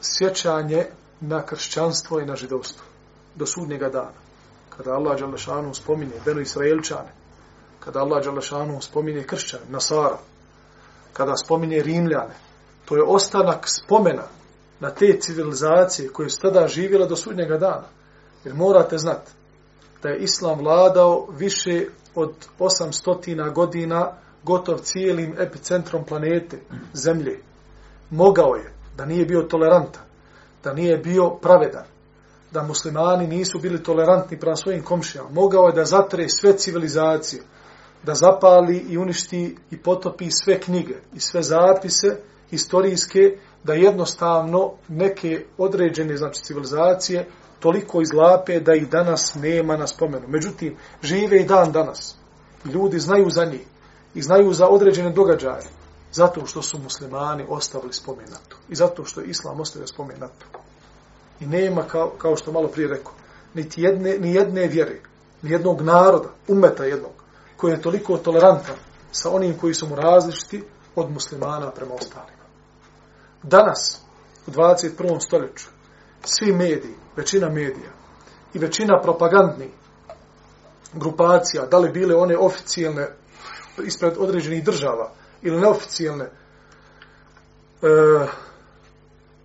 sjećanje 0.00 0.86
na 1.20 1.42
kršćanstvo 1.46 2.20
i 2.20 2.26
na 2.26 2.36
židovstvo 2.36 2.84
do 3.34 3.46
sudnjega 3.46 3.88
dana. 3.88 4.24
Kada 4.76 4.92
Allah 4.92 5.20
Đalešanu 5.20 5.74
spominje 5.74 6.20
Beno 6.24 6.40
Israelčane, 6.40 7.12
kada 7.80 8.00
Allah 8.00 8.24
Đalešanu 8.24 8.80
spominje 8.80 9.22
kršćane, 9.22 9.64
Nasara, 9.68 10.18
kada 11.12 11.36
spominje 11.36 11.82
Rimljane, 11.82 12.34
to 12.84 12.96
je 12.96 13.02
ostanak 13.02 13.68
spomena 13.68 14.26
na 14.80 14.90
te 14.90 15.18
civilizacije 15.20 16.08
koje 16.08 16.30
su 16.30 16.40
tada 16.40 16.68
živjela 16.68 17.06
do 17.06 17.16
sudnjega 17.16 17.58
dana. 17.58 17.86
Jer 18.44 18.54
morate 18.54 18.98
znati 18.98 19.32
da 20.04 20.10
je 20.10 20.18
Islam 20.18 20.58
vladao 20.58 21.26
više 21.38 21.86
od 22.14 22.32
800 22.58 23.52
godina 23.52 24.12
gotov 24.42 24.78
cijelim 24.78 25.34
epicentrom 25.40 26.04
planete, 26.04 26.60
Zemlje. 26.92 27.38
Mogao 28.10 28.54
je 28.54 28.72
da 28.96 29.04
nije 29.06 29.24
bio 29.24 29.42
tolerantan, 29.42 30.02
da 30.64 30.72
nije 30.72 30.98
bio 30.98 31.30
pravedan, 31.30 31.84
da 32.50 32.62
muslimani 32.62 33.26
nisu 33.26 33.58
bili 33.58 33.82
tolerantni 33.82 34.40
prema 34.40 34.56
svojim 34.56 34.82
komšijama. 34.82 35.30
Mogao 35.30 35.66
je 35.66 35.72
da 35.72 35.84
zatre 35.84 36.28
sve 36.28 36.56
civilizacije, 36.56 37.42
da 38.02 38.14
zapali 38.14 38.86
i 38.88 38.98
uništi 38.98 39.56
i 39.70 39.76
potopi 39.76 40.28
sve 40.30 40.60
knjige 40.60 40.94
i 41.14 41.20
sve 41.20 41.42
zapise 41.42 42.16
historijske, 42.50 43.38
da 43.64 43.74
jednostavno 43.74 44.72
neke 44.88 45.44
određene 45.58 46.16
znači, 46.16 46.42
civilizacije 46.42 47.26
toliko 47.64 48.02
izlape 48.02 48.60
da 48.60 48.74
ih 48.74 48.88
danas 48.90 49.34
nema 49.34 49.76
na 49.76 49.86
spomenu. 49.86 50.28
Međutim, 50.28 50.76
žive 51.02 51.40
i 51.40 51.44
dan 51.44 51.72
danas. 51.72 52.16
Ljudi 52.64 52.98
znaju 52.98 53.30
za 53.30 53.44
njih 53.44 53.66
i 54.14 54.22
znaju 54.22 54.52
za 54.52 54.68
određene 54.68 55.10
događaje. 55.10 55.64
Zato 56.12 56.46
što 56.46 56.62
su 56.62 56.78
muslimani 56.78 57.46
ostavili 57.48 57.92
spomen 57.92 58.26
na 58.30 58.36
to. 58.48 58.56
I 58.68 58.74
zato 58.74 59.04
što 59.04 59.20
je 59.20 59.26
Islam 59.26 59.60
ostavio 59.60 59.86
spomen 59.86 60.16
na 60.20 60.28
to. 60.28 60.60
I 61.40 61.46
nema, 61.46 61.82
kao, 61.82 62.12
kao 62.18 62.36
što 62.36 62.52
malo 62.52 62.68
prije 62.68 62.88
rekao, 62.88 63.12
niti 63.54 63.82
jedne, 63.82 64.18
ni 64.18 64.34
jedne 64.34 64.66
vjere, 64.66 65.00
ni 65.42 65.50
jednog 65.50 65.80
naroda, 65.80 66.28
umeta 66.48 66.84
jednog, 66.84 67.12
koji 67.56 67.72
je 67.72 67.82
toliko 67.82 68.18
tolerantan 68.18 68.76
sa 69.12 69.30
onim 69.30 69.58
koji 69.58 69.74
su 69.74 69.88
mu 69.88 69.94
različiti 69.94 70.64
od 70.96 71.10
muslimana 71.10 71.70
prema 71.70 71.94
ostalima. 71.94 72.44
Danas, 73.42 74.00
u 74.46 74.50
21. 74.50 75.20
stoljeću, 75.20 75.73
svi 76.24 76.52
mediji, 76.52 76.94
većina 77.16 77.48
medija 77.48 77.90
i 78.54 78.58
većina 78.58 79.00
propagandnih 79.02 79.70
grupacija, 80.92 81.66
da 81.66 81.78
li 81.78 81.90
bile 81.90 82.14
one 82.14 82.36
oficijelne 82.36 83.08
ispred 83.84 84.12
određenih 84.18 84.64
država 84.64 85.10
ili 85.42 85.60
neoficijelne, 85.60 86.24
e, 86.24 86.30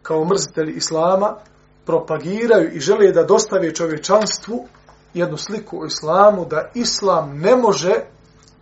kao 0.01 0.25
mrzitelji 0.25 0.73
islama, 0.73 1.35
propagiraju 1.85 2.71
i 2.73 2.79
žele 2.79 3.11
da 3.11 3.23
dostave 3.23 3.75
čovječanstvu 3.75 4.67
jednu 5.13 5.37
sliku 5.37 5.81
o 5.81 5.85
islamu, 5.85 6.45
da 6.45 6.69
islam 6.73 7.37
ne 7.37 7.55
može, 7.55 7.93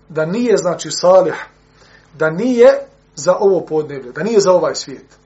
da 0.10 0.26
nije, 0.26 0.58
znači, 0.58 0.92
salih, 0.92 1.36
da 2.18 2.30
nije 2.30 2.68
za 3.16 3.36
ovo 3.40 3.66
podneblje, 3.66 4.12
da 4.12 4.24
nije 4.24 4.40
za 4.40 4.52
ovaj 4.52 4.76
svijet, 4.76 5.18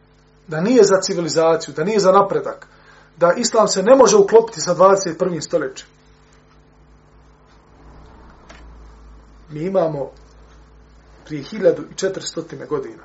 da 0.47 0.61
nije 0.61 0.83
za 0.83 1.01
civilizaciju, 1.01 1.73
da 1.73 1.83
nije 1.83 1.99
za 1.99 2.11
napredak, 2.11 2.67
da 3.17 3.33
islam 3.37 3.67
se 3.67 3.83
ne 3.83 3.95
može 3.95 4.17
uklopiti 4.17 4.61
sa 4.61 4.75
21. 4.75 5.41
stoljećem. 5.41 5.87
Mi 9.49 9.61
imamo 9.63 10.11
prije 11.25 11.43
1400. 11.43 12.67
godina, 12.67 13.03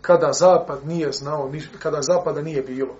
kada 0.00 0.32
zapad 0.32 0.86
nije 0.86 1.12
znao, 1.12 1.52
kada 1.78 2.02
zapada 2.02 2.42
nije 2.42 2.62
bilo, 2.62 2.94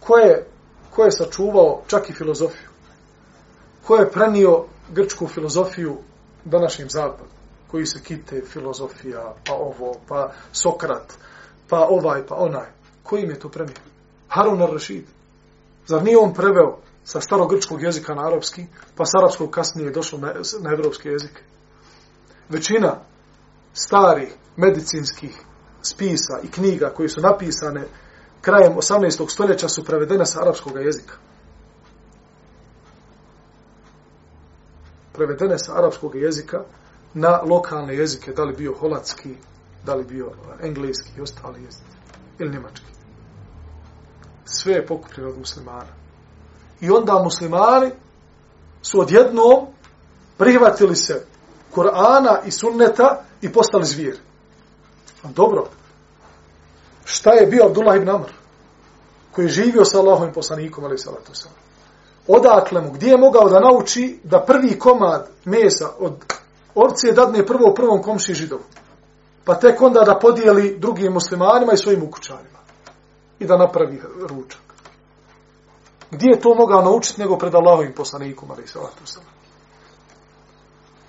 ko 0.00 0.16
je, 0.16 0.46
ko 0.90 1.04
je 1.04 1.10
sačuvao 1.12 1.82
čak 1.86 2.10
i 2.10 2.12
filozofiju? 2.12 2.68
Ko 3.86 3.96
je 3.96 4.10
prenio 4.10 4.64
grčku 4.92 5.28
filozofiju 5.28 5.96
današnjem 6.44 6.90
zapadu? 6.90 7.30
Koji 7.70 7.86
se 7.86 8.02
kite 8.02 8.42
filozofija, 8.46 9.34
pa 9.46 9.54
ovo, 9.54 9.94
pa 10.08 10.32
Sokrat, 10.52 11.12
pa 11.68 11.86
ovaj, 11.90 12.26
pa 12.26 12.34
onaj. 12.34 12.66
Koji 13.02 13.22
im 13.22 13.30
je 13.30 13.38
to 13.38 13.48
prenio? 13.48 13.74
Harun 14.28 14.58
al-Rashid. 14.58 15.02
Zar 15.86 16.02
nije 16.02 16.18
on 16.18 16.34
preveo 16.34 16.78
sa 17.04 17.20
starogrčkog 17.20 17.82
jezika 17.82 18.14
na 18.14 18.26
arapski, 18.26 18.66
pa 18.96 19.04
s 19.04 19.14
arapskog 19.14 19.50
kasnije 19.50 19.86
je 19.86 19.92
došlo 19.92 20.18
na, 20.18 20.34
na 20.60 20.70
evropski 20.72 21.08
jezik? 21.08 21.42
Većina 22.48 22.96
starih 23.72 24.34
medicinskih 24.56 25.38
spisa 25.82 26.40
i 26.42 26.50
knjiga 26.50 26.90
koji 26.96 27.08
su 27.08 27.20
napisane 27.20 27.84
krajem 28.40 28.72
18. 28.72 29.30
stoljeća 29.30 29.68
su 29.68 29.84
prevedene 29.84 30.26
sa 30.26 30.42
arapskog 30.42 30.76
jezika. 30.76 31.14
Prevedene 35.12 35.58
sa 35.58 35.78
arapskog 35.78 36.14
jezika 36.14 36.64
na 37.14 37.40
lokalne 37.42 37.96
jezike, 37.96 38.32
da 38.32 38.44
li 38.44 38.56
bio 38.56 38.74
holandski, 38.74 39.34
da 39.84 39.94
li 39.94 40.04
bio 40.04 40.32
engleski 40.62 41.10
i 41.18 41.20
ostali 41.20 41.62
jezici, 41.62 41.96
ili 42.38 42.50
njemački. 42.50 42.95
Sve 44.46 44.72
je 44.72 44.86
pokupljeno 44.86 45.30
od 45.30 45.38
muslimana. 45.38 45.92
I 46.80 46.90
onda 46.90 47.22
muslimani 47.24 47.90
su 48.82 49.00
odjednom 49.00 49.66
prihvatili 50.38 50.96
se 50.96 51.26
Kur'ana 51.74 52.38
i 52.46 52.50
sunneta 52.50 53.22
i 53.42 53.52
postali 53.52 53.84
zvijeri. 53.84 54.18
Dobro, 55.22 55.66
šta 57.04 57.32
je 57.32 57.46
bio 57.46 57.66
Abdullah 57.66 57.96
ibn 57.96 58.08
Amr, 58.08 58.28
koji 59.32 59.44
je 59.44 59.48
živio 59.48 59.84
sa 59.84 59.98
Allahovim 59.98 60.32
poslanikom, 60.32 60.84
ali 60.84 60.98
salatu 60.98 61.34
sam. 61.34 61.52
Odakle 62.28 62.80
mu, 62.80 62.90
gdje 62.90 63.08
je 63.08 63.18
mogao 63.18 63.48
da 63.48 63.60
nauči 63.60 64.20
da 64.24 64.44
prvi 64.44 64.78
komad 64.78 65.28
mesa 65.44 65.90
od 65.98 66.12
orce 66.74 67.12
dadne 67.12 67.46
prvo 67.46 67.74
prvom 67.74 68.02
komši 68.02 68.34
židovu, 68.34 68.62
pa 69.44 69.54
tek 69.54 69.82
onda 69.82 70.00
da 70.00 70.18
podijeli 70.18 70.78
drugim 70.78 71.12
muslimanima 71.12 71.72
i 71.72 71.76
svojim 71.76 72.02
ukućanima 72.02 72.56
i 73.38 73.46
da 73.46 73.56
napravi 73.56 74.02
ručak. 74.28 74.60
Gdje 76.10 76.28
je 76.28 76.40
to 76.40 76.54
mogao 76.54 76.82
naučiti 76.82 77.20
nego 77.20 77.38
pred 77.38 77.54
Allahovim 77.54 77.92
poslanikom, 77.92 78.50
ali 78.50 78.66
salatu. 78.66 79.02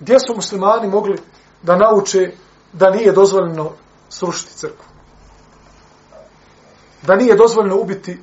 Gdje 0.00 0.16
su 0.20 0.34
muslimani 0.34 0.88
mogli 0.88 1.18
da 1.62 1.76
nauče 1.76 2.32
da 2.72 2.90
nije 2.90 3.12
dozvoljeno 3.12 3.72
srušiti 4.08 4.54
crkvu? 4.54 4.98
da 7.02 7.16
nije 7.16 7.36
dozvoljeno 7.36 7.80
ubiti 7.80 8.12
e, 8.12 8.18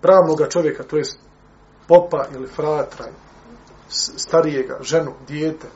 pravnog 0.00 0.40
čovjeka, 0.48 0.82
to 0.82 0.96
je 0.96 1.02
popa 1.88 2.24
ili 2.34 2.46
fratra, 2.46 3.06
starijega, 4.16 4.78
ženu, 4.80 5.12
dijete, 5.28 5.66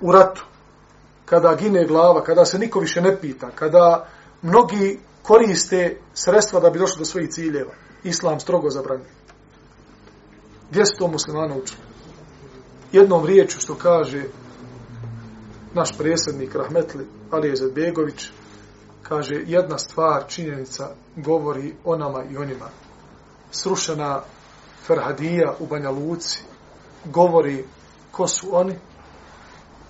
u 0.00 0.12
ratu, 0.12 0.44
kada 1.24 1.54
gine 1.54 1.84
glava, 1.86 2.24
kada 2.24 2.44
se 2.44 2.58
niko 2.58 2.80
više 2.80 3.00
ne 3.00 3.20
pita, 3.20 3.50
kada 3.54 4.08
mnogi 4.42 4.98
koriste 5.22 5.96
sredstva 6.14 6.60
da 6.60 6.70
bi 6.70 6.78
došli 6.78 6.98
do 6.98 7.04
svojih 7.04 7.30
ciljeva. 7.30 7.72
Islam 8.04 8.40
strogo 8.40 8.70
zabranjuje. 8.70 9.10
Gdje 10.70 10.86
su 10.86 10.92
to 10.98 11.08
muslimana 11.08 11.56
učili? 11.56 11.80
Jednom 12.92 13.26
riječu 13.26 13.60
što 13.60 13.74
kaže 13.74 14.22
naš 15.74 15.98
predsjednik 15.98 16.54
Rahmetli 16.54 17.06
Alije 17.30 17.56
Zedbegović, 17.56 18.30
kaže, 19.02 19.42
jedna 19.46 19.78
stvar, 19.78 20.24
činjenica, 20.28 20.90
govori 21.16 21.74
o 21.84 21.96
nama 21.96 22.24
i 22.30 22.36
o 22.36 22.44
njima. 22.44 22.68
Srušena 23.50 24.22
Ferhadija 24.86 25.54
u 25.58 25.66
Banja 25.66 25.90
Luci 25.90 26.42
govori 27.04 27.64
ko 28.10 28.28
su 28.28 28.56
oni, 28.56 28.78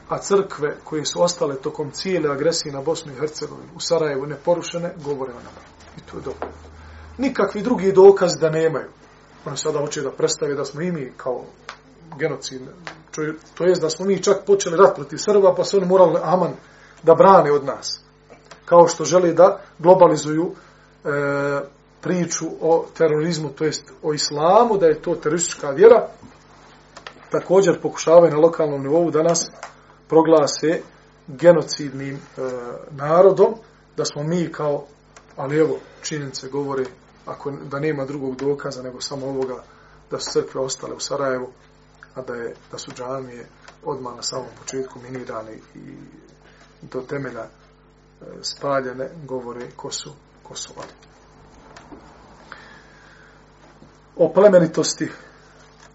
a 0.09 0.19
crkve 0.19 0.77
koje 0.85 1.05
su 1.05 1.23
ostale 1.23 1.55
tokom 1.55 1.91
cijele 1.91 2.33
agresije 2.33 2.73
na 2.73 2.83
Bosnu 2.83 3.13
i 3.13 3.17
Hercegovinu 3.17 3.69
u 3.77 3.81
Sarajevu 3.81 4.27
neporušene, 4.27 4.95
govore 5.05 5.33
o 5.33 5.39
nama. 5.39 5.61
I 5.97 6.01
to 6.01 6.17
je 6.17 6.23
dobro. 6.23 6.49
Nikakvi 7.19 7.63
drugi 7.63 7.93
dokazi 7.93 8.41
da 8.41 8.51
nemaju. 8.51 8.89
Ono 9.47 9.57
sada 9.57 9.79
hoće 9.79 10.03
da 10.03 10.11
predstave 10.11 10.55
da 10.55 10.65
smo 10.65 10.81
i 10.81 10.93
mi 10.93 11.13
kao 11.17 11.45
genocid, 12.19 12.61
to 13.55 13.65
jest 13.65 13.81
da 13.81 13.91
smo 13.91 14.07
mi 14.07 14.23
čak 14.23 14.37
počeli 14.47 14.77
rat 14.77 14.95
protiv 14.95 15.17
Srba, 15.17 15.55
pa 15.57 15.65
su 15.65 15.77
oni 15.77 15.87
morali 15.87 16.21
aman 16.23 16.53
da 17.03 17.15
brane 17.15 17.53
od 17.53 17.65
nas 17.65 18.05
kao 18.65 18.89
što 18.89 19.05
žele 19.05 19.33
da 19.33 19.61
globalizuju 19.79 20.51
e, 20.51 21.09
priču 22.01 22.47
o 22.61 22.87
terorizmu, 22.97 23.49
to 23.49 23.65
jest 23.65 23.93
o 24.03 24.15
islamu, 24.15 24.79
da 24.79 24.87
je 24.87 25.03
to 25.03 25.15
teroristička 25.15 25.71
vjera, 25.71 26.09
također 27.31 27.81
pokušavaju 27.81 28.33
na 28.33 28.39
lokalnom 28.39 28.83
nivou 28.83 29.11
da 29.11 29.23
nas 29.23 29.51
proglase 30.15 30.81
genocidnim 31.29 32.15
e, 32.15 32.21
narodom, 32.91 33.55
da 33.97 34.05
smo 34.05 34.23
mi 34.23 34.53
kao, 34.53 34.85
ali 35.37 35.59
evo, 35.59 35.79
činjenice 36.03 36.49
govore, 36.49 36.85
ako 37.27 37.51
da 37.51 37.79
nema 37.79 38.05
drugog 38.05 38.37
dokaza 38.37 38.83
nego 38.83 39.01
samo 39.01 39.27
ovoga, 39.27 39.62
da 40.11 40.19
su 40.19 40.33
crkve 40.33 40.61
ostale 40.61 40.95
u 40.95 41.01
Sarajevu, 41.01 41.49
a 42.15 42.23
da, 42.23 42.35
je, 42.35 42.55
da 42.73 42.79
su 42.79 42.91
džamije 42.91 43.47
odmah 43.85 44.17
na 44.17 44.23
samom 44.23 44.47
početku 44.61 44.99
minirane 44.99 45.53
i 45.75 45.97
do 46.83 47.01
temelja 47.01 47.45
e, 47.45 47.49
spaljene 48.43 49.11
govore 49.25 49.71
ko 49.77 49.91
su, 49.91 50.11
ko 50.43 50.57
su 50.57 50.73
oni. 50.77 50.93
O 54.17 54.33
plemenitosti 54.33 55.09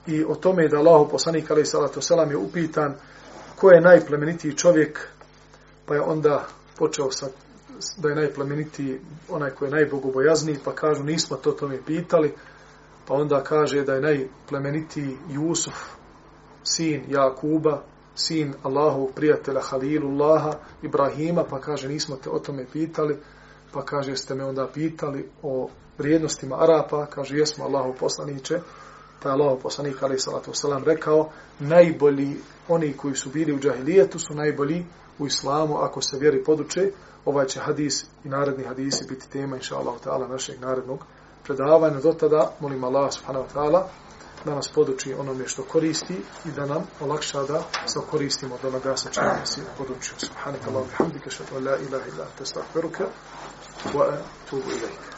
i 0.07 0.24
o 0.24 0.36
tome 0.36 0.67
da 0.67 0.78
Allah 0.78 1.07
poslanik 1.11 1.51
alaih 1.51 1.67
salatu 1.67 2.01
selam 2.01 2.32
je 2.32 2.38
upitan 2.38 2.95
ko 3.60 3.72
je 3.72 3.82
najplemenitiji 3.82 4.57
čovjek 4.57 5.07
pa 5.86 5.93
je 5.95 6.01
onda 6.01 6.45
počeo 6.78 7.12
sa 7.12 7.28
da 7.97 8.10
je 8.10 8.16
najplemenitiji 8.16 8.99
onaj 9.30 9.49
ko 9.49 9.66
je 9.66 9.72
najbogobojazniji 9.72 10.57
pa 10.66 10.76
kažu 10.76 11.03
nismo 11.03 11.38
to 11.38 11.51
tome 11.51 11.80
pitali 11.86 12.34
pa 13.07 13.14
onda 13.14 13.43
kaže 13.43 13.84
da 13.84 13.93
je 13.93 14.01
najplemenitiji 14.01 15.18
Jusuf 15.30 15.76
sin 16.64 17.03
Jakuba 17.07 17.82
sin 18.20 18.53
Allahovog 18.64 19.12
prijatelja 19.16 19.62
Halilullaha 19.62 20.53
Ibrahima, 20.84 21.43
pa 21.49 21.60
kaže 21.60 21.88
nismo 21.88 22.16
te 22.16 22.30
o 22.30 22.39
tome 22.39 22.66
pitali, 22.74 23.18
pa 23.72 23.86
kaže 23.86 24.16
ste 24.16 24.36
me 24.36 24.45
onda 24.45 24.68
pitali 24.74 25.30
o 25.43 25.70
vrijednostima 25.97 26.64
Arapa, 26.64 27.05
kaže 27.05 27.38
jesmo 27.38 27.66
Allahov 27.66 27.93
poslaniće, 27.99 28.60
pa 29.24 29.30
je 29.30 29.34
Allah 29.34 29.59
poslanik 29.63 30.03
alaih 30.03 30.22
salatu 30.22 30.51
wasalam 30.51 30.84
rekao, 30.84 31.30
najbolji 31.59 32.38
oni 32.67 32.93
koji 32.97 33.15
su 33.15 33.30
bili 33.30 33.53
u 33.53 33.59
džahilijetu 33.59 34.20
su 34.20 34.34
najbolji 34.34 34.86
u 35.20 35.28
islamu 35.28 35.78
ako 35.78 36.01
se 36.01 36.17
vjeri 36.17 36.43
poduče, 36.43 36.91
ovaj 37.26 37.45
će 37.45 37.59
hadis 37.59 38.05
i 38.24 38.30
naredni 38.30 38.63
hadisi 38.63 39.05
biti 39.09 39.30
tema 39.30 39.55
inša 39.55 39.78
Allah 39.78 39.95
ta'ala 40.05 40.28
našeg 40.28 40.59
narednog 40.61 40.99
predavanja. 41.43 41.99
Do 41.99 42.13
tada 42.13 42.51
molim 42.59 42.84
Allah 42.84 43.13
subhanahu 43.13 43.45
wa 43.45 43.53
ta'ala 43.53 43.84
da 44.45 44.55
nas 44.55 44.67
poduči 44.76 45.13
onome 45.13 45.47
što 45.47 45.63
koristi 45.63 46.13
i 46.45 46.51
da 46.55 46.65
nam 46.65 46.84
olakša 47.01 47.43
da 47.43 47.63
se 47.86 47.99
koristimo 48.11 48.55
od 48.55 48.65
onoga 48.65 48.97
sa 48.97 49.09
čim 49.09 49.24
nas 49.24 49.57
je 49.57 49.63
podučio. 49.78 50.13
Subhanak 50.17 50.61
Allah, 50.67 50.84
bihamdika, 50.88 51.30
šatu, 51.30 51.55
la 51.55 51.78
ilaha 51.78 52.05
illa, 52.13 52.26
te 52.38 52.45
stavfiruka, 52.45 53.05
wa 53.93 54.17
tubu 54.49 54.70
ilaika. 54.70 55.09